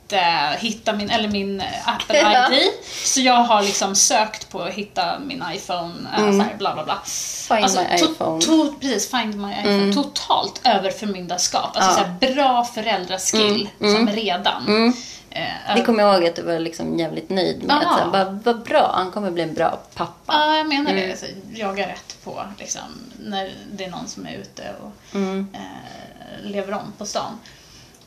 [0.59, 2.53] hitta min, eller min eh, Apple Ja.
[2.53, 2.63] ID.
[3.05, 6.85] Så jag har liksom sökt på att hitta min iPhone, eh, så här, bla bla
[6.85, 6.99] bla.
[7.05, 8.41] Find Alltså, my iPhone.
[8.41, 9.95] To, precis, find my iPhone.
[9.95, 11.77] Totalt överförmyndarskap.
[11.77, 11.95] Alltså Ja.
[12.21, 14.93] så här, bra föräldraskill som redan.
[15.33, 17.77] Eh, Det kommer jag ihåg att du var liksom jävligt nöjd med.
[17.83, 17.91] Ja.
[17.95, 20.33] Att, så bara, vad bra, han kommer bli en bra pappa.
[20.33, 21.03] Ja, jag menar Mm.
[21.03, 21.11] det.
[21.11, 22.83] Alltså, jaga rätt på liksom,
[23.19, 25.49] när det är någon som är ute och Mm.
[25.55, 27.39] eh, lever om på stan.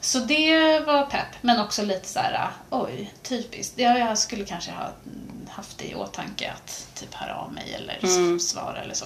[0.05, 3.73] Så det var pepp, men också lite så här, oj, typiskt.
[3.75, 4.89] Ja, jag skulle kanske ha
[5.49, 8.39] haft det i åtanke att typ höra av mig eller Mm.
[8.39, 9.05] svara eller så.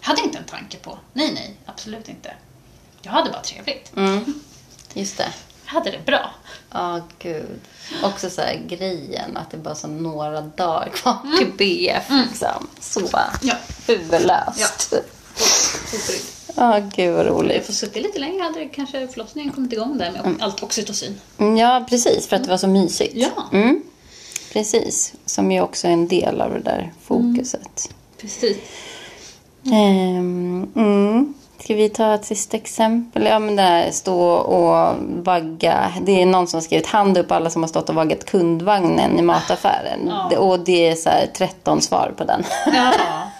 [0.00, 0.98] Hade inte en tanke på.
[1.12, 2.34] Nej, nej, absolut inte.
[3.02, 3.96] Jag hade bara trevligt.
[3.96, 4.34] Mm.
[4.94, 5.28] Just det.
[5.66, 6.30] Jag hade det bra.
[6.70, 7.60] Ja, gud.
[8.02, 12.04] Också så här grejen att det bara så några dagar kvar till BF.
[12.10, 12.68] Liksom.
[12.80, 13.00] Så
[13.42, 13.54] Ja.
[13.86, 14.92] huvudlöst.
[14.92, 16.31] Otroligt.
[16.54, 17.66] Ja, gud vad Jag roligt.
[17.66, 21.20] får suttit lite längre hade kanske förlossningen kommit igång där med allt oxytocin.
[21.38, 22.26] Mm, Ja, precis.
[22.26, 23.12] För att det var så mysigt.
[23.16, 23.28] Ja.
[23.52, 23.82] Mm.
[24.52, 25.14] Precis.
[25.26, 27.90] Som ju också är en del av det där fokuset.
[28.20, 28.56] Precis.
[29.72, 31.34] Ehm, mm.
[31.60, 33.26] Ska vi ta ett sista exempel?
[33.26, 34.94] Ja, men det här stå och
[35.24, 35.92] vagga.
[36.02, 39.18] Det är någon som har skrivit hand upp alla som har stått och vaggat kundvagnen
[39.18, 40.00] i mataffären.
[40.30, 40.38] Ja.
[40.38, 42.44] Och det är så här 13 svar på den.
[42.66, 42.92] Ja.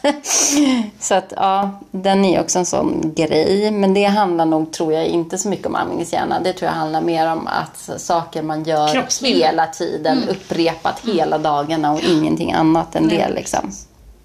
[1.00, 3.70] så att ja, den är också en sån grej.
[3.70, 6.40] Men det handlar nog, tror jag, inte så mycket om amningshjärna.
[6.40, 11.92] Det tror jag handlar mer om att saker man gör hela tiden, upprepat hela dagarna
[11.92, 13.72] och ingenting annat än Nej, det liksom.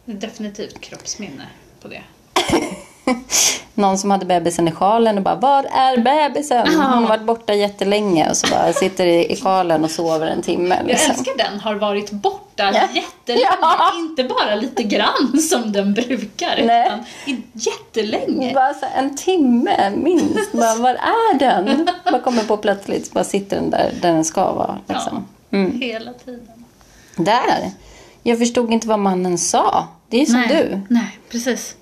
[0.06, 1.48] Definitivt kroppsminne
[1.82, 2.02] på det.
[3.74, 6.68] någon som hade bebisen i sjalen och bara Var är bebisen?
[6.68, 10.42] Hon har varit borta jättelänge och så bara sitter i, i sjalen och sover en
[10.42, 10.76] timme.
[10.80, 11.12] Jag Liksom.
[11.12, 12.44] älskar den, har varit borta
[12.74, 12.82] Ja.
[12.94, 13.48] jättelänge.
[13.62, 13.92] Ja.
[13.98, 16.86] Inte bara lite grann som den brukar, Nej.
[16.88, 17.06] utan
[17.54, 18.54] jättelänge.
[18.54, 20.52] Bara så en timme minst.
[20.52, 21.88] Bara, var är den?
[22.12, 23.14] Bara kommer på plötsligt.
[23.14, 24.78] Bara sitter den där, där den ska vara.
[24.88, 25.26] Liksom.
[25.52, 25.82] Mm.
[25.82, 26.48] Hela tiden.
[27.16, 27.72] Där.
[28.24, 29.88] Jag förstod inte vad mannen sa.
[30.10, 30.48] Det är som Nej.
[30.50, 30.82] du.
[30.94, 31.76] Nej, precis.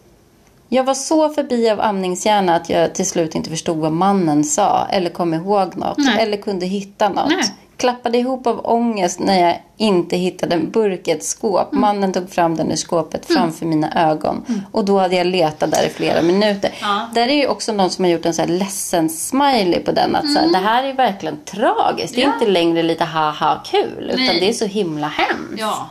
[0.70, 4.86] Jag var så förbi av amningshjärna att jag till slut inte förstod vad mannen sa.
[4.90, 5.98] Eller kom ihåg något.
[5.98, 6.18] Nej.
[6.24, 7.30] Eller kunde hitta något.
[7.30, 7.44] Nej.
[7.78, 11.72] Klappade ihop av ångest när jag inte hittade en burk i ett skåp.
[11.72, 11.82] Mm.
[11.82, 14.46] Mannen tog fram den ur skåpet framför mina ögon.
[14.72, 16.72] Och då hade jag letat där i flera minuter.
[16.82, 17.10] Ja.
[17.14, 20.16] Där är ju också någon som har gjort en så här ledsen smiley på den.
[20.16, 22.16] Att så här, det här är verkligen tragiskt.
[22.16, 22.36] Det är Mm.
[22.40, 22.42] Ja.
[22.46, 24.10] inte längre lite haha kul.
[24.14, 24.40] Utan Nej.
[24.40, 25.58] det är så himla hemskt.
[25.58, 25.90] Ja.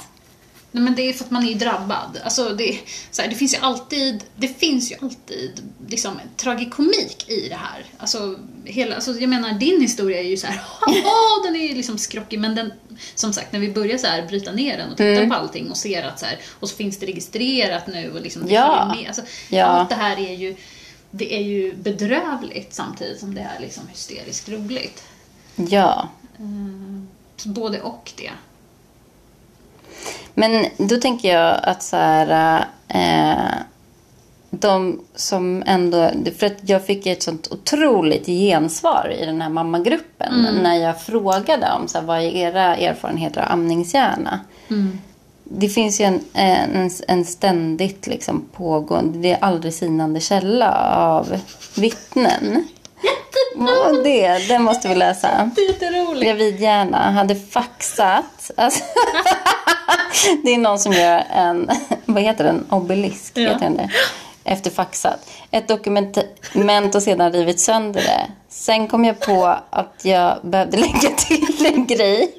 [0.74, 2.20] Nej, men det är för att man är drabbad.
[2.24, 2.78] Alltså, det,
[3.18, 7.84] här, det finns ju alltid, det finns ju alltid liksom, tragikomik i det här.
[7.98, 11.74] Alltså, hela, alltså, jag menar, din historia är ju så här, "Haha, den är ju
[11.74, 12.72] liksom skrockig, men den,
[13.14, 15.28] som sagt, när vi börjar så här bryta ner den och titta Mm.
[15.30, 18.46] på allting och ser att så här, och så finns det registrerat nu och liksom,
[18.46, 18.94] det Ja.
[18.96, 19.06] med.
[19.06, 19.64] Alltså, Ja.
[19.64, 20.56] Allt det här är ju,
[21.10, 25.02] det är ju bedrövligt samtidigt som det är liksom hysteriskt roligt.
[25.56, 26.08] ja.
[27.36, 28.30] Så både och det.
[30.34, 33.54] Men då tänker jag att så här, eh,
[34.50, 40.34] de som ändå, för att jag fick ett sånt otroligt gensvar i den här mammagruppen
[40.62, 44.40] när jag frågade om så här, vad är era erfarenheter av amningshjärna.
[45.44, 51.40] Det finns ju en, en, en ständigt liksom pågående, det är aldrig sinande källa av
[51.76, 52.64] vittnen.
[53.56, 55.50] Och det, det måste vi läsa.
[56.24, 58.50] Gravidhjärna hade faxat.
[58.56, 58.84] Alltså,
[60.44, 61.70] det är någon som gör en,
[62.04, 63.42] vad heter den, obelisk, Ja.
[63.48, 63.90] heter den det?
[64.44, 65.30] Efter faxat.
[65.50, 68.26] Ett dokument och sedan rivit sönder det.
[68.48, 72.34] Sen kom jag på att jag behövde lägga till en grej.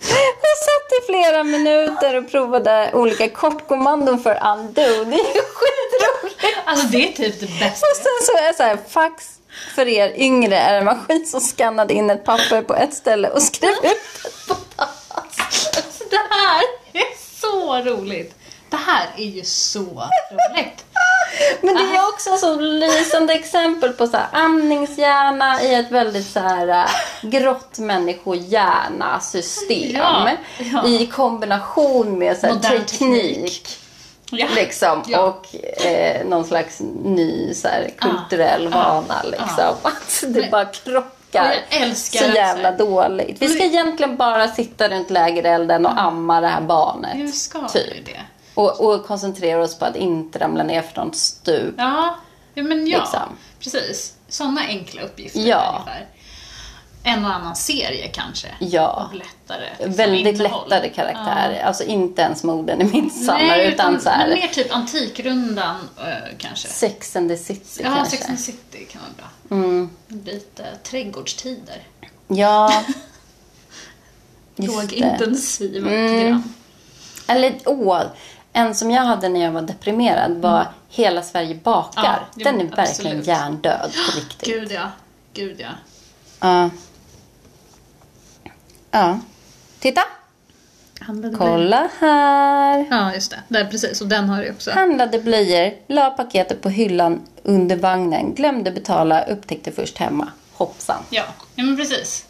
[0.00, 4.74] Och satt i flera minuter och provade olika kortkommandon för undo.
[4.74, 6.58] Det är ju skitroligt.
[6.64, 7.86] Alltså det är typ det bästa.
[7.86, 9.30] Och sen så är det så här, fax
[9.74, 13.42] för er yngre är en maskin som skannade in ett papper på ett ställe och
[13.42, 14.54] skrev ut ett på.
[14.76, 14.93] Alltså,
[16.14, 16.62] det här
[16.92, 17.06] är
[17.40, 18.34] så roligt.
[18.70, 20.84] Det här är ju så roligt.
[21.60, 26.26] Men det är också ett så lysande exempel på så här, amningshjärna i ett väldigt
[26.26, 26.84] så här äh,
[27.22, 29.90] grått människohjärna-system.
[29.96, 30.86] Ja, ja.
[30.86, 32.86] I kombination med så här, teknik.
[32.90, 33.78] teknik.
[34.30, 34.46] Ja.
[34.54, 35.46] Liksom, och
[35.86, 38.78] eh, någon slags ny så här, kulturell Ja.
[39.08, 39.22] vana.
[39.24, 39.74] Liksom.
[39.88, 41.10] Att det bara krockar
[41.42, 43.42] Och jag älskar så jävla här- dåligt.
[43.42, 47.16] Vi ska egentligen bara sitta runt lägerelden och amma det här barnet.
[47.16, 48.06] Nu ska vi typ.
[48.06, 48.20] det.
[48.54, 51.74] Och, och koncentrera oss på att inte ramla ner för något stup.
[51.78, 52.16] Ja,
[52.54, 52.98] ja men ja.
[52.98, 53.36] Liksom.
[53.60, 54.14] Precis.
[54.28, 55.74] Sådana enkla uppgifter Ja.
[55.84, 56.06] ungefär.
[57.06, 58.48] En och annan serie kanske.
[58.58, 59.10] Ja.
[59.12, 60.68] Lättare liksom, Väldigt innehåll.
[60.68, 61.62] lättade karaktärer.
[61.64, 66.36] Alltså inte ens morden i Midsommar Nej, utan, så här men mer typ Antikrundan eh,
[66.38, 66.68] kanske.
[66.68, 68.16] Sex and the City Ja, kanske.
[68.16, 69.26] Sex and the City kan vara bra.
[69.50, 69.90] Mm.
[70.08, 71.82] Lite trädgårdstider.
[72.28, 72.84] Ja.
[74.56, 76.08] Lågintensiva Mm.
[76.18, 76.54] program.
[77.28, 78.02] Eller åh,
[78.52, 82.04] en som jag hade när jag var deprimerad var Hela Sverige bakar.
[82.04, 82.22] Mm.
[82.36, 82.86] Ja, Den är verkligen
[83.18, 83.26] absolut.
[83.26, 84.48] hjärndöd på riktigt.
[84.48, 84.90] Gud ja.
[85.32, 85.68] Gud ja.
[86.40, 86.70] Ja.
[88.90, 89.18] Ja.
[89.78, 90.00] Titta!
[91.38, 92.86] Kolla här!
[92.90, 93.40] Ja, just det.
[93.48, 94.00] Där, precis.
[94.00, 94.70] Och den har du också.
[94.70, 100.28] Handlade blöjor, la paketet på hyllan under vagnen, glömde betala, upptäckte först hemma.
[100.52, 101.02] Hoppsan.
[101.10, 101.22] Ja,
[101.54, 102.24] ja men precis.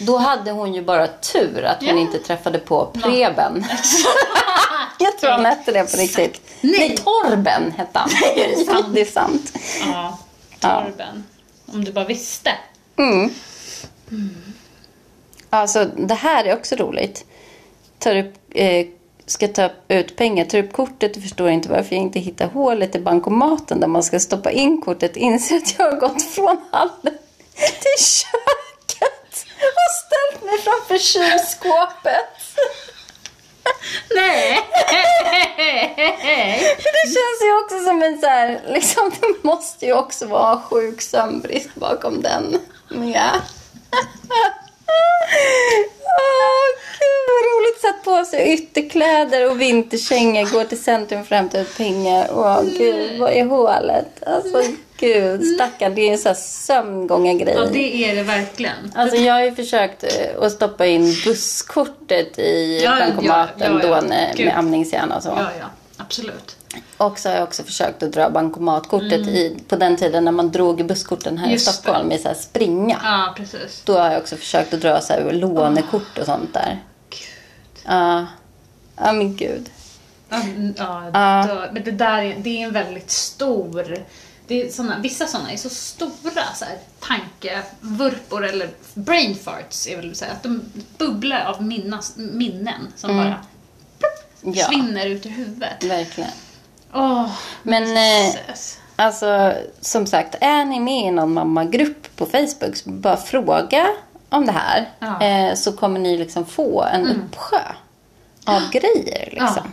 [0.00, 1.96] Då hade hon ju bara tur att hon Ja.
[1.96, 3.64] inte träffade på Preben.
[4.98, 6.40] Jag tror han hette det på riktigt.
[6.60, 6.74] Nej.
[6.78, 8.10] Nej, Torben hette han.
[8.36, 8.86] är det sant?
[8.94, 9.52] det är sant.
[9.92, 10.18] Ja,
[10.60, 11.24] Torben.
[11.66, 12.50] Om du bara visste.
[12.96, 13.30] Mm.
[15.50, 17.24] Alltså, det här är också roligt.
[18.04, 18.86] Tar upp, eh,
[19.26, 22.94] ska ta ut pengar, tar upp kortet och förstår inte varför jag inte hittar hålet
[22.94, 25.16] i bankomaten där man ska stoppa in kortet.
[25.16, 27.18] Inser att jag har gått från hallen
[27.54, 32.58] till köket och ställt mig framför kylskåpet.
[34.14, 34.60] Nej!
[36.76, 41.02] Det känns ju också som en så här, liksom, det måste ju också vara sjuk
[41.02, 42.60] sömnbrist bakom den.
[43.14, 43.30] Ja.
[46.98, 47.80] Gud vad roligt.
[47.80, 52.28] Satt på sig ytterkläder och vinterkängor, går till centrum för att hämta ut pengar.
[52.32, 54.22] Åh gud, vad är hålet?
[54.26, 54.62] Alltså
[54.96, 55.94] gud, stackarn.
[55.94, 57.54] Det är en sån här sömngångargrej.
[57.58, 58.92] Ja, det är det verkligen.
[58.94, 63.80] Alltså jag har ju försökt eh, att stoppa in busskortet i Ja, ja, bankomaten ja,
[63.82, 64.00] ja.
[64.00, 64.46] då när, Gud.
[64.46, 65.28] med amningshjärna och så.
[65.28, 65.66] Ja, ja.
[65.96, 66.56] Absolut.
[66.96, 70.50] Och så har jag också försökt att dra bankomatkortet i, på den tiden när man
[70.50, 71.52] drog busskorten här Mm.
[71.52, 73.00] Just i Stockholm i så här springa.
[73.04, 73.82] Ja, precis.
[73.84, 76.82] Då har jag också försökt att dra så här lånekort och sånt där.
[77.84, 78.26] Ja.
[78.96, 79.70] Ja men gud.
[80.28, 83.96] Ja, mm, ja, då- men det där är, det är en väldigt stor...
[84.46, 89.96] Det är såna, vissa sådana är så stora så här, tankevurpor eller brain farts är
[89.96, 90.32] väl säga.
[90.32, 90.60] Att de
[90.98, 93.24] bubblar av minnas, minnen som bara
[93.98, 94.54] plupp, Mm.
[94.58, 94.64] Ja.
[94.66, 95.84] försvinner ut ur huvudet.
[95.84, 96.30] Verkligen.
[96.94, 97.30] Åh,
[97.62, 98.34] Men eh,
[98.96, 103.86] alltså som sagt, är ni med i någon mammagrupp på Facebook så bara fråga
[104.28, 104.90] om det här.
[104.98, 105.22] Ja.
[105.22, 107.62] Eh, så kommer ni liksom få en uppsjö
[108.44, 109.72] av grejer liksom.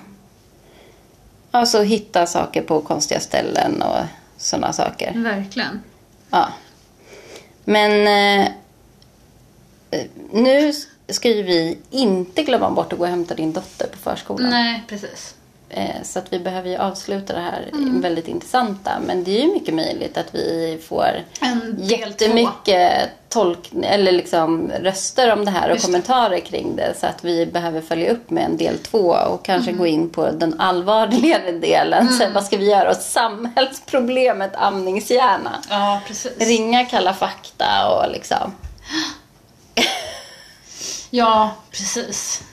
[1.51, 3.97] Alltså hitta saker på konstiga ställen och
[4.37, 5.13] sådana saker.
[5.15, 5.81] Verkligen.
[6.29, 6.47] Ja.
[7.63, 8.07] Men
[8.41, 8.47] eh,
[10.31, 10.73] nu
[11.09, 14.49] ska ju vi inte glömma bort att gå och hämta din dotter på förskolan.
[14.49, 15.35] Nej, precis.
[15.73, 17.69] Eh, så att vi behöver ju avsluta det här
[18.01, 18.91] väldigt intressanta.
[19.07, 25.33] Men det är ju mycket möjligt att vi får En jättemycket tolk eller liksom röster
[25.33, 26.93] om det här och Just kommentarer kring det.
[26.99, 30.31] Så att vi behöver följa upp med en del två och kanske gå in på
[30.31, 32.09] den allvarligare delen.
[32.09, 35.51] Så vad ska vi göra åt samhällsproblemet amningshjärna?
[35.69, 36.47] Ja, precis.
[36.47, 38.55] Ringa Kalla fakta och liksom.
[41.09, 42.43] Ja, precis.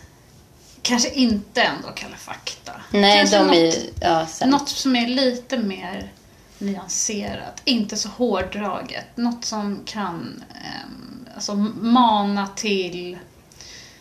[0.88, 2.72] Kanske inte ändå Kalla fakta.
[2.90, 3.90] Nej, Kanske de något, är.
[4.00, 4.50] Ja, sen.
[4.50, 6.12] Något som är lite mer
[6.58, 9.16] nyanserat, inte så hårdraget.
[9.16, 13.18] Något som kan ehm, alltså, mana till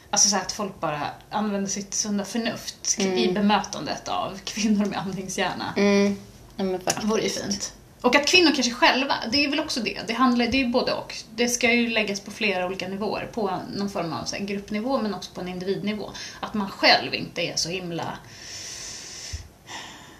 [0.09, 5.73] Alltså så att folk bara använder sitt sunda förnuft i bemötandet av kvinnor med amningshjärna.
[5.77, 6.17] Mm.
[6.57, 6.63] Ja,
[7.03, 7.73] vore ju fint.
[8.01, 9.99] Och att kvinnor kanske själva, det är väl också det.
[10.07, 11.15] Det, handlar, det är ju både och.
[11.35, 13.29] Det ska ju läggas på flera olika nivåer.
[13.33, 16.11] På någon form av så gruppnivå men också på en individnivå.
[16.39, 18.17] Att man själv inte är så himla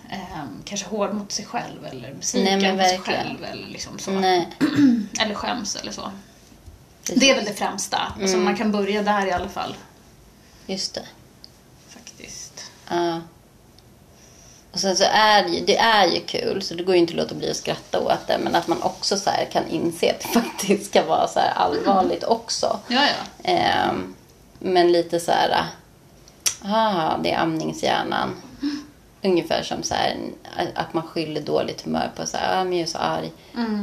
[0.10, 4.12] ehm, kanske hård mot sig själv eller besviken Nej, på sig själv eller liksom så.
[5.22, 6.12] Eller skäms eller så.
[7.16, 8.14] Det är väl det främsta.
[8.22, 9.76] Alltså man kan börja där i alla fall.
[10.66, 11.06] Just det.
[11.90, 12.72] Faktiskt.
[12.90, 13.22] Ja.
[14.78, 17.12] Och sen så är det ju, det är ju kul, så det går ju inte
[17.14, 18.38] att låta bli att skratta åt det.
[18.44, 22.80] Men att man också så kan inse att det faktiskt ska vara så allvarligt också.
[22.88, 23.50] Ja, ja.
[23.52, 24.16] Ehm,
[24.60, 25.64] men lite så här,
[26.64, 28.36] ah, det är amningshjärnan.
[29.24, 30.16] Ungefär som så här,
[30.76, 33.32] att man skyller dåligt humör på så här, ah, men jag är så arg,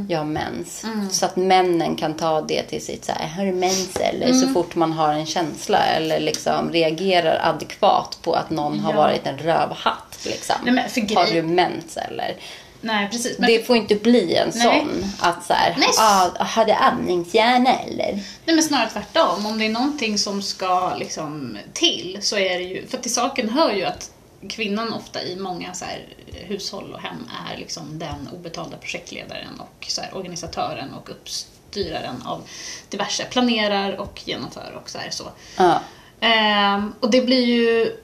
[0.08, 0.84] jag har mens.
[1.10, 4.32] Så att männen kan ta det till sitt så här, har du mens eller?
[4.32, 8.96] Så fort man har en känsla eller liksom reagerar adekvat på att någon har Ja.
[8.96, 10.13] varit en rövhatt.
[10.26, 10.56] Liksom.
[10.64, 12.36] Nej, men för har grej- du mens eller?
[12.80, 13.38] Nej, precis.
[13.38, 14.62] Men Det får inte bli en Nej.
[14.80, 18.12] sån att så här, ah, har du amningshjärna eller?
[18.44, 19.46] Nej men snarare tvärtom.
[19.46, 23.48] Om det är någonting som ska liksom till så är det ju, för till saken
[23.48, 24.10] hör ju att
[24.48, 29.86] kvinnan ofta i många så här hushåll och hem är liksom den obetalda projektledaren och
[29.88, 32.42] så här organisatören och uppstyraren av
[32.88, 35.24] diverse, planerar och genomför och så här så.
[35.56, 35.80] Ja.
[36.20, 37.96] Ehm, och det blir ju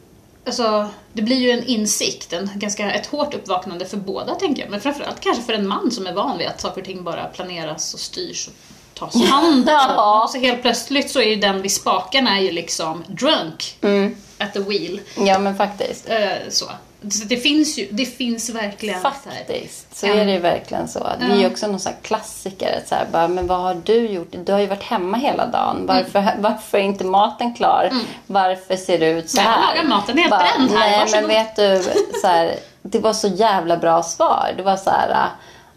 [0.47, 4.71] Alltså, det blir ju en insikt, en ganska, ett hårt uppvaknande för båda tänker jag.
[4.71, 7.25] Men framförallt kanske för en man som är van vid att saker och ting bara
[7.25, 8.55] planeras och styrs och
[8.99, 10.23] tas om hand Ja.
[10.25, 14.17] Och så helt plötsligt så är ju den vid spakarna är ju liksom drunk Mm.
[14.39, 15.01] at the wheel.
[15.17, 16.09] Ja men faktiskt.
[16.09, 16.65] Eh, så.
[17.11, 20.89] Så det finns ju, det finns verkligen så här, Faktiskt, så är det ju verkligen
[20.89, 20.99] så.
[21.21, 22.79] Det är ju också någon sån klassiker.
[22.79, 24.29] att Så här, bara, men vad har du gjort?
[24.45, 25.87] Du har ju varit hemma hela dagen.
[25.87, 26.35] Varför, Mm.
[26.43, 27.91] varför är inte maten klar?
[28.27, 29.77] Varför ser det ut så Jag här?
[29.77, 31.83] lagar maten helt Bara, bränd här, Nej, men varsågod." vet du,
[32.21, 34.55] så här, det var så jävla bra svar.
[34.57, 35.27] Det var så här,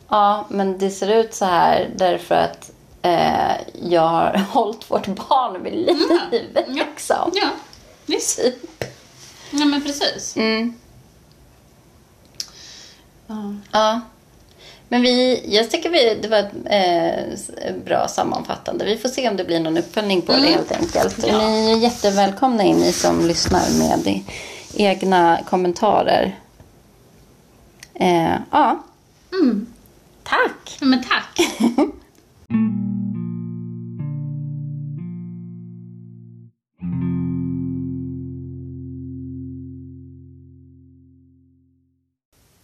[0.09, 2.71] ja men det ser ut så här därför att
[3.01, 3.51] eh,
[3.89, 5.97] jag har hållit vårt barn vid liv.
[6.09, 6.41] Ja.
[6.67, 7.31] Liksom.
[7.33, 7.47] Ja,
[8.05, 8.37] visst.
[8.37, 8.83] Typ.
[9.51, 10.35] Ja men precis.
[10.37, 10.73] Mm.
[13.27, 13.53] Ja.
[13.71, 14.01] Ja.
[14.89, 16.51] Men vi, jag tycker vi, det var ett
[17.65, 18.85] eh, bra sammanfattande.
[18.85, 21.25] Vi får se om det blir någon uppföljning på det helt enkelt.
[21.27, 21.37] Ja.
[21.49, 24.19] Ni är jättevälkomna in, ni som lyssnar med
[24.73, 26.39] egna kommentarer.
[27.95, 28.83] Eh, ja,
[29.41, 29.67] Mm.
[30.23, 30.77] tack!
[30.81, 31.39] Men tack.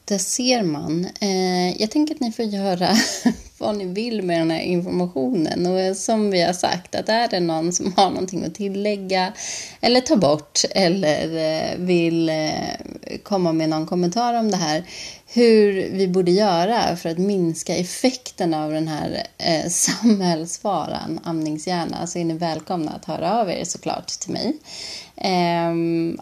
[0.10, 1.08] Där ser man.
[1.22, 2.90] Eh, jag tänker att ni får göra
[3.58, 5.66] vad ni vill med den här informationen.
[5.66, 9.34] Och eh, som vi har sagt, att är det någon som har någonting att tillägga
[9.82, 14.84] eller ta bort eller eh, vill eh, komma med någon kommentar om det här,
[15.34, 22.20] hur vi borde göra för att minska effekten av den här eh, samhällsfaran, amningshjärna, så
[22.20, 24.58] är ni välkomna att höra av er såklart till mig.
[25.16, 25.74] Eh,